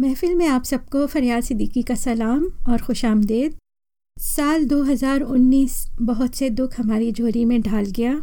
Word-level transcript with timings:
महफिल 0.00 0.34
में 0.34 0.46
आप 0.46 0.64
सबको 0.64 1.06
फरियाद 1.06 1.42
सिद्दीकी 1.42 1.82
का 1.82 1.94
सलाम 1.94 2.44
और 2.68 2.80
खुश 2.82 3.04
आमदेद 3.04 3.56
साल 4.16 4.64
2019 4.64 5.76
बहुत 6.02 6.34
से 6.34 6.48
दुख 6.50 6.78
हमारी 6.80 7.12
झोरी 7.12 7.44
में 7.44 7.60
ढाल 7.62 7.84
गया। 7.84 8.14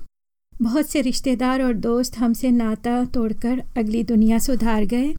बहुत 0.61 0.89
से 0.89 1.01
रिश्तेदार 1.01 1.61
और 1.61 1.73
दोस्त 1.73 2.17
हमसे 2.17 2.51
नाता 2.51 3.03
तोड़कर 3.05 3.63
अगली 3.77 4.03
दुनिया 4.03 4.39
सुधार 4.39 4.85
गए, 4.85 5.13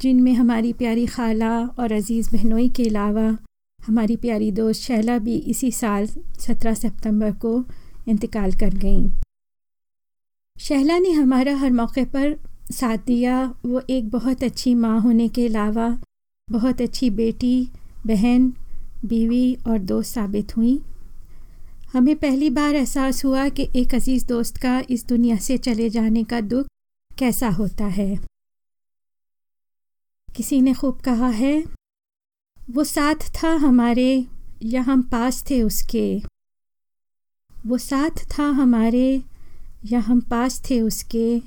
जिनमें 0.00 0.32
हमारी 0.32 0.72
प्यारी 0.72 1.06
खाला 1.06 1.58
और 1.60 1.92
अज़ीज़ 1.92 2.30
बहनोई 2.32 2.68
के 2.68 2.84
अलावा 2.84 3.38
हमारी 3.80 4.16
प्यारी 4.16 4.50
दोस्त 4.52 4.82
शैला 4.82 5.18
भी 5.18 5.36
इसी 5.36 5.70
साल 5.72 6.06
17 6.40 6.74
सितंबर 6.74 7.32
को 7.36 7.64
इंतकाल 8.08 8.52
कर 8.52 8.74
गईं। 8.76 9.10
शहला 10.56 10.98
ने 10.98 11.10
हमारा 11.12 11.56
हर 11.56 11.70
मौके 11.70 12.04
पर 12.04 12.34
साथ 12.70 12.98
दिया 12.98 13.54
वो 13.66 13.82
एक 13.90 14.10
बहुत 14.10 14.42
अच्छी 14.42 14.74
माँ 14.74 15.00
होने 15.00 15.28
के 15.28 15.46
अलावा 15.46 15.98
बहुत 16.50 16.80
अच्छी 16.80 17.10
बेटी, 17.10 17.68
बहन, 18.06 18.52
बीवी 19.04 19.54
और 19.54 19.78
दोस्त 19.78 20.14
साबित 20.14 20.56
हुई। 20.56 20.80
हमें 21.92 22.16
पहली 22.16 22.50
बार 22.50 22.74
एहसास 22.74 23.24
हुआ 23.24 23.48
कि 23.48 23.68
एक 23.76 23.94
अज़ीज़ 23.94 24.26
दोस्त 24.26 24.56
का 24.56 24.82
इस 24.90 25.06
दुनिया 25.06 25.36
से 25.36 25.58
चले 25.58 25.90
जाने 25.90 26.24
का 26.24 26.40
दुख 26.40 26.66
कैसा 27.18 27.48
होता 27.48 27.84
है। 27.84 28.18
किसी 30.36 30.60
ने 30.60 30.74
खूब 30.74 31.00
कहा 31.00 31.28
है, 31.28 31.64
वो 32.70 32.84
साथ 32.84 33.14
था 33.14 33.48
हमारे, 33.48 34.26
या 34.62 34.82
हम 34.82 35.02
पास 35.02 35.44
थे 35.50 35.62
उसके? 35.62 36.22
वो 37.66 37.78
साथ 37.78 38.38
था 38.38 38.44
हमारे, 38.44 39.22
या 39.84 40.00
हम 40.00 40.20
पास 40.20 40.62
थे 40.70 40.80
उसके? 40.80 41.42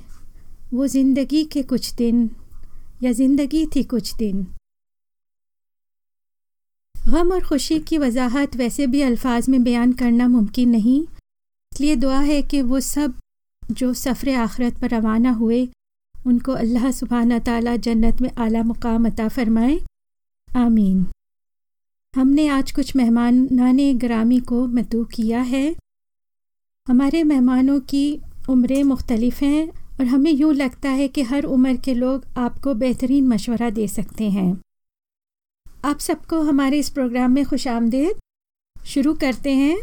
वो 0.65 0.87
ज़िंदगी 0.87 1.43
के 1.45 1.61
कुछ 1.63 1.93
दिन 1.95 2.29
या 3.03 3.11
ज़िंदगी 3.13 3.65
थी 3.75 3.83
कुछ 3.85 4.13
दिन। 4.15 4.45
गम 6.95 7.31
और 7.33 7.41
ख़ुशी 7.41 7.79
की 7.81 7.97
वजाहत 7.97 8.55
वैसे 8.57 8.87
भी 8.87 9.01
अल्फाज 9.03 9.49
में 9.49 9.63
बयान 9.63 9.93
करना 9.93 10.27
मुमकिन 10.27 10.69
नहीं, 10.69 11.01
इसलिए 11.71 11.95
दुआ 11.95 12.19
है 12.21 12.41
कि 12.43 12.61
वो 12.63 12.79
सब 12.81 13.13
जो 13.63 13.93
सफ़र 13.95 14.29
आखरत 14.37 14.79
पर 14.81 14.89
रवाना 14.89 15.31
हुए, 15.33 15.67
उनको 16.15 16.51
अल्लाह 16.53 16.89
सुबहाना 16.91 17.39
ताला 17.41 17.75
जन्नत 17.77 18.21
में 18.21 18.29
आला 18.37 18.63
मुकाम 18.63 19.05
अता 19.07 19.27
फ़रमाए। 19.29 19.79
आमीन। 20.49 21.05
हमने 22.13 22.47
आज 22.49 22.71
कुछ 22.71 22.95
मेहमान 22.95 23.47
ग्रामी 23.99 24.39
को 24.41 24.65
मतू 24.69 25.03
किया 25.05 25.41
है। 25.43 25.65
हमारे 26.87 27.23
मेहमानों 27.25 27.79
की 27.83 28.05
उम्रें 28.49 28.83
मुख्तलिफ़ 28.85 29.43
हैं। 29.43 29.71
और 29.99 30.05
हमें 30.05 30.31
यूँ 30.31 30.53
लगता 30.53 30.89
है 30.89 31.07
कि 31.07 31.21
हर 31.23 31.43
उम्र 31.43 31.75
के 31.77 31.93
लोग 31.93 32.25
आपको 32.37 32.73
बेहतरीन 32.73 33.27
मशवरा 33.27 33.69
दे 33.69 33.87
सकते 33.87 34.29
हैं। 34.29 34.61
आप 35.85 35.99
सबको 35.99 36.41
हमारे 36.41 36.79
इस 36.79 36.89
प्रोग्राम 36.89 37.31
में 37.31 37.45
खुश 37.45 37.67
आमदेद। 37.67 38.17
शुरू 38.75 39.13
करते 39.13 39.53
हैं। 39.55 39.77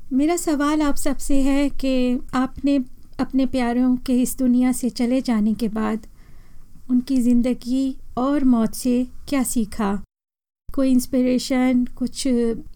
मेरा 0.00 0.36
सवाल 0.36 0.82
आप 0.82 0.94
सबसे 0.96 1.40
है 1.42 1.68
कि 1.70 2.18
आपने 2.34 2.76
अपने 3.20 3.46
प्यारों 3.46 3.96
के 3.96 4.20
इस 4.22 4.36
दुनिया 4.38 4.72
से 4.72 4.90
चले 4.90 5.20
जाने 5.20 5.54
के 5.54 5.68
बाद 5.68 6.06
उनकी 6.90 7.16
ज़िंदगी 7.16 7.96
और 8.18 8.44
मौत 8.44 8.74
से 8.74 9.06
क्या 9.28 9.42
सीखा? 9.42 9.92
कोई 10.68 10.90
इंस्पिरेशन 10.90 11.84
कुछ 11.98 12.26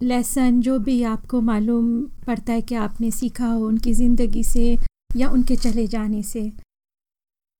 लेसन 0.03 0.61
जो 0.61 0.79
भी 0.79 1.03
आपको 1.03 1.41
मालूम 1.41 2.01
पड़ता 2.27 2.53
है 2.53 2.62
कि 2.62 2.75
आपने 2.75 3.11
सीखा 3.11 3.47
हो 3.47 3.67
उनकी 3.67 3.92
ज़िंदगी 3.92 4.42
से? 4.45 4.77
या 5.17 5.29
उनके 5.29 5.57
चले 5.57 5.87
जाने 5.89 6.23
से। 6.25 6.51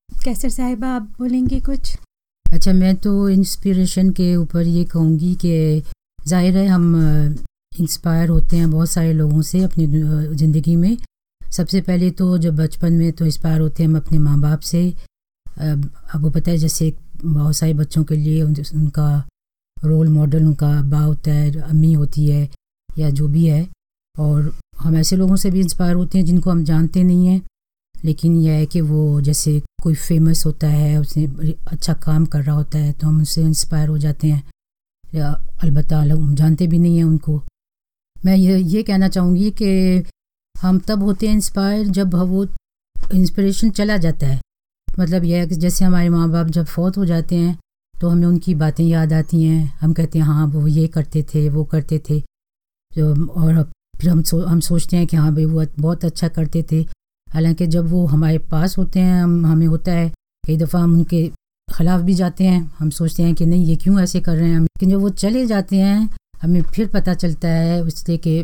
कैसर 0.09 0.49
साहिबा, 0.49 0.87
आप 0.89 1.03
बोलेंगे 1.19 1.59
कुछ? 1.61 1.95
अच्छा 2.45 2.73
मैं 2.73 2.95
तो 2.97 3.29
इंस्पिरेशन 3.29 4.09
के 4.11 4.35
ऊपर 4.35 4.67
ये 4.67 4.83
कहूँगी 4.85 5.33
कि 5.35 5.81
ज़ाहिर 6.19 6.57
है 6.57 6.65
हम 6.67 6.95
इंस्पायर 7.79 8.29
होते 8.29 8.57
हैं 8.57 8.69
बहुत 8.71 8.89
सारे 8.89 9.13
लोगों 9.13 9.41
से 9.43 9.63
अपनी 9.63 9.85
ज़िंदगी 10.35 10.75
में। 10.75 10.97
सबसे 11.41 11.81
पहले 11.81 12.09
तो 12.11 12.37
जब 12.37 12.55
बचपन 12.55 12.93
में 12.93 13.11
तो 13.11 13.25
इंस्पायर 13.25 13.61
होते 13.61 13.83
हैं 13.83 13.89
हम 13.89 13.97
अपने 13.97 14.17
माँ 14.19 14.39
बाप 14.41 14.59
से 14.61 14.89
आपको 15.47 16.29
पता 16.29 16.51
है, 16.51 16.57
जैसे 16.57 16.93
बहुत 17.15 17.55
सारे 17.55 17.73
बच्चों 17.73 18.03
के 18.03 18.15
लिए 18.15 18.41
उनका 18.43 19.27
रोल 19.77 20.07
मॉडल 20.09 20.45
उनका 20.45 20.77
अब्बा 20.79 20.99
होता 20.99 21.31
है, 21.31 21.51
अम्मी 21.61 21.93
होती 21.93 22.27
है 22.27 22.49
या 22.89 23.09
जो 23.11 23.27
भी 23.27 23.45
है। 23.45 23.67
और 24.19 24.53
हम 24.79 24.95
ऐसे 24.97 25.15
लोगों 25.15 25.35
से 25.35 25.51
भी 25.51 25.59
इंस्पायर 25.59 25.95
होते 25.95 26.17
हैं 26.17 26.25
जिनको 26.25 26.51
हम 26.51 26.63
जानते 26.63 27.03
नहीं 27.03 27.27
हैं, 27.27 27.41
लेकिन 27.95 28.35
यह 28.37 28.53
है 28.53 28.65
कि 28.65 28.81
वो 28.81 29.21
जैसे 29.21 29.61
कोई 29.83 29.95
फ़ेमस 29.95 30.45
होता 30.45 30.67
है, 30.67 30.97
उसने 30.97 31.53
अच्छा 31.67 31.93
काम 31.95 32.25
कर 32.25 32.43
रहा 32.43 32.55
होता 32.55 32.77
है 32.77 32.91
तो 32.91 33.07
हम 33.07 33.21
उससे 33.21 33.41
इंस्पायर 33.41 33.89
हो 33.89 33.97
जाते 33.97 34.27
हैं। 34.27 34.43
या 35.05 35.29
अलबत् 35.63 35.93
हम 35.93 36.33
जानते 36.35 36.67
भी 36.67 36.79
नहीं 36.79 36.97
हैं 36.97 37.03
उनको। 37.03 37.41
मैं 38.17 38.35
ये 38.35 38.57
ये 38.59 38.83
कहना 38.83 39.07
चाहूँगी 39.07 39.51
कि 39.51 40.03
हम 40.55 40.79
तब 40.79 41.03
होते 41.03 41.27
हैं 41.27 41.33
इंस्पायर 41.33 41.87
जब 41.89 42.15
वो 42.15 42.45
इंस्पिरेशन 43.13 43.69
चला 43.71 43.97
जाता 43.97 44.27
है। 44.27 44.39
मतलब 44.99 45.23
यह 45.23 45.39
है 45.39 45.47
कि 45.47 45.55
जैसे 45.55 45.85
हमारे 45.85 46.09
माँ 46.09 46.29
बाप 46.29 46.47
जब 46.47 46.65
फौत 46.65 46.97
हो 46.97 47.05
जाते 47.05 47.35
हैं 47.35 47.57
तो 47.95 48.09
हमें 48.09 48.27
उनकी 48.27 48.55
बातें 48.55 48.83
याद 48.83 49.13
आती 49.13 49.43
हैं। 49.43 49.77
हम 49.81 49.93
कहते 49.93 50.19
हैं 50.19 50.25
हाँ 50.25 50.45
वो 50.47 50.67
ये 50.67 50.87
करते 50.87 51.23
थे, 51.23 51.47
वो 51.49 51.63
करते 51.63 52.01
थे। 52.09 52.19
जो 52.91 53.25
और 53.27 53.63
फिर 54.01 54.09
हम 54.09 54.21
सो, 54.23 54.41
हम 54.41 54.59
सोचते 54.59 54.97
हैं 54.97 55.07
कि 55.07 55.17
हाँ 55.17 55.33
भाई 55.33 55.45
वो 55.45 55.65
बहुत 55.79 56.05
अच्छा 56.05 56.27
करते 56.27 56.63
थे। 56.71 56.81
हालाँकि 57.27 57.67
जब 57.67 57.89
वो 57.89 58.05
हमारे 58.05 58.37
पास 58.37 58.77
होते 58.77 58.99
हैं, 58.99 59.21
हम, 59.23 59.45
हमें 59.45 59.67
होता 59.67 59.91
है, 59.91 60.09
कई 60.47 60.57
दफ़ा 60.57 60.79
हम 60.79 60.93
उनके 60.93 61.27
ख़िलाफ़ 61.67 62.01
भी 62.01 62.13
जाते 62.13 62.43
हैं। 62.43 62.71
हम 62.79 62.89
सोचते 62.89 63.23
हैं 63.23 63.33
कि 63.35 63.45
नहीं, 63.45 63.65
ये 63.65 63.75
क्यों 63.75 63.99
ऐसे 63.99 64.19
कर 64.21 64.35
रहे 64.35 64.49
हैं 64.49 64.59
लेकिन 64.59 64.89
जब 64.89 64.99
वो 64.99 65.09
चले 65.09 65.45
जाते 65.45 65.77
हैं, 65.77 66.09
हमें 66.41 66.61
फिर 66.61 66.87
पता 66.87 67.13
चलता 67.13 67.47
है 67.47 67.81
उससे 67.83 68.17
कि 68.17 68.39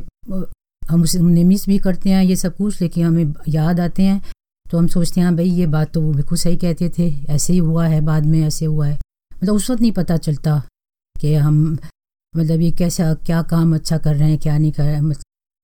हम 0.81 1.01
उसे 1.03 1.19
उन्हें 1.19 1.43
मिस 1.45 1.65
भी 1.65 1.77
करते 1.77 2.09
हैं 2.09 2.23
ये 2.23 2.35
सब 2.35 2.55
कुछ, 2.57 2.81
लेकिन 2.81 3.05
हमें 3.05 3.33
याद 3.49 3.79
आते 3.79 4.03
हैं। 4.03 4.21
तो 4.71 4.77
हम 4.77 4.87
सोचते 4.87 5.21
हैं 5.21 5.27
हाँ 5.27 5.35
भाई, 5.35 5.49
ये 5.49 5.67
बात 5.67 5.91
तो 5.93 6.01
वो 6.01 6.11
बिल्कुल 6.13 6.37
सही 6.37 6.57
कहते 6.57 6.89
थे। 6.89 7.09
ऐसे 7.29 7.53
ही 7.53 7.59
हुआ 7.59 7.87
है, 7.87 8.01
बाद 8.01 8.25
में 8.25 8.39
ऐसे 8.41 8.65
हुआ 8.65 8.87
है। 8.87 8.99
मतलब 9.33 9.55
उस 9.55 9.69
वक्त 9.69 9.81
नहीं 9.81 9.91
पता 9.91 10.17
चलता 10.17 10.61
कि 11.15 11.33
हम 11.35 11.77
मतलब 12.33 12.61
ये 12.61 12.71
कैसा, 12.71 13.13
क्या 13.13 13.41
काम 13.41 13.75
अच्छा 13.75 13.97
कर 13.97 14.15
रहे 14.15 14.29
हैं, 14.29 14.37
क्या 14.37 14.57
नहीं 14.57 14.71
कर 14.71 14.83
रहे 14.83 14.93
हैं। 14.93 15.01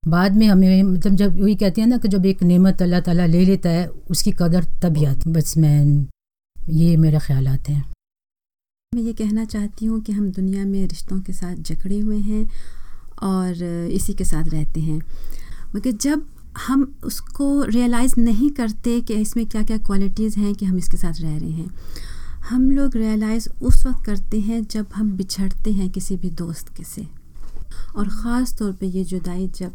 बाद 0.08 0.36
में 0.38 0.48
हमें 0.48 0.84
मतलब 0.84 1.16
जब 1.16 1.40
वही 1.42 1.56
कहते 1.56 1.82
हैं 1.82 1.88
ना 1.88 1.98
कि 1.98 2.08
जब 2.08 2.26
एक 2.26 2.44
नेमत 2.44 2.82
अल्लाह 2.82 3.00
ताला 3.02 3.26
ले 3.28 3.44
लेता 3.46 3.70
है, 3.70 3.88
उसकी 3.88 4.32
कदर 4.34 4.64
तब 4.82 4.98
याद 4.98 5.28
बस 5.30 5.58
मैं, 5.58 6.08
ये 6.58 6.96
मेरे 6.98 7.20
ख्याल 7.20 7.48
आते 7.48 7.74
हैं। 7.74 7.84
मैं 8.92 9.02
ये 9.04 9.14
कहना 9.16 9.46
चाहती 9.46 9.86
हूँ 9.86 10.00
कि 10.02 10.12
हम 10.14 10.30
दुनिया 10.32 10.66
में 10.66 10.86
रिश्तों 10.86 11.20
के 11.22 11.34
साथ 11.34 11.56
जकड़े 11.68 12.00
हुए 12.00 12.18
हैं 12.20 12.48
और 13.24 13.64
इसी 13.92 14.14
के 14.14 14.24
साथ 14.26 14.50
रहते 14.50 14.82
हैं। 14.82 15.02
मगर 15.76 15.92
जब 16.02 16.26
हम 16.58 16.86
उसको 17.06 17.64
रियलाइज़ 17.66 18.20
नहीं 18.20 18.50
करते 18.52 19.00
कि 19.02 19.14
इसमें 19.16 19.46
क्या 19.48 19.64
क्या 19.64 19.78
क्वालिटीज़ 19.80 20.40
हैं 20.40 20.54
कि 20.56 20.66
हम 20.66 20.78
इसके 20.78 20.98
साथ 20.98 21.22
रह 21.22 21.38
रहे 21.38 21.50
हैं, 21.52 21.70
हम 22.50 22.70
लोग 22.72 22.96
रियलाइज़ 22.98 23.50
उस 23.62 23.86
वक्त 23.86 24.06
करते 24.06 24.40
हैं 24.42 24.64
जब 24.66 24.86
हम 24.96 25.12
बिछड़ते 25.18 25.72
हैं 25.72 25.90
किसी 25.90 26.16
भी 26.18 26.30
दोस्त 26.40 26.76
के 26.78 26.84
से। 26.86 27.06
और 27.96 28.10
ख़ास 28.10 28.58
तौर 28.60 28.72
पे 28.74 28.88
ये 28.88 29.04
जुदाई 29.06 29.48
जब 29.56 29.74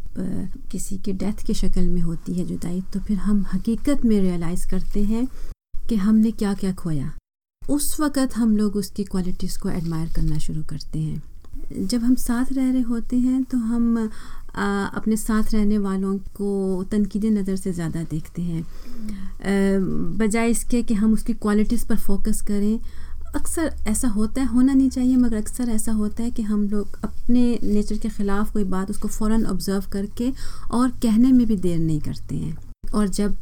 किसी 0.71 0.97
की 0.97 1.13
डेथ 1.15 1.45
की 1.45 1.53
शक्ल 1.53 1.87
में 1.87 2.01
होती 2.01 2.33
है 2.33 2.45
जुदाई 2.45 2.81
तो 2.93 2.99
फिर 2.99 3.17
हम 3.19 3.45
हकीकत 3.53 4.05
में 4.05 4.19
रियलाइज़ 4.21 4.67
करते 4.69 5.03
हैं 5.03 5.27
कि 5.89 5.95
हमने 5.97 6.31
क्या 6.33 6.53
क्या 6.53 6.73
खोया। 6.75 7.11
उस 7.61 7.99
वक़्त 7.99 8.35
हम 8.35 8.55
लोग 8.57 8.75
उसकी 8.75 9.03
क्वालिटीज़ 9.05 9.59
को 9.59 9.69
एडमायर 9.69 10.09
करना 10.15 10.37
शुरू 10.37 10.63
करते 10.69 10.99
हैं। 10.99 11.87
जब 11.87 12.03
हम 12.03 12.15
साथ 12.17 12.51
रह 12.53 12.71
रहे 12.71 12.81
होते 12.83 13.17
हैं 13.17 13.43
तो 13.43 13.57
हम 13.57 14.09
आ, 14.55 14.85
अपने 14.87 15.15
साथ 15.17 15.53
रहने 15.53 15.77
वालों 15.77 16.17
को 16.35 16.83
तनकीदी 16.91 17.29
नज़र 17.29 17.55
से 17.55 17.71
ज़्यादा 17.73 18.03
देखते 18.03 18.41
हैं। 18.41 18.63
बजाय 20.17 20.49
इसके 20.49 20.81
कि 20.83 20.93
हम 20.93 21.13
उसकी 21.13 21.33
क्वालिटीज़ 21.35 21.85
पर 21.87 21.97
फोकस 21.99 22.41
करें 22.41 22.79
अक्सर 23.35 23.71
ऐसा 23.87 24.07
होता 24.07 24.41
है, 24.41 24.47
होना 24.47 24.73
नहीं 24.73 24.89
चाहिए, 24.89 25.15
मगर 25.15 25.37
अक्सर 25.37 25.69
ऐसा 25.69 25.91
होता 25.91 26.23
है 26.23 26.31
कि 26.31 26.41
हम 26.41 26.67
लोग 26.69 26.97
अपने 27.03 27.59
नेचर 27.63 27.97
के 27.97 28.09
ख़िलाफ़ 28.09 28.51
कोई 28.53 28.63
बात 28.63 28.89
उसको 28.89 29.07
फ़ौर 29.07 29.33
ऑब्ज़र्व 29.45 29.85
करके 29.91 30.31
और 30.71 30.89
कहने 31.03 31.31
में 31.31 31.45
भी 31.47 31.55
देर 31.57 31.79
नहीं 31.79 31.99
करते 32.01 32.35
हैं। 32.35 32.57
और 32.93 33.07
जब, 33.07 33.35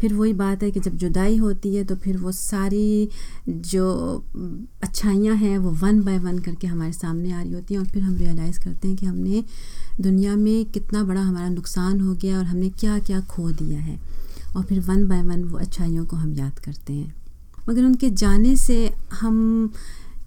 फिर 0.00 0.14
वही 0.14 0.32
बात 0.32 0.62
है 0.62 0.70
कि 0.70 0.80
जब 0.80 0.96
जुदाई 0.96 1.36
होती 1.36 1.74
है 1.74 1.84
तो 1.84 1.96
फिर 1.96 2.16
वो 2.16 2.32
सारी 2.32 3.08
जो 3.48 4.24
अच्छाइयाँ 4.82 5.36
हैं, 5.36 5.58
वो 5.58 5.70
वन 5.72 6.02
बाय 6.04 6.18
वन 6.18 6.38
करके 6.38 6.66
हमारे 6.66 6.92
सामने 6.92 7.32
आ 7.32 7.42
रही 7.42 7.52
होती 7.52 7.74
हैं 7.74 7.80
और 7.80 7.86
फिर 7.86 8.02
हम 8.02 8.16
रियलाइज़ 8.16 8.60
करते 8.60 8.88
हैं 8.88 8.96
कि 8.96 9.06
हमने 9.06 9.44
दुनिया 10.00 10.34
में 10.36 10.64
कितना 10.64 11.04
बड़ा 11.04 11.20
हमारा 11.20 11.48
नुकसान 11.48 12.00
हो 12.00 12.14
गया 12.14 12.38
और 12.38 12.44
हमने 12.44 12.70
क्या 12.70 12.98
क्या 12.98 13.20
खो 13.20 13.50
दिया 13.52 13.78
है। 13.78 13.98
और 14.56 14.62
फिर 14.64 14.80
वन 14.80 15.06
बाय 15.08 15.22
वन 15.22 15.44
वो 15.44 15.58
अच्छाइयों 15.58 16.04
को 16.06 16.16
हम 16.16 16.34
याद 16.34 16.58
करते 16.58 16.92
हैं। 16.92 17.14
मगर 17.68 17.84
उनके 17.84 18.10
जाने 18.10 18.56
से 18.56 18.90
हम, 19.20 19.70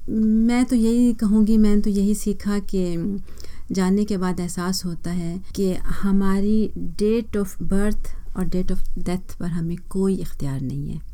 मैं 0.10 0.66
तो 0.66 0.76
यही 0.76 1.14
कहूँगी 1.14 1.58
मैंने 1.58 1.82
तो 1.82 1.90
यही 1.90 2.16
सीखा 2.16 2.60
कि 2.60 3.20
जाने 3.72 4.06
के 4.06 4.18
बाद 4.18 4.40
एहसास 4.40 4.86
होता 4.86 5.12
है 5.12 5.38
कि 5.56 5.74
हमारी 5.74 6.72
डेट 6.78 7.38
ऑफ़ 7.38 7.64
बर्थ 7.64 8.16
और 8.38 8.46
डेट 8.46 8.72
ऑफ़ 8.72 8.84
डेथ 9.00 9.38
पर 9.40 9.48
हमें 9.48 9.78
कोई 9.90 10.16
इख्तियार 10.16 10.62
नहीं 10.62 10.90
है। 10.90 11.11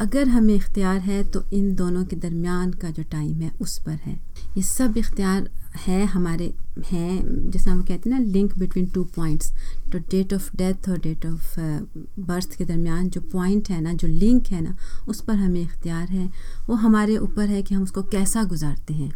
अगर 0.00 0.28
हमें 0.28 0.54
इख्तियार 0.54 0.98
है 1.00 1.22
तो 1.24 1.42
इन 1.52 1.74
दोनों 1.74 2.04
के 2.04 2.16
दरमियान 2.16 2.70
का 2.72 2.90
जो 2.90 3.02
टाइम 3.02 3.40
है, 3.40 3.50
उस 3.60 3.78
पर 3.78 3.98
है। 4.04 4.14
ये 4.56 4.62
सब 4.62 4.96
इख्तियार 4.96 5.48
है, 5.86 6.04
हमारे 6.06 6.52
हैं, 6.86 7.50
जैसे 7.50 7.70
हम 7.70 7.82
कहते 7.82 8.10
हैं 8.10 8.18
ना 8.18 8.24
लिंक 8.24 8.56
बिटवीन 8.58 8.86
टू 8.86 9.04
पॉइंट्स 9.16 9.52
तो 9.92 9.98
डेट 10.10 10.34
ऑफ़ 10.34 10.50
डेथ 10.56 10.88
और 10.88 10.98
डेट 10.98 11.26
ऑफ़ 11.26 11.58
बर्थ 12.20 12.56
के 12.58 12.64
दरमियान 12.64 13.08
जो 13.08 13.20
पॉइंट 13.32 13.70
है 13.70 13.80
ना, 13.80 13.92
जो 13.92 14.08
लिंक 14.08 14.46
है 14.46 14.60
ना, 14.60 14.76
उस 15.08 15.20
पर 15.20 15.34
हमें 15.34 15.60
इख्तियार 15.62 16.08
है। 16.08 16.30
वो 16.68 16.74
हमारे 16.76 17.16
ऊपर 17.18 17.48
है 17.48 17.62
कि 17.62 17.74
हम 17.74 17.82
उसको 17.82 18.02
कैसा 18.02 18.44
गुजारते 18.44 18.94
हैं। 18.94 19.12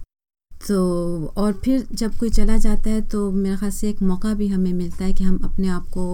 तो 0.68 1.34
और 1.36 1.52
फिर 1.64 1.86
जब 1.92 2.16
कोई 2.16 2.30
चला 2.30 2.56
जाता 2.58 2.90
है 2.90 3.00
तो 3.08 3.30
मेरे 3.32 3.56
ख्याल 3.56 3.72
से 3.72 3.88
एक 3.88 4.02
मौका 4.02 4.32
भी 4.34 4.48
हमें 4.48 4.72
मिलता 4.72 5.04
है 5.04 5.12
कि 5.12 5.24
हम 5.24 5.38
अपने 5.44 5.68
आप 5.68 5.86
को 5.88 6.04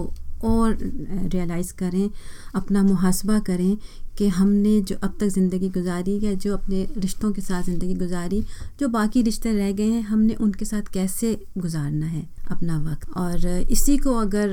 और 0.43 0.77
रियलाइज़ 0.81 1.73
करें, 1.73 2.09
अपना 2.55 2.83
मुहासबा 2.83 3.39
करें 3.41 3.77
कि 4.17 4.27
हमने 4.29 4.79
जो 4.81 4.95
अब 5.03 5.17
तक 5.19 5.27
ज़िंदगी 5.27 5.69
गुजारी 5.69 6.19
या 6.23 6.33
जो 6.35 6.53
अपने 6.53 6.87
रिश्तों 6.97 7.31
के 7.31 7.41
साथ 7.41 7.63
ज़िंदगी 7.63 7.93
गुजारी, 7.95 8.43
जो 8.79 8.87
बाकी 8.89 9.21
रिश्ते 9.21 9.53
रह 9.53 9.71
गए 9.71 9.89
हैं, 9.89 10.01
हमने 10.03 10.33
उनके 10.35 10.65
साथ 10.65 10.93
कैसे 10.93 11.37
गुजारना 11.57 12.05
है 12.05 12.27
अपना 12.51 12.77
वक्त? 12.81 13.09
और 13.17 13.45
इसी 13.71 13.97
को 13.97 14.13
अगर 14.17 14.49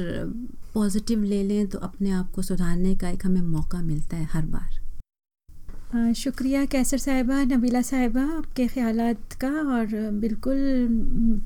पॉजिटिव 0.74 1.22
ले 1.24 1.42
लें 1.42 1.66
तो 1.68 1.78
अपने 1.80 2.10
आप 2.12 2.30
को 2.34 2.42
सुधारने 2.42 2.94
का 2.96 3.08
एक 3.10 3.26
हमें 3.26 3.40
मौका 3.42 3.82
मिलता 3.82 4.16
है 4.16 4.24
हर 4.32 4.46
बार। 4.46 4.80
शुक्रिया 6.14 6.64
कैसर 6.64 6.98
साहिबा, 6.98 7.42
नबीला 7.44 7.80
साहिबा, 7.82 8.22
आपके 8.36 8.66
ख्याल 8.66 9.14
का 9.40 9.48
और 9.48 9.86
बिल्कुल, 10.20 10.86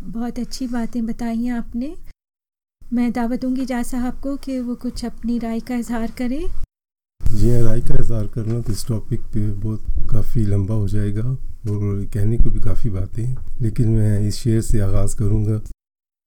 बहुत 0.07 0.39
अच्छी 0.39 0.67
बातें 0.69 1.05
बताई 1.07 1.45
हैं 1.45 1.53
आपने। 1.53 1.95
मैं 2.93 3.11
दावत 3.13 3.41
दूँगी 3.41 3.65
जा 3.67 3.83
साहब 3.83 4.19
को 4.23 4.35
कि 4.37 4.59
वो 4.61 4.75
कुछ 4.75 5.05
अपनी 5.05 5.39
राय 5.39 5.61
का 5.61 5.77
इजहार 5.77 6.11
करें। 6.19 6.47
जी 7.21 7.51
हाँ 7.51 7.63
राय 7.63 7.81
का 7.81 7.95
इजहार 7.95 8.27
करना 8.27 8.61
तो 8.61 8.73
इस 8.73 8.87
टॉपिक 8.89 9.21
पे 9.33 9.47
बहुत 9.53 9.87
काफ़ी 10.11 10.45
लंबा 10.47 10.75
हो 10.75 10.87
जाएगा 10.89 11.23
और 11.23 12.05
कहने 12.15 12.37
को 12.39 12.51
भी 12.51 12.61
काफ़ी 12.61 12.91
बातें 12.91 13.25
लेकिन 13.63 13.89
मैं 13.89 14.21
इस 14.29 14.37
शेर 14.37 14.61
से 14.61 14.81
आगाज़ 14.81 15.17
करूँगा, 15.17 15.61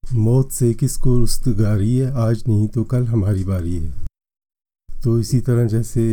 मौत 0.04 0.50
से 0.52 0.72
किसको 0.74 1.16
रुस्तगारी 1.18 1.96
है, 1.96 2.10
आज 2.12 2.44
नहीं 2.48 2.68
तो 2.68 2.84
कल 2.84 3.06
हमारी 3.06 3.44
बारी 3.44 3.76
है। 3.76 3.92
तो 4.88 5.18
इसी 5.20 5.40
तरह 5.40 5.66
जैसे 5.68 6.04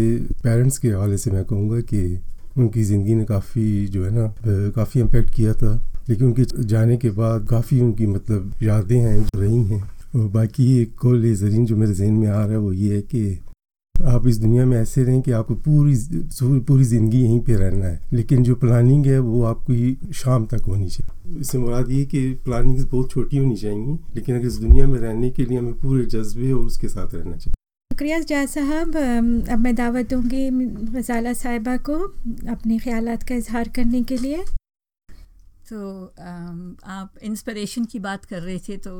पेरेंट्स 0.43 0.77
के 0.77 0.89
हवाले 0.89 1.17
से 1.17 1.31
मैं 1.31 1.43
कहूँगा 1.45 1.79
कि 1.81 2.19
उनकी 2.57 2.83
ज़िंदगी 2.83 3.15
ने 3.15 3.25
काफ़ी 3.25 3.87
जो 3.87 4.05
है 4.05 4.11
ना 4.11 4.33
काफ़ी 4.71 5.01
इम्पेक्ट 5.01 5.33
किया 5.35 5.53
था। 5.53 5.75
लेकिन 6.09 6.27
उनके 6.27 6.43
जाने 6.65 6.97
के 6.97 7.09
बाद 7.11 7.47
काफ़ी 7.49 7.79
उनकी 7.81 8.05
मतलब 8.07 8.63
यादें 8.63 8.97
हैं, 8.97 9.21
जो 9.23 9.39
रही 9.39 9.63
हैं। 9.63 9.96
बाकी 10.17 10.77
एक 10.81 10.95
कॉल 10.99 11.33
जरीन 11.35 11.65
जो 11.65 11.75
मेरे 11.77 11.93
जहन 11.93 12.13
में 12.13 12.27
आ 12.27 12.43
रहा 12.43 12.51
है 12.51 12.57
वो 12.57 12.71
ये 12.73 12.95
है 12.95 13.01
कि 13.03 13.39
आप 13.95 14.27
इस 14.27 14.37
दुनिया 14.37 14.65
में 14.65 14.75
ऐसे 14.77 15.03
रहें 15.03 15.21
कि 15.21 15.31
आपको 15.31 15.55
पूरी 15.57 15.95
पूरी 16.61 16.83
ज़िंदगी 16.83 17.21
यहीं 17.21 17.39
पे 17.39 17.55
रहना 17.55 17.85
है। 17.85 17.99
लेकिन 18.13 18.43
जो 18.43 18.55
प्लानिंग 18.55 19.05
है 19.05 19.19
वो 19.19 19.43
आपको 19.43 20.13
शाम 20.13 20.45
तक 20.45 20.65
होनी 20.67 20.89
चाहिए। 20.89 21.39
इससे 21.39 21.57
मुराद 21.57 21.91
ये 21.91 22.03
कि 22.05 22.21
प्लानिंग 22.45 22.85
बहुत 22.85 23.11
छोटी 23.11 23.37
होनी 23.37 23.55
चाहिए 23.55 23.97
लेकिन 24.15 24.35
अगर 24.35 24.47
इस 24.47 24.57
दुनिया 24.57 24.87
में 24.87 24.99
रहने 24.99 25.29
के 25.29 25.45
लिए 25.45 25.57
हमें 25.57 25.73
पूरे 25.73 26.05
जज्बे 26.07 26.51
और 26.51 26.65
उसके 26.65 26.87
साथ 26.87 27.13
रहना 27.15 27.37
चाहिए। 27.37 27.53
शुक्रिया 27.91 28.19
जा 28.21 28.45
साहब। 28.45 28.95
अब 29.49 29.59
मैं 29.59 29.75
दावत 29.75 30.09
दूँगी 30.09 30.49
गजाला 30.93 31.33
साहिबा 31.35 31.77
को 31.89 31.97
अपने 32.49 32.77
ख्याल 32.79 33.15
का 33.19 33.35
इजहार 33.35 33.69
करने 33.75 34.03
के 34.03 34.17
लिए। 34.17 34.43
तो 35.69 35.79
आप 36.87 37.13
इंस्पिरेशन 37.23 37.85
की 37.85 37.99
बात 37.99 38.25
कर 38.25 38.41
रहे 38.41 38.59
थे 38.59 38.77
तो 38.77 38.93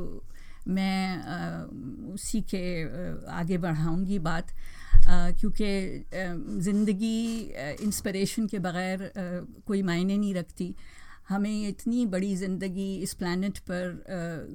मैं 0.68 1.00
आ, 1.18 2.12
उसी 2.14 2.40
के 2.54 2.62
आगे 3.32 3.58
बढ़ाऊँगी 3.58 4.18
बात 4.20 4.52
क्योंकि 5.08 5.68
ज़िंदगी 6.62 7.18
इंस्पिरेशन 7.84 8.46
के 8.46 8.58
बग़ैर 8.58 9.10
कोई 9.66 9.82
मायने 9.82 10.16
नहीं 10.16 10.34
रखती। 10.34 10.74
हमें 11.28 11.68
इतनी 11.68 12.04
बड़ी 12.06 12.34
ज़िंदगी 12.36 12.94
इस 13.02 13.12
प्लानट 13.14 13.58
पर 13.70 14.04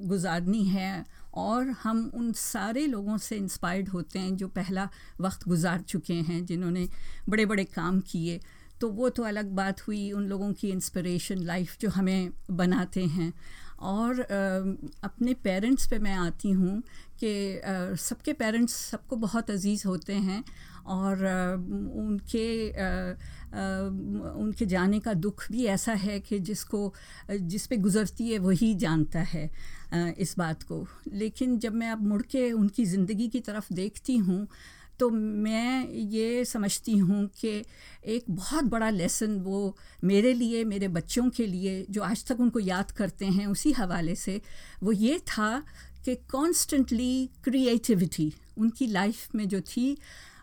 गुजारनी 0.06 0.64
है 0.64 1.04
और 1.34 1.68
हम 1.82 2.10
उन 2.14 2.32
सारे 2.34 2.86
लोगों 2.86 3.18
से 3.18 3.36
इंस्पायर्ड 3.36 3.88
होते 3.88 4.18
हैं 4.18 4.36
जो 4.36 4.48
पहला 4.50 4.88
वक्त 5.20 5.48
गुजार 5.48 5.80
चुके 5.82 6.14
हैं 6.28 6.44
जिन्होंने 6.46 6.88
बड़े 7.28 7.46
बड़े 7.46 7.64
काम 7.64 8.00
किए। 8.10 8.40
तो 8.80 8.88
वो 8.90 9.08
तो 9.08 9.22
अलग 9.22 9.50
बात 9.56 9.80
हुई 9.80 10.10
उन 10.12 10.24
लोगों 10.28 10.52
की 10.52 10.70
इंस्पिरेशन 10.70 11.38
लाइफ 11.44 11.76
जो 11.80 11.88
हमें 11.90 12.30
बनाते 12.50 13.04
हैं। 13.06 13.32
और 13.78 14.20
अपने 15.04 15.34
पेरेंट्स 15.34 15.86
पे 15.86 15.98
मैं 15.98 16.14
आती 16.14 16.50
हूँ 16.50 16.82
कि 17.24 17.60
सबके 17.98 18.32
पेरेंट्स 18.32 18.74
सबको 18.90 19.16
बहुत 19.16 19.50
अज़ीज़ 19.50 19.86
होते 19.88 20.12
हैं 20.12 20.44
और 20.86 21.24
उनके 21.96 22.68
उनके 24.34 24.66
जाने 24.66 25.00
का 25.00 25.14
दुख 25.14 25.46
भी 25.52 25.64
ऐसा 25.66 25.92
है 25.92 26.18
कि 26.20 26.38
जिसको, 26.38 26.92
जिस 27.30 27.66
पे 27.66 27.76
गुज़रती 27.76 28.28
है 28.30 28.38
वही 28.38 28.74
जानता 28.74 29.20
है 29.20 29.50
इस 30.18 30.34
बात 30.38 30.62
को। 30.62 30.86
लेकिन 31.12 31.58
जब 31.58 31.74
मैं 31.74 31.90
अब 31.90 32.02
मुड़ 32.02 32.22
के 32.22 32.50
उनकी 32.52 32.84
ज़िंदगी 32.84 33.28
की 33.28 33.40
तरफ़ 33.40 33.72
देखती 33.72 34.16
हूँ 34.16 34.46
तो 34.98 35.10
मैं 35.10 35.88
ये 35.90 36.44
समझती 36.44 36.96
हूँ 36.96 37.26
कि 37.40 37.64
एक 38.06 38.24
बहुत 38.30 38.64
बड़ा 38.64 38.90
लेसन 38.90 39.36
वो 39.40 39.76
मेरे 40.04 40.32
लिए, 40.32 40.64
मेरे 40.64 40.88
बच्चों 40.88 41.28
के 41.30 41.46
लिए, 41.46 41.86
जो 41.90 42.02
आज 42.02 42.24
तक 42.24 42.40
उनको 42.40 42.60
याद 42.60 42.90
करते 42.90 43.26
हैं 43.26 43.46
उसी 43.46 43.72
हवाले 43.72 44.14
से, 44.14 44.40
वो 44.82 44.92
ये 44.92 45.18
था 45.18 45.62
कि 46.04 46.14
कॉन्स्टेंटली 46.14 47.30
क्रिएटिविटी 47.44 48.32
उनकी 48.58 48.86
लाइफ 48.86 49.34
में 49.34 49.48
जो 49.48 49.60
थी, 49.60 49.96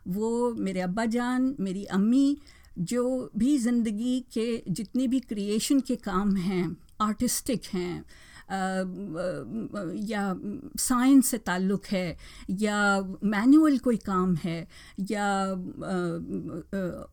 वो 0.07 0.54
मेरे 0.54 0.81
अब्बा 0.81 1.06
जान 1.06 1.56
मेरी 1.59 1.86
अम्मी, 1.86 2.38
जो 2.80 3.31
भी 3.38 3.57
ज़िंदगी 3.57 4.19
के 4.33 4.63
जितनी 4.68 5.07
भी 5.07 5.19
क्रिएशन 5.19 5.80
के 5.80 5.95
काम 5.95 6.36
हैं 6.36 6.77
आर्टिस्टिक 7.01 7.62
हैं 7.74 8.04
या 8.53 10.36
साइंस 10.80 11.27
से 11.27 11.38
ताल्लुक़ 11.38 11.88
है, 11.92 12.18
या 12.50 13.01
मैनुअल 13.24 13.77
कोई 13.77 13.98
काम 13.98 14.36
है, 14.36 14.68
या 15.12 15.44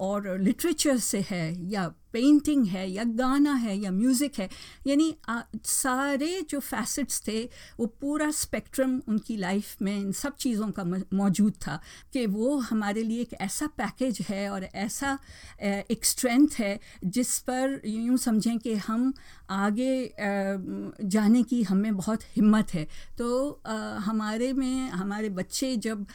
और 0.00 0.38
लिटरेचर 0.40 0.96
से 0.96 1.24
है, 1.30 1.70
या 1.70 1.94
पेंटिंग 2.12 2.64
है 2.66 2.88
या 2.90 3.04
गाना 3.16 3.54
है 3.56 3.76
या 3.78 3.90
म्यूज़िक 3.92 4.38
है, 4.38 4.48
यानी 4.86 5.14
सारे 5.66 6.40
जो 6.50 6.60
फैसेट्स 6.60 7.22
थे, 7.28 7.42
वो 7.78 7.86
पूरा 8.00 8.30
स्पेक्ट्रम 8.32 9.00
उनकी 9.08 9.36
लाइफ 9.36 9.82
में 9.82 9.96
इन 9.96 10.12
सब 10.12 10.36
चीज़ों 10.36 10.70
का 10.70 10.84
मौजूद 11.14 11.54
था 11.66 11.80
कि 12.12 12.26
वो 12.28 12.56
हमारे 12.60 13.02
लिए 13.02 13.20
एक 13.22 13.32
ऐसा 13.40 13.66
पैकेज 13.76 14.18
है 14.28 14.48
और 14.50 14.64
ऐसा 14.64 15.18
एक 15.62 16.04
स्ट्रेंथ 16.04 16.58
है 16.58 16.78
जिस 17.06 17.38
पर 17.40 17.80
यूँ 17.86 18.16
समझें 18.18 18.58
कि 18.58 18.74
हम 18.78 19.12
आगे 19.50 20.14
जाने 20.18 21.42
की 21.42 21.62
हमें 21.62 21.96
बहुत 21.96 22.22
हिम्मत 22.36 22.74
है। 22.74 22.86
तो 23.18 23.60
हमारे 24.00 24.52
में, 24.52 24.88
हमारे 24.90 25.28
बच्चे 25.30 25.74
जब 25.78 26.06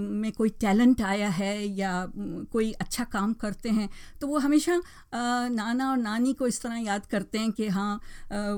में 0.00 0.30
कोई 0.32 0.48
टैलेंट 0.60 1.02
आया 1.02 1.28
है 1.30 1.54
या, 1.68 2.06
कोई 2.52 2.72
अच्छा 2.74 3.04
काम 3.04 3.32
करते 3.34 3.68
हैं 3.70 3.88
तो 4.20 4.26
वो 4.26 4.38
हमेशा 4.38 4.80
नाना 5.50 5.90
और 5.90 5.96
नानी 5.96 6.32
को 6.32 6.46
इस 6.46 6.60
तरह 6.62 6.76
याद 6.76 7.06
करते 7.06 7.38
हैं 7.38 7.50
कि 7.52 7.68
हाँ 7.68 8.00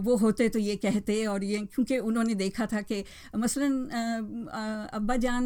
वो 0.02 0.16
होते 0.16 0.48
तो 0.48 0.58
ये 0.58 0.76
कहते 0.76 1.24
और 1.26 1.44
ये, 1.44 1.58
क्योंकि 1.74 1.98
उन्होंने 1.98 2.34
देखा 2.34 2.66
था 2.66 2.80
कि 2.80 3.04
मसलन 3.36 3.74
अब्बा 4.92 5.16
जान 5.16 5.44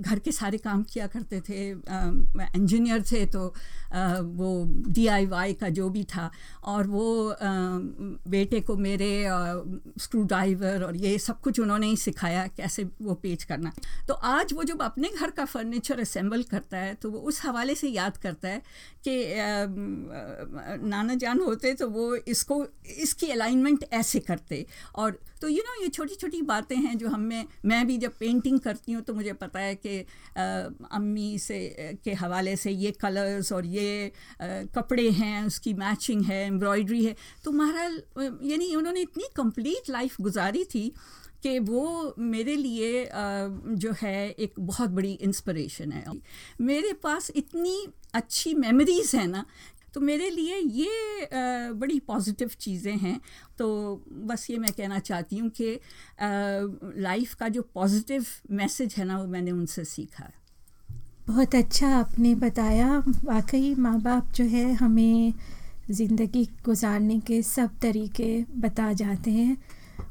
घर 0.00 0.18
के 0.18 0.32
सारे 0.32 0.58
काम 0.58 0.82
किया 0.82 1.06
करते 1.06 1.40
थे 1.40 1.70
इंजीनियर 1.70 3.02
थे 3.02 3.24
तो 3.26 3.46
वो 4.40 4.50
डीआईवाई 4.88 5.52
का 5.54 5.68
जो 5.68 5.88
भी 5.90 6.04
था 6.04 6.30
और 6.64 6.86
वो 6.86 7.36
बेटे 8.30 8.60
को 8.60 8.76
मेरे 8.76 9.10
स्क्रू 10.00 10.22
ड्राइवर 10.24 10.82
और 10.84 10.96
ये 10.96 11.18
सब 11.18 11.40
कुछ 11.40 11.60
उन्होंने 11.60 11.86
ही 11.86 11.96
सिखाया 11.96 12.46
कैसे 12.56 12.84
वो 13.02 13.14
पेज 13.14 13.44
करना। 13.44 13.72
तो 14.08 14.14
आज 14.14 14.52
वो 14.52 14.64
जब 14.64 14.82
अपने 14.82 15.08
घर 15.20 15.30
का 15.30 15.44
फर्नीचर 15.44 16.00
असेंबल 16.00 16.42
करता 16.42 16.76
है 16.76 16.94
तो 16.94 17.10
वो 17.10 17.18
उस 17.18 17.44
हवाले 17.44 17.74
से 17.74 17.88
याद 17.88 18.16
करता 18.16 18.48
है 18.48 18.62
कि 19.08 19.14
नाना 20.10 21.14
जान 21.14 21.40
होते 21.40 21.72
तो 21.74 21.88
वो 21.88 22.14
इसको 22.28 22.64
इसकी 22.98 23.30
अलाइनमेंट 23.30 23.84
ऐसे 23.92 24.20
करते। 24.20 24.64
और 24.94 25.18
तो 25.40 25.48
यू 25.48 25.56
you 25.56 25.64
नो 25.66 25.72
know, 25.72 25.82
ये 25.82 25.88
छोटी 25.88 26.14
छोटी 26.14 26.40
बातें 26.42 26.76
हैं 26.76 26.96
जो 26.98 27.08
हमें 27.08 27.44
मैं 27.64 27.86
भी 27.86 27.96
जब 27.98 28.16
पेंटिंग 28.18 28.58
करती 28.60 28.92
हूँ 28.92 29.02
तो 29.02 29.14
मुझे 29.14 29.32
पता 29.32 29.60
है 29.60 29.74
कि 29.76 29.98
अम्मी 30.92 31.38
से 31.38 31.60
के 32.04 32.12
हवाले 32.14 32.56
से 32.56 32.70
ये 32.70 32.90
कलर्स 33.00 33.52
और 33.52 33.66
ये 33.66 34.06
आ, 34.06 34.46
कपड़े 34.74 35.08
हैं 35.10 35.46
उसकी 35.46 35.74
मैचिंग 35.74 36.24
है 36.24 36.44
एम्ब्रॉयडरी 36.46 37.04
है। 37.04 37.16
तो 37.44 37.52
महाराज 37.52 38.02
यानी 38.50 38.74
उन्होंने 38.76 39.00
इतनी 39.00 39.28
कंप्लीट 39.36 39.90
लाइफ 39.90 40.20
गुजारी 40.20 40.64
थी 40.64 40.92
कि 41.42 41.58
वो 41.58 42.14
मेरे 42.18 42.54
लिए 42.56 43.08
जो 43.74 43.92
है 44.00 44.30
एक 44.30 44.54
बहुत 44.60 44.90
बड़ी 44.90 45.12
इंस्पिरेशन 45.22 45.92
है। 45.92 46.04
मेरे 46.60 46.92
पास 47.02 47.30
इतनी 47.36 47.76
अच्छी 48.14 48.54
मेमोरीज़ 48.54 49.16
हैं 49.16 49.26
ना 49.28 49.44
तो 49.94 50.00
मेरे 50.00 50.28
लिए 50.30 50.56
ये 50.56 51.28
बड़ी 51.74 51.98
पॉजिटिव 52.00 52.50
चीज़ें 52.60 52.96
हैं। 52.96 53.20
तो 53.58 53.68
बस 54.26 54.46
ये 54.50 54.58
मैं 54.58 54.72
कहना 54.72 54.98
चाहती 54.98 55.38
हूँ 55.38 55.50
कि 55.50 55.78
लाइफ 57.00 57.34
का 57.34 57.48
जो 57.48 57.62
पॉजिटिव 57.74 58.26
मैसेज 58.50 58.94
है 58.98 59.04
ना, 59.04 59.18
वो 59.18 59.26
मैंने 59.26 59.50
उनसे 59.50 59.84
सीखा। 59.84 60.24
है 60.24 60.38
बहुत 61.26 61.54
अच्छा 61.54 61.88
आपने 61.96 62.34
बताया। 62.34 62.98
वाकई 63.24 63.74
माँ 63.74 64.00
बाप 64.00 64.32
जो 64.34 64.44
है, 64.44 64.72
हमें 64.74 65.32
ज़िंदगी 65.90 66.44
गुजारने 66.64 67.18
के 67.20 67.42
सब 67.42 67.78
तरीके 67.82 68.44
बता 68.56 68.92
जाते 68.92 69.30
हैं 69.30 69.56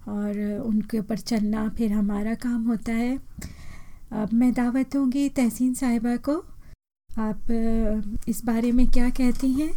और 0.09 0.61
उनके 0.65 0.99
ऊपर 0.99 1.17
चलना 1.19 1.67
फिर 1.69 1.91
हमारा 1.91 2.33
काम 2.35 2.67
होता 2.67 2.93
है। 2.93 3.17
अब 4.11 4.33
मैं 4.33 4.51
दावत 4.53 4.93
दूँगी 4.93 5.27
तहसीन 5.29 5.73
साहिबा 5.73 6.15
को। 6.17 6.43
आप 7.09 8.25
इस 8.29 8.43
बारे 8.45 8.71
में 8.71 8.87
क्या 8.87 9.09
कहती 9.09 9.51
हैं? 9.51 9.71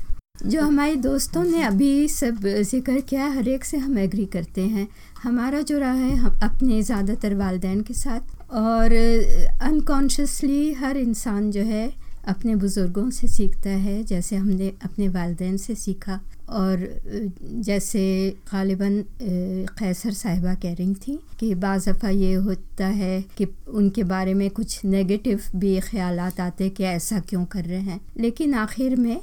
जो 0.47 0.61
हमारे 0.61 0.95
दोस्तों 0.97 1.43
ने 1.45 1.63
अभी 1.63 2.09
सब 2.09 2.47
ज़िक्र 2.47 3.01
किया, 3.01 3.27
हर 3.29 3.49
एक 3.49 3.65
से 3.65 3.77
हम 3.77 3.99
एग्री 3.99 4.25
करते 4.27 4.61
हैं। 4.61 4.89
हमारा 5.23 5.61
जो 5.61 5.79
रहा 5.79 5.93
है, 5.93 6.15
हम 6.17 6.39
अपने 6.43 6.83
ज़्यादातर 6.83 7.35
वालदेन 7.35 7.81
के 7.81 7.95
साथ 7.95 8.53
और 8.55 8.93
अनकॉन्शियसली 9.63 10.73
हर 10.73 10.97
इंसान 10.97 11.51
जो 11.51 11.63
है, 11.63 11.93
अपने 12.29 12.55
बुज़ुर्गों 12.57 13.09
से 13.11 13.29
सीखता 13.29 13.71
है, 13.71 14.03
जैसे 14.05 14.37
हमने 14.37 14.73
अपने 14.85 15.09
वालदेन 15.09 15.57
से 15.57 15.75
सीखा। 15.75 16.21
और 16.51 16.87
जैसे 17.67 18.03
गालिबा 18.53 18.89
कैसर 19.79 20.13
साहिबा 20.13 20.55
कह 20.55 20.73
रही 20.75 20.95
थी 20.97 21.19
कि 21.41 21.55
बाज़ 21.57 21.89
ये 22.07 22.33
होता 22.35 22.87
है 22.87 23.21
कि 23.39 23.47
उनके 23.71 24.03
बारे 24.05 24.35
में 24.35 24.49
कुछ 24.51 24.85
नेगेटिव 24.85 25.41
भी 25.57 25.79
ख्याल 25.81 26.21
आते 26.21 26.69
कि 26.69 26.85
ऐसा 26.85 27.21
क्यों 27.21 27.45
कर 27.45 27.65
रहे 27.65 27.81
हैं। 27.81 28.01
लेकिन 28.17 28.55
आखिर 28.55 28.97
में 28.97 29.21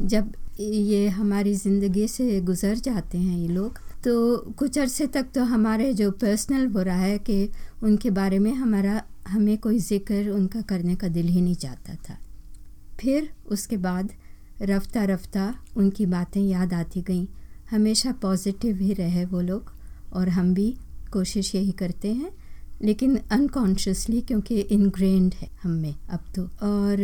जब 0.00 0.32
ये 0.60 1.08
हमारी 1.08 1.54
ज़िंदगी 1.54 2.06
से 2.08 2.40
गुज़र 2.40 2.74
जाते 2.76 3.18
हैं 3.18 3.38
ये 3.38 3.48
लोग 3.48 3.78
तो 4.04 4.36
कुछ 4.58 4.78
अरसे 4.78 5.06
तक 5.06 5.26
तो 5.34 5.44
हमारे 5.44 5.92
जो 5.94 6.10
पर्सनल 6.10 6.66
हो 6.66 6.82
रहा 6.82 6.96
है 6.96 7.18
कि 7.18 7.48
उनके 7.82 8.10
बारे 8.10 8.38
में 8.38 8.52
हमारा, 8.52 9.02
हमें 9.28 9.56
कोई 9.58 9.78
ज़िक्र 9.78 10.28
उनका 10.30 10.60
करने 10.60 10.94
का 10.94 11.08
दिल 11.08 11.28
ही 11.28 11.40
नहीं 11.40 11.54
चाहता 11.54 11.94
था। 11.94 12.18
फिर 13.00 13.28
उसके 13.46 13.76
बाद 13.76 14.10
रफ्ता 14.62 15.04
रफ्ता 15.04 15.54
उनकी 15.76 16.06
बातें 16.06 16.40
याद 16.42 16.72
आती 16.74 17.02
गईं। 17.02 17.26
हमेशा 17.70 18.12
पॉजिटिव 18.12 18.76
ही 18.76 18.92
रहे 18.92 19.24
वो 19.24 19.40
लोग, 19.40 19.72
और 20.12 20.28
हम 20.28 20.52
भी 20.54 20.74
कोशिश 21.12 21.54
यही 21.54 21.72
करते 21.72 22.12
हैं, 22.12 22.30
लेकिन 22.82 23.16
अनकॉन्शियसली 23.30 24.20
क्योंकि 24.20 24.60
इनग्रेंड 24.60 25.34
है 25.34 25.48
हम 25.62 25.70
में 25.72 25.94
अब 26.10 26.24
तो। 26.36 26.42
और 26.62 27.02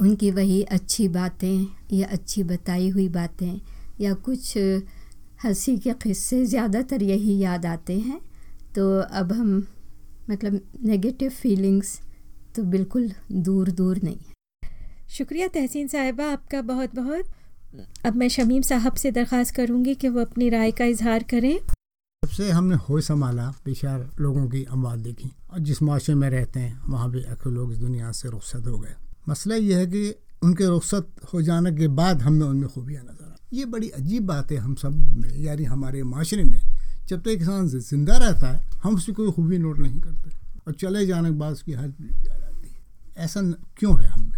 उनकी 0.00 0.30
वही 0.30 0.62
अच्छी 0.62 1.08
बातें 1.08 1.66
या 1.92 2.06
अच्छी 2.06 2.42
बताई 2.42 2.88
हुई 2.88 3.08
बातें 3.08 3.60
या 4.00 4.14
कुछ 4.14 4.56
हँसी 5.44 5.76
के 5.78 5.92
किस्से 6.02 6.44
ज़्यादातर 6.46 7.02
यही 7.02 7.38
याद 7.38 7.66
आते 7.66 7.98
हैं। 7.98 8.20
तो 8.74 8.90
अब 9.00 9.32
हम 9.32 9.56
मतलब 10.30 10.60
नेगेटिव 10.84 11.30
फीलिंग्स 11.32 11.98
तो 12.56 12.62
बिल्कुल 12.64 13.10
दूर 13.32 13.70
दूर 13.70 14.00
नहीं 14.02 14.16
है। 14.18 14.36
शुक्रिया 15.08 15.46
तहसीन 15.48 15.86
साहिबा, 15.88 16.24
आपका 16.24 16.60
बहुत 16.62 16.94
बहुत 16.94 17.24
अब 18.06 18.16
मैं 18.16 18.28
शमीम 18.28 18.62
साहब 18.62 18.94
से 18.94 19.10
दरख्वास्त 19.10 19.54
करूँगी 19.54 19.94
कि 19.94 20.08
वो 20.08 20.20
अपनी 20.20 20.48
राय 20.50 20.70
का 20.70 20.84
इजहार 20.86 21.22
करें। 21.30 21.58
सबसे 22.22 22.50
हमने 22.50 22.76
हो 22.78 23.00
संभाला 23.00 23.48
पेशार 23.64 24.08
लोगों 24.20 24.46
की 24.48 24.62
अमवाद 24.66 24.98
देखी 24.98 25.30
और 25.52 25.58
जिस 25.60 25.82
माशरे 25.82 26.14
में 26.14 26.28
रहते 26.30 26.60
हैं, 26.60 26.80
वहाँ 26.88 27.10
भी 27.10 27.22
अक्सर 27.24 27.50
लोग 27.50 27.72
इस 27.72 27.78
दुनिया 27.78 28.12
से 28.12 28.28
रुखसत 28.28 28.66
हो 28.66 28.78
गए। 28.78 28.94
मसला 29.28 29.56
यह 29.56 29.78
है 29.78 29.86
कि 29.86 30.14
उनके 30.42 30.66
रुख्सत 30.66 31.08
हो 31.32 31.42
जाने 31.42 31.72
के 31.76 31.88
बाद 31.90 32.22
हमें 32.22 32.46
उनमें 32.46 32.68
खूबियाँ 32.68 33.02
नज़र 33.04 33.24
आ 33.24 33.36
ये 33.52 33.64
बड़ी 33.66 33.88
अजीब 33.90 34.26
बात 34.26 34.52
है 34.52 34.58
हम 34.58 34.74
सब 34.76 34.92
में, 34.92 35.36
यानी 35.36 35.64
हमारे 35.64 36.02
माशरे 36.04 36.44
में, 36.44 36.60
जब 37.08 37.20
तक 37.20 37.28
इंसान 37.30 37.68
ज़िंदा 37.68 38.16
रहता 38.18 38.48
है, 38.48 38.62
हम 38.82 38.94
उसकी 38.94 39.12
कोई 39.12 39.30
खूबी 39.32 39.58
नोट 39.58 39.78
नहीं 39.78 40.00
करते। 40.00 40.30
और 40.66 40.74
चले 40.74 41.06
जाने 41.06 41.30
के 41.30 41.36
बाद 41.36 41.52
उसकी 41.52 41.72
हद 41.72 41.94
जा 42.00 42.36
जाती 42.36 42.68
है। 42.68 43.24
ऐसा 43.24 43.42
क्यों 43.78 44.00
है 44.02 44.08
हम 44.08 44.32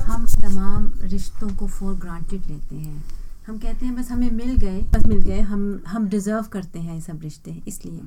हम 0.00 0.26
तमाम 0.26 0.92
रिश्तों 1.02 1.48
को 1.56 1.66
फॉर 1.66 1.94
ग्रांटेड 1.94 2.46
लेते 2.46 2.76
हैं। 2.76 3.04
हम 3.46 3.58
कहते 3.58 3.86
हैं, 3.86 3.96
बस 3.96 4.10
हमें 4.10 4.30
मिल 4.30 4.54
गए, 4.56 4.80
बस 4.82 5.06
मिल 5.06 5.20
गए, 5.20 5.40
हम 5.40 5.82
हम 5.86 6.08
डिज़र्व 6.08 6.46
करते 6.52 6.78
हैं 6.78 6.94
ये 6.94 7.00
सब 7.00 7.20
रिश्ते, 7.22 7.62
इसलिए। 7.68 8.00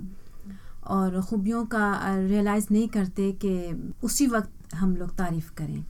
और 0.88 1.22
ख़ूबियों 1.22 1.65
का 1.65 2.17
रियलाइज़ 2.17 2.67
नहीं 2.72 2.88
करते 2.88 3.31
कि 3.46 3.93
उसी 4.03 4.27
वक्त 4.27 4.75
हम 4.75 4.96
लोग 4.96 5.15
तारीफ़ 5.15 5.51
करें। 5.53 5.84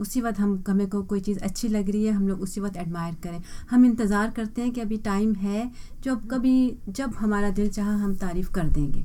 उसी 0.00 0.20
वक्त 0.20 0.38
हम, 0.38 0.62
हमें 0.68 0.88
को 0.88 1.02
कोई 1.02 1.20
चीज़ 1.20 1.38
अच्छी 1.38 1.68
लग 1.68 1.90
रही 1.90 2.04
है, 2.04 2.12
हम 2.12 2.28
लोग 2.28 2.40
उसी 2.40 2.60
वक्त 2.60 2.76
एडमायर 2.76 3.14
करें। 3.14 3.42
हम 3.70 3.84
इंतज़ार 3.84 4.30
करते 4.30 4.62
हैं 4.62 4.70
कि 4.72 4.80
अभी 4.80 4.96
टाइम 4.98 5.34
है 5.34 5.70
जो 6.04 6.12
अब 6.12 6.28
कभी, 6.30 6.76
जब 6.88 7.14
हमारा 7.14 7.50
दिल 7.50 7.68
चाहा 7.68 7.96
हम 7.96 8.14
तारीफ़ 8.14 8.50
कर 8.50 8.68
देंगे। 8.68 9.04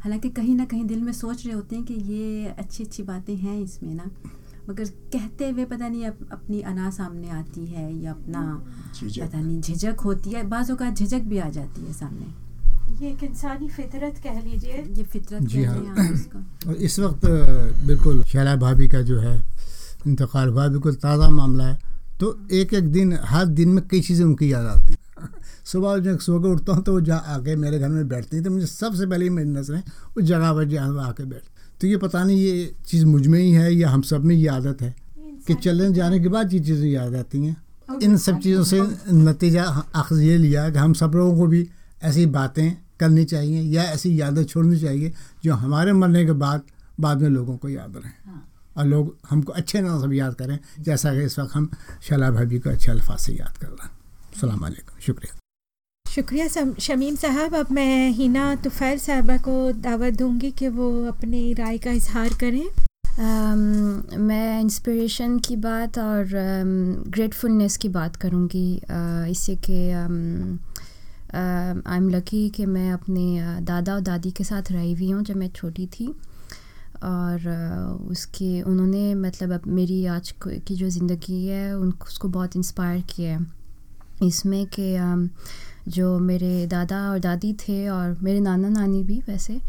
हालाँकि 0.00 0.28
कहीं 0.30 0.54
ना 0.54 0.64
कहीं 0.64 0.84
दिल 0.84 1.00
में 1.00 1.12
सोच 1.12 1.46
रहे 1.46 1.54
होते 1.54 1.76
हैं 1.76 1.84
कि 1.84 1.94
ये 1.94 2.46
अच्छी 2.48 2.84
अच्छी 2.84 3.02
बातें 3.02 3.36
हैं 3.36 3.60
इसमें 3.60 3.94
ना। 3.94 4.10
मगर 4.70 4.84
कहते 5.12 5.48
हुए 5.50 5.64
पता 5.64 5.88
नहीं 5.88 6.04
अप, 6.06 6.18
अपनी 6.32 6.60
अना 6.62 6.90
सामने 6.90 7.30
आती 7.30 7.66
है 7.66 7.92
या 8.02 8.10
अपना 8.10 8.42
पता 9.02 9.40
नहीं 9.40 9.60
झिझक 9.60 10.00
होती 10.00 10.30
है। 10.30 10.42
बाज़ों 10.48 10.76
का 10.76 10.90
झिझक 10.90 11.22
भी 11.30 11.38
आ 11.38 11.48
जाती 11.50 11.86
है 11.86 11.92
सामने। 11.92 12.26
ये 13.00 13.10
एक 13.10 13.22
इंसानी 13.24 13.68
फितरत 13.68 14.20
कह 14.24 14.40
लीजिए। 14.40 14.84
ये 14.96 15.02
फितरत 15.04 15.42
जी 15.42 15.64
हाँ 15.64 15.76
और 16.68 16.74
इस 16.74 16.98
वक्त 17.00 17.26
बिल्कुल 17.86 18.22
शैला 18.24 18.54
भाभी 18.56 18.88
का 18.88 19.00
जो 19.02 19.18
है 19.20 19.36
इंतकाल 20.06 20.48
हुआ 20.48 20.68
बिल्कुल 20.68 20.94
ताज़ा 21.02 21.28
मामला 21.30 21.66
है। 21.66 21.78
तो 22.20 22.36
एक 22.52 22.74
एक 22.74 22.90
दिन 22.92 23.18
हर 23.24 23.46
दिन 23.58 23.68
में 23.68 23.86
कई 23.88 24.00
चीज़ें 24.00 24.24
उनकी 24.24 24.52
याद 24.52 24.66
आती 24.66 24.96
सुबह 25.70 25.98
जब 25.98 26.18
सो 26.18 26.40
के 26.40 26.48
उठता 26.48 26.72
हूँ 26.72 26.82
तो 26.84 26.92
वो 26.92 27.00
जा 27.00 27.16
आके 27.34 27.56
मेरे 27.56 27.78
घर 27.78 27.88
में 27.88 28.08
बैठती 28.08 28.36
है 28.36 28.42
तो 28.42 28.50
मुझे 28.50 28.66
सबसे 28.66 29.06
पहले 29.06 29.30
मेरी 29.30 29.48
नज़रें 29.50 29.82
उस 30.16 30.24
जगह 30.24 30.52
पर 30.54 30.64
जहाँ 30.68 31.08
आके 31.08 31.24
बैठ 31.24 31.42
तो 31.80 31.86
ये 31.86 31.96
पता 31.96 32.24
नहीं 32.24 32.38
ये 32.38 32.74
चीज़ 32.86 33.04
मुझमें 33.06 33.38
ही 33.38 33.50
है 33.52 33.74
या 33.74 33.90
हम 33.90 34.02
सब 34.02 34.24
में 34.24 34.34
ये 34.34 34.48
आदत 34.48 34.82
है 34.82 34.94
कि 35.46 35.54
चलने 35.54 35.92
जाने 35.94 36.18
के 36.20 36.28
बाद 36.28 36.52
ये 36.54 36.60
चीज़ें 36.60 36.88
याद 36.88 37.14
आती 37.14 37.44
हैं। 37.44 37.56
इन 38.02 38.16
सब 38.16 38.38
चीज़ों 38.40 38.64
से 38.64 38.80
नतीजा 39.12 39.64
अखज 39.94 40.20
ये 40.20 40.36
लिया 40.38 40.68
कि 40.70 40.78
हम 40.78 40.92
सब 40.92 41.12
लोगों 41.14 41.36
को 41.38 41.46
भी 41.46 41.66
ऐसी 42.02 42.26
बातें 42.26 42.76
करनी 43.00 43.24
चाहिए 43.24 43.62
या 43.62 43.82
ऐसी 43.82 44.20
यादें 44.20 44.44
छोड़नी 44.44 44.80
चाहिए 44.80 45.12
जो 45.44 45.54
हमारे 45.54 45.92
मरने 45.92 46.24
के 46.26 46.32
बाद 46.32 46.62
बाद 47.00 47.22
में 47.22 47.28
लोगों 47.28 47.56
को 47.56 47.68
याद 47.68 47.96
रहें। 47.96 48.12
हाँ। 48.26 48.46
और 48.76 48.86
लोग 48.86 49.16
हमको 49.30 49.52
अच्छे 49.52 49.80
नाम 49.80 50.00
से 50.00 50.16
याद 50.16 50.34
करें 50.34 50.58
जैसा 50.80 51.14
कि 51.14 51.24
इस 51.24 51.38
वक्त 51.38 51.54
हम 51.54 51.70
शला 52.08 52.30
भाभी 52.30 52.58
को 52.58 52.70
अच्छे 52.70 52.92
अल्फाज 52.92 53.18
से 53.18 53.32
याद 53.32 53.56
कर 53.56 53.66
रहे 53.66 53.84
हैं। 53.84 53.92
सलामकुम 54.40 55.00
शुक्रिया। 55.00 55.39
शुक्रिया 56.10 56.46
शमीम 56.80 57.16
साहब 57.16 57.54
अब 57.54 57.66
मैं 57.72 58.10
हिना 58.10 58.54
तुफ़ैल 58.62 58.98
साहबा 58.98 59.36
को 59.38 59.72
दावत 59.72 60.14
दूँगी 60.18 60.50
कि 60.58 60.68
वो 60.68 61.06
अपनी 61.08 61.52
राय 61.54 61.78
का 61.78 61.90
इजहार 61.90 62.28
करें। 62.40 62.62
um, 62.62 64.18
मैं 64.18 64.60
इंस्पिरेशन 64.60 65.38
की 65.38 65.56
बात 65.56 65.98
और 65.98 66.26
ग्रेटफुलनेस 67.08 67.74
um, 67.74 67.82
की 67.82 67.88
बात 67.88 68.16
करूँगी। 68.16 68.78
uh, 68.78 69.30
इससे 69.30 69.56
कि 69.56 69.90
आई 69.90 70.02
एम 71.96 72.08
लकी 72.08 72.48
कि 72.48 72.66
मैं 72.66 72.92
अपने 72.92 73.60
दादा 73.62 73.94
और 73.94 74.00
दादी 74.00 74.30
के 74.30 74.44
साथ 74.44 74.62
रही 74.72 74.92
हुई 74.92 75.10
हूँ 75.10 75.22
जब 75.22 75.36
मैं 75.36 75.50
छोटी 75.50 75.86
थी। 75.94 76.14
और 77.04 77.48
उसके 78.10 78.62
उन्होंने 78.62 79.14
मतलब 79.14 79.52
अब 79.52 79.62
मेरी 79.68 80.06
आज 80.08 80.34
की 80.42 80.74
जो 80.74 80.88
ज़िंदगी 80.88 81.46
है 81.46 81.76
उन 81.76 81.92
उसको 82.02 82.28
बहुत 82.28 82.56
इंस्पायर 82.56 83.00
किया 83.14 83.38
है। 83.38 83.46
इसमें 84.22 84.66
कि 84.66 84.94
जो 85.88 86.18
मेरे 86.18 86.66
दादा 86.66 87.10
और 87.10 87.18
दादी 87.18 87.52
थे 87.52 87.88
और 87.88 88.18
मेरे 88.22 88.40
नाना 88.40 88.68
नानी 88.68 89.02
भी 89.02 89.22
वैसे 89.28 89.60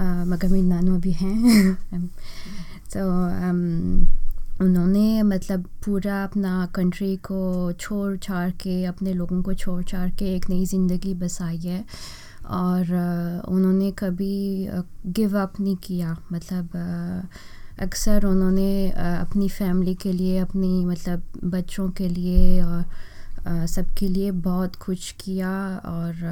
मगर 0.00 0.48
मेरे 0.48 0.66
नानू 0.66 0.94
अभी 0.94 1.12
हैं। 1.12 1.74
तो 2.96 3.00
उन्होंने 4.64 5.22
मतलब 5.22 5.64
पूरा 5.84 6.24
अपना 6.24 6.66
कंट्री 6.74 7.16
को 7.16 7.72
छोड़ 7.72 8.16
छाड़ 8.16 8.50
के, 8.50 8.84
अपने 8.84 9.12
लोगों 9.12 9.42
को 9.42 9.54
छोड़ 9.54 9.82
छाड़ 9.84 10.10
के 10.10 10.34
एक 10.36 10.50
नई 10.50 10.64
ज़िंदगी 10.66 11.14
बसाई 11.14 11.58
है। 11.58 11.84
और 12.46 12.82
उन्होंने 13.48 13.90
कभी 13.90 14.68
गिव 15.06 15.38
अप 15.38 15.60
नहीं 15.60 15.76
किया। 15.76 16.16
मतलब 16.32 16.68
अक्सर 17.80 18.24
उन्होंने 18.26 18.90
अपनी 18.90 19.48
फैमिली 19.48 19.94
के 19.94 20.12
लिए, 20.12 20.38
अपनी 20.38 20.84
मतलब 20.84 21.22
बच्चों 21.44 21.90
के 21.90 22.08
लिए 22.08 22.62
और 22.62 22.84
सबके 23.48 24.08
लिए 24.08 24.30
बहुत 24.30 24.76
कुछ 24.76 25.10
किया 25.20 25.50
और 25.84 26.24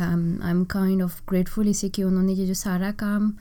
I 0.00 0.50
am 0.50 0.64
kind 0.70 1.02
of 1.02 1.20
grateful 1.28 1.68
इसे 1.68 1.88
कि 1.88 2.02
उन्होंने 2.02 2.32
ये 2.32 2.46
जो 2.46 2.54
सारा 2.54 2.90
काम 2.92 3.32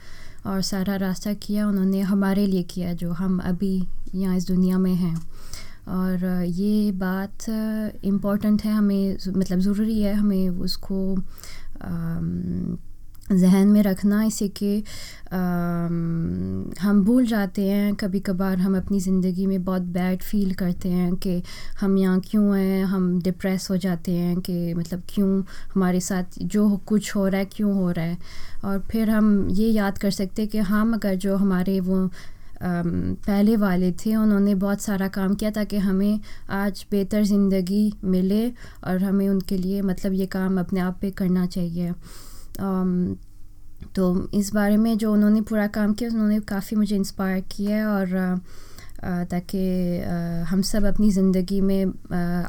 और 0.45 0.61
सारा 0.61 0.95
रास्ता 0.95 1.33
किया, 1.33 1.67
उन्होंने 1.67 2.01
हमारे 2.01 2.45
लिए 2.47 2.63
किया 2.63 2.93
जो 2.93 3.11
हम 3.11 3.37
अभी 3.39 3.87
यहाँ 4.15 4.35
इस 4.37 4.47
दुनिया 4.47 4.77
में 4.77 4.93
हैं। 4.95 5.15
और 5.87 6.25
ये 6.45 6.91
बात 6.91 7.49
इंपॉर्टेंट 7.49 8.63
है, 8.63 8.73
हमें 8.73 9.17
मतलब 9.27 9.59
ज़रूरी 9.59 10.01
है, 10.01 10.13
हमें 10.13 10.49
उसको 10.49 11.15
जहन 13.31 13.67
में 13.67 13.81
रखना 13.83 14.23
इसे 14.23 14.47
कि 14.57 14.83
हम 16.81 17.01
भूल 17.05 17.25
जाते 17.27 17.61
हैं 17.61 17.93
कभी 17.95 18.19
कभार 18.19 18.57
हम 18.57 18.77
अपनी 18.77 18.99
ज़िंदगी 18.99 19.45
में 19.45 19.63
बहुत 19.65 19.81
बैड 19.93 20.21
फील 20.23 20.53
करते 20.53 20.89
हैं 20.89 21.15
कि 21.15 21.41
हम 21.79 21.97
यहाँ 21.97 22.19
क्यों 22.29 22.57
हैं, 22.57 22.83
हम 22.85 23.21
डिप्रेस 23.21 23.67
हो 23.71 23.77
जाते 23.77 24.11
हैं 24.11 24.39
कि 24.41 24.73
मतलब 24.73 25.01
क्यों 25.09 25.41
हमारे 25.73 25.99
साथ 25.99 26.39
जो 26.43 26.69
कुछ 26.87 27.15
हो 27.15 27.27
रहा 27.27 27.39
है, 27.39 27.45
क्यों 27.45 27.73
हो 27.75 27.89
रहा 27.91 28.05
है। 28.05 28.17
और 28.63 28.79
फिर 28.91 29.09
हम 29.09 29.47
ये 29.51 29.69
याद 29.69 29.97
कर 29.97 30.11
सकते 30.11 30.41
हैं 30.41 30.51
कि 30.51 30.57
हम 30.59 30.93
अगर 30.93 31.15
जो 31.15 31.35
हमारे 31.37 31.79
वो 31.79 32.09
पहले 32.63 33.55
वाले 33.57 33.91
थे, 33.91 34.15
उन्होंने 34.15 34.53
बहुत 34.55 34.81
सारा 34.81 35.07
काम 35.09 35.33
किया 35.35 35.49
ताकि 35.51 35.77
हमें 35.77 36.19
आज 36.51 36.85
बेहतर 36.91 37.23
ज़िंदगी 37.23 37.93
मिले 38.03 38.47
और 38.83 39.03
हमें 39.03 39.27
उनके 39.29 39.57
लिए 39.57 39.81
मतलब 39.81 40.13
ये 40.13 40.25
काम 40.27 40.59
अपने 40.59 40.79
आप 40.79 40.97
पे 41.01 41.11
करना 41.13 41.45
चाहिए। 41.47 41.91
तो 43.95 44.29
इस 44.33 44.53
बारे 44.53 44.77
में 44.77 44.97
जो 44.97 45.11
उन्होंने 45.13 45.41
पूरा 45.41 45.67
काम 45.69 45.93
किया, 45.93 46.09
उन्होंने 46.09 46.39
काफ़ी 46.41 46.77
मुझे 46.77 46.95
इंस्पायर 46.95 47.41
किया 47.51 47.77
है 47.77 47.85
और 47.87 48.39
ताकि 49.29 49.59
हम 50.49 50.61
सब 50.63 50.85
अपनी 50.85 51.09
ज़िंदगी 51.11 51.59
में 51.61 51.85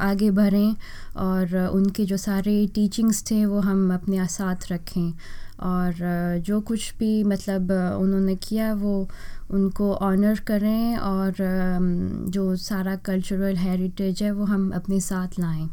आगे 0.01 0.31
बढ़ें 0.31 0.75
और 1.19 1.57
उनके 1.69 2.05
जो 2.05 2.17
सारे 2.17 2.67
टीचिंग्स 2.75 3.23
थे 3.31 3.45
वो 3.47 3.61
हम 3.61 3.93
अपने 3.95 4.27
साथ 4.29 4.71
रखें। 4.73 5.13
और 5.63 5.95
जो 6.47 6.61
कुछ 6.61 6.93
भी 6.99 7.23
मतलब 7.25 7.71
उन्होंने 8.01 8.35
किया 8.39 8.73
वो 8.75 9.09
उनको 9.51 9.93
ऑनर 9.95 10.41
करें 10.47 10.97
और 10.99 11.35
जो 12.31 12.55
सारा 12.59 12.97
कल्चरल 13.07 13.57
हेरिटेज 13.57 14.23
है 14.23 14.31
वो 14.33 14.45
हम 14.45 14.71
अपने 14.71 15.01
साथ 15.01 15.39
लाएँ। 15.41 15.69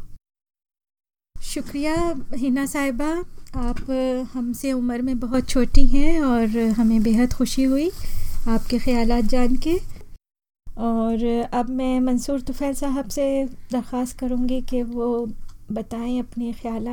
शुक्रिया 1.44 1.94
हिना 2.34 2.64
साहिबा, 2.66 3.08
आप 3.54 3.80
हमसे 4.32 4.72
उम्र 4.72 5.02
में 5.02 5.18
बहुत 5.20 5.48
छोटी 5.48 5.84
हैं 5.86 6.20
और 6.20 6.56
हमें 6.76 7.02
बेहद 7.02 7.32
खुशी 7.32 7.62
हुई 7.62 7.90
आपके 8.48 8.78
ख्याल 8.78 9.20
जान 9.28 9.56
के। 9.66 9.74
और 10.66 11.24
अब 11.54 11.68
मैं 11.70 11.98
मंसूर 12.00 12.40
तुफ़ैल 12.40 12.74
साहब 12.74 13.08
से 13.08 13.26
दरख्वास्त 13.72 14.18
करूँगी 14.18 14.60
कि 14.70 14.82
वो 14.82 15.08
बताएँ 15.72 16.18
अपने 16.20 16.52
ख्याल 16.52 16.88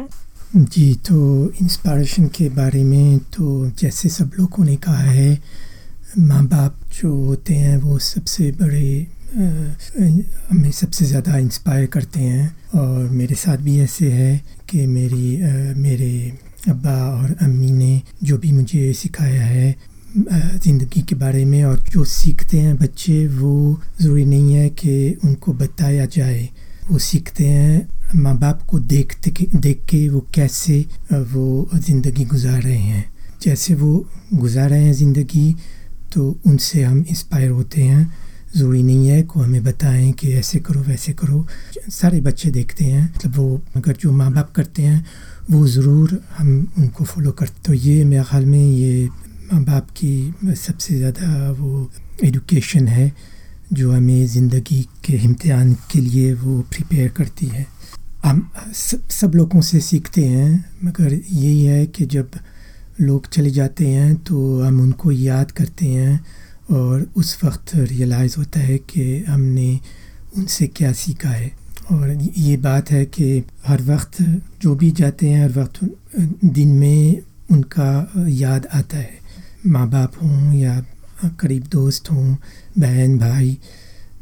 जी 0.56 0.94
तो 1.08 1.18
इंस्पायरेशन 1.62 2.28
के 2.36 2.50
बारे 2.50 2.84
में 2.84 3.18
तो 3.34 3.70
जैसे 3.80 4.10
सब 4.10 4.32
लोगों 4.40 4.66
ने 4.66 4.76
कहा 4.76 5.10
है, 5.10 5.42
माँ 6.18 6.46
बाप 6.48 6.80
जो 6.94 7.14
होते 7.16 7.54
हैं 7.56 7.78
वो 7.82 7.98
सबसे 8.06 8.52
बड़े 8.52 9.08
हमें 9.32 10.72
सबसे 10.72 11.06
ज़्यादा 11.06 11.38
इंस्पायर 11.38 11.86
करते 11.88 12.20
हैं 12.20 12.56
और 12.76 13.10
मेरे 13.10 13.36
साथ 13.36 13.58
भी 13.58 13.80
ऐसे 13.82 14.12
है 14.12 14.38
कि 14.70 14.86
मेरी 14.88 15.38
मेरे 15.78 16.12
अब्बा 16.70 16.96
और 17.12 17.36
अम्मी 17.42 17.72
ने 17.72 18.02
जो 18.24 18.38
भी 18.38 18.52
मुझे 18.52 18.92
सिखाया 18.94 19.44
है 19.44 19.76
ज़िंदगी 20.18 21.02
के 21.10 21.16
बारे 21.16 21.44
में 21.46 21.64
और 21.64 21.80
जो 21.90 22.04
सीखते 22.04 22.60
हैं 22.60 22.76
बच्चे, 22.78 23.28
वो 23.28 23.82
ज़रूरी 24.02 24.26
नहीं 24.26 24.54
है 24.54 24.70
कि 24.72 25.18
उनको 25.26 25.54
बताया 25.54 26.06
जाए। 26.08 26.50
वो 26.90 26.98
सीखते 27.00 27.46
हैं 27.46 27.88
माँ 28.16 28.38
बाप 28.40 28.62
को 28.70 28.80
देखते 28.80 29.32
देख 29.56 29.86
के 29.90 30.08
वो 30.10 30.26
कैसे 30.36 30.80
वो 31.12 31.70
ज़िंदगी 31.76 32.26
गुजार 32.26 32.62
रहे 32.62 32.78
हैं। 32.78 33.06
जैसे 33.42 33.74
वो 33.76 34.06
गुजार 34.34 34.70
रहे 34.70 34.84
हैं 34.84 34.94
ज़िंदगी 34.94 35.54
तो 36.14 36.36
उनसे 36.46 36.84
हम 36.84 37.06
इंस्पायर 37.10 37.50
होते 37.50 37.82
हैं। 37.84 38.12
ज़रूरी 38.56 38.82
नहीं 38.84 39.08
है 39.10 39.22
को 39.24 39.40
हमें 39.40 39.64
बताएँ 39.64 40.12
कि 40.14 40.32
ऐसे 40.34 40.60
करो, 40.60 40.82
वैसे 40.82 41.14
करो। 41.14 41.46
सारे 41.90 42.20
बच्चे 42.22 42.50
देखते 42.52 42.86
हैं 42.86 43.04
मतलब 43.06 43.36
वो 43.36 43.62
अगर 43.76 43.96
जो 44.00 44.12
माँ 44.12 44.32
बाप 44.34 44.52
करते 44.56 44.82
हैं, 44.82 45.06
वो 45.52 45.68
ज़रूर 45.68 46.22
हम 46.38 46.50
उनको 46.78 47.04
फॉलो 47.06 47.32
करते 47.32 47.62
तो 47.66 47.74
ये 47.74 48.04
मेरे 48.06 48.24
ख्याल 48.24 48.46
में 48.46 48.60
ये 48.60 49.08
माँ 49.54 49.64
बाप 49.64 49.90
की 49.92 50.56
सबसे 50.58 50.98
ज़्यादा 50.98 51.52
वो 51.52 51.90
एडुकेशन 52.24 52.88
है, 52.88 53.12
जो 53.74 53.92
हमें 53.92 54.26
ज़िंदगी 54.28 54.82
के 55.06 55.14
इम्तहान 55.16 55.74
के 55.92 56.00
लिए 56.02 56.34
वो 56.36 56.60
प्रिपेयर 56.72 57.10
करती 57.10 57.46
है। 57.48 57.66
हम 58.26 58.50
सब 58.74 59.36
लोगों 59.36 59.62
से 59.62 59.80
सीखते 59.82 60.26
हैं, 60.26 60.66
मगर 60.84 61.14
यही 61.14 61.64
है 61.66 61.86
कि 61.88 62.06
जब 62.08 62.32
लोग 63.02 63.28
चले 63.30 63.52
जाते 63.52 63.88
हैं 63.88 64.16
तो 64.18 64.62
हम 64.62 64.80
उनको 64.82 65.12
याद 65.12 65.52
करते 65.52 65.86
हैं 65.88 66.20
और 66.72 67.08
उस 67.18 67.38
वक्त 67.44 67.76
रियलाइज़ 67.76 68.36
होता 68.38 68.60
है 68.60 68.78
कि 68.90 69.24
हमने 69.28 69.80
उनसे 70.38 70.68
क्या 70.68 70.92
सीखा 70.94 71.30
है। 71.30 71.52
और 71.92 72.10
ये 72.38 72.56
बात 72.58 72.92
है 72.92 73.04
कि 73.08 73.44
हर 73.66 73.82
वक्त 73.84 74.22
जो 74.62 74.76
भी 74.76 74.92
जाते 74.92 75.30
हैं, 75.30 75.44
हर 75.44 75.52
वक्त 75.52 75.80
दिन 76.46 76.70
में 76.70 77.22
उनका 77.52 78.28
याद 78.30 78.68
आता 78.74 78.98
है। 78.98 79.20
माँ 79.68 79.90
बाप 79.90 80.14
हों 80.22 80.54
या 80.54 80.80
करीब 81.40 81.64
दोस्त 81.72 82.12
हों, 82.12 82.36
बहन, 82.80 83.18
भाई 83.20 83.58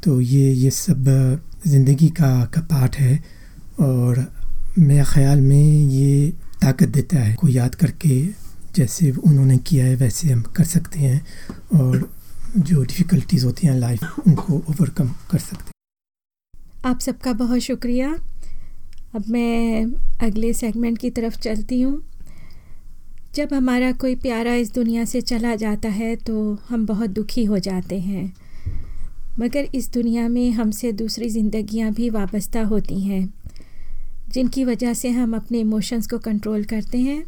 तो 0.04 0.20
ये 0.22 0.52
ये 0.54 0.70
सब 0.72 1.06
ज़िंदगी 1.68 2.10
का 2.12 2.46
का 2.46 2.62
पार्ट 2.64 2.96
है। 2.96 3.20
और 3.80 4.26
मेरे 4.80 5.04
ख़्याल 5.04 5.42
में 5.42 5.88
ये 5.90 6.34
ताकत 6.62 6.90
देता 6.90 7.20
है। 7.20 7.34
को 7.36 7.48
याद 7.48 7.76
करके 7.76 8.22
जैसे 8.76 9.12
उन्होंने 9.12 9.58
किया 9.58 9.86
है, 9.86 9.96
वैसे 9.96 10.30
हम 10.30 10.42
कर 10.56 10.64
सकते 10.66 11.00
हैं। 11.00 11.22
और 11.74 12.10
जो 12.58 12.84
डिफ़िकल्टीज़ 12.84 13.46
होती 13.46 13.68
हैं 13.68 13.74
लाइफ 13.76 14.20
उनको 14.20 14.54
ओवरकम 14.54 15.10
कर 15.32 15.40
सकते 15.40 15.72
आप 16.86 17.00
सबका 17.00 17.34
बहुत 17.34 17.60
शुक्रिया। 17.60 18.10
अब 19.16 19.26
मैं 19.30 19.86
अगले 20.22 20.54
सेगमेंट 20.54 20.98
की 20.98 21.10
तरफ़ 21.10 21.38
चलती 21.40 21.82
हूँ। 21.82 22.02
जब 23.36 23.54
हमारा 23.54 23.92
कोई 23.92 24.16
प्यारा 24.16 24.54
इस 24.56 24.74
दुनिया 24.74 25.04
से 25.06 25.22
चला 25.22 25.56
जाता 25.56 25.90
है 25.90 26.16
तो 26.16 26.58
हम 26.70 26.86
बहुत 26.86 27.10
दुखी 27.10 27.44
हो 27.44 27.60
जाते 27.60 28.00
हैं। 28.00 28.32
मगर 29.40 29.68
इस 29.76 29.92
दुनिया 29.94 30.28
में 30.30 30.52
हमसे 30.52 30.92
दूसरी 30.94 31.30
ज़िंदगियाँ 31.30 31.92
भी 31.92 32.10
वाबस्ता 32.10 32.64
होती 32.64 33.00
हैं, 33.02 33.34
जिनकी 34.30 34.64
वजह 34.66 34.94
से 34.94 35.10
हम 35.10 35.36
अपने 35.36 35.60
इमोशंस 35.60 36.08
को 36.08 36.18
कंट्रोल 36.20 36.64
करते 36.64 36.98
हैं। 36.98 37.24